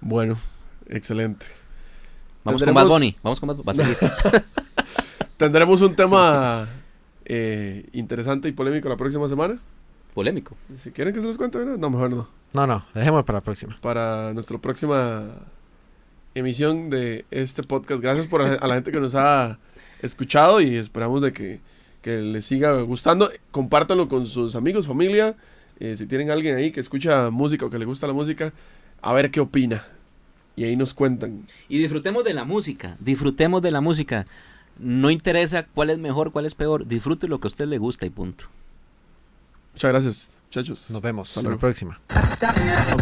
Bueno, 0.00 0.36
excelente. 0.88 1.46
Vamos 2.44 2.62
con 2.62 2.74
Bad 2.74 2.86
Bunny. 2.88 3.16
Vamos 3.22 3.38
con 3.40 3.48
Bad 3.48 3.56
Bunny. 3.56 3.66
Va 3.66 3.72
a 3.72 3.86
seguir. 3.86 4.44
Tendremos 5.36 5.80
un 5.82 5.94
tema 5.94 6.66
eh, 7.24 7.86
interesante 7.92 8.48
y 8.48 8.52
polémico 8.52 8.88
la 8.88 8.96
próxima 8.96 9.28
semana. 9.28 9.58
Polémico. 10.14 10.56
Si 10.74 10.90
quieren 10.92 11.12
que 11.12 11.20
se 11.20 11.26
los 11.26 11.36
cuente. 11.36 11.58
No, 11.78 11.90
mejor 11.90 12.10
no. 12.10 12.28
No, 12.52 12.66
no, 12.66 12.86
dejémoslo 12.94 13.24
para 13.24 13.38
la 13.38 13.44
próxima. 13.44 13.76
Para 13.82 14.32
nuestra 14.32 14.56
próxima 14.58 15.24
emisión 16.38 16.90
de 16.90 17.24
este 17.30 17.62
podcast. 17.62 18.02
Gracias 18.02 18.26
por 18.26 18.42
a, 18.42 18.54
a 18.54 18.66
la 18.66 18.74
gente 18.74 18.92
que 18.92 19.00
nos 19.00 19.14
ha 19.14 19.58
escuchado 20.02 20.60
y 20.60 20.76
esperamos 20.76 21.22
de 21.22 21.32
que, 21.32 21.60
que 22.02 22.18
les 22.18 22.44
siga 22.44 22.80
gustando. 22.82 23.30
Compártanlo 23.50 24.08
con 24.08 24.26
sus 24.26 24.54
amigos, 24.54 24.86
familia. 24.86 25.34
Eh, 25.80 25.96
si 25.96 26.06
tienen 26.06 26.30
alguien 26.30 26.54
ahí 26.56 26.70
que 26.72 26.80
escucha 26.80 27.30
música 27.30 27.66
o 27.66 27.70
que 27.70 27.78
le 27.78 27.84
gusta 27.84 28.06
la 28.06 28.12
música, 28.12 28.52
a 29.02 29.12
ver 29.12 29.30
qué 29.30 29.40
opina. 29.40 29.84
Y 30.56 30.64
ahí 30.64 30.76
nos 30.76 30.94
cuentan. 30.94 31.46
Y 31.68 31.78
disfrutemos 31.78 32.24
de 32.24 32.32
la 32.34 32.44
música, 32.44 32.96
disfrutemos 33.00 33.60
de 33.60 33.70
la 33.70 33.80
música. 33.80 34.26
No 34.78 35.10
interesa 35.10 35.66
cuál 35.66 35.90
es 35.90 35.98
mejor, 35.98 36.32
cuál 36.32 36.46
es 36.46 36.54
peor, 36.54 36.86
disfrute 36.86 37.28
lo 37.28 37.40
que 37.40 37.46
a 37.46 37.50
usted 37.50 37.66
le 37.66 37.78
gusta 37.78 38.06
y 38.06 38.10
punto. 38.10 38.46
Muchas 39.72 39.90
gracias, 39.90 40.30
muchachos. 40.46 40.90
Nos 40.90 41.02
vemos. 41.02 41.28
Hasta 41.36 41.40
Hasta 41.40 42.52
la 42.54 42.94
luego. 42.94 42.96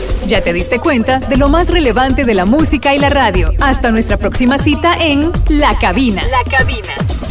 próxima. 0.00 0.15
Ya 0.26 0.42
te 0.42 0.52
diste 0.52 0.80
cuenta 0.80 1.20
de 1.20 1.36
lo 1.36 1.48
más 1.48 1.68
relevante 1.70 2.24
de 2.24 2.34
la 2.34 2.44
música 2.46 2.92
y 2.94 2.98
la 2.98 3.08
radio. 3.08 3.52
Hasta 3.60 3.92
nuestra 3.92 4.16
próxima 4.16 4.58
cita 4.58 4.94
en 4.94 5.30
La 5.48 5.78
Cabina. 5.78 6.22
La 6.24 6.42
Cabina. 6.50 7.25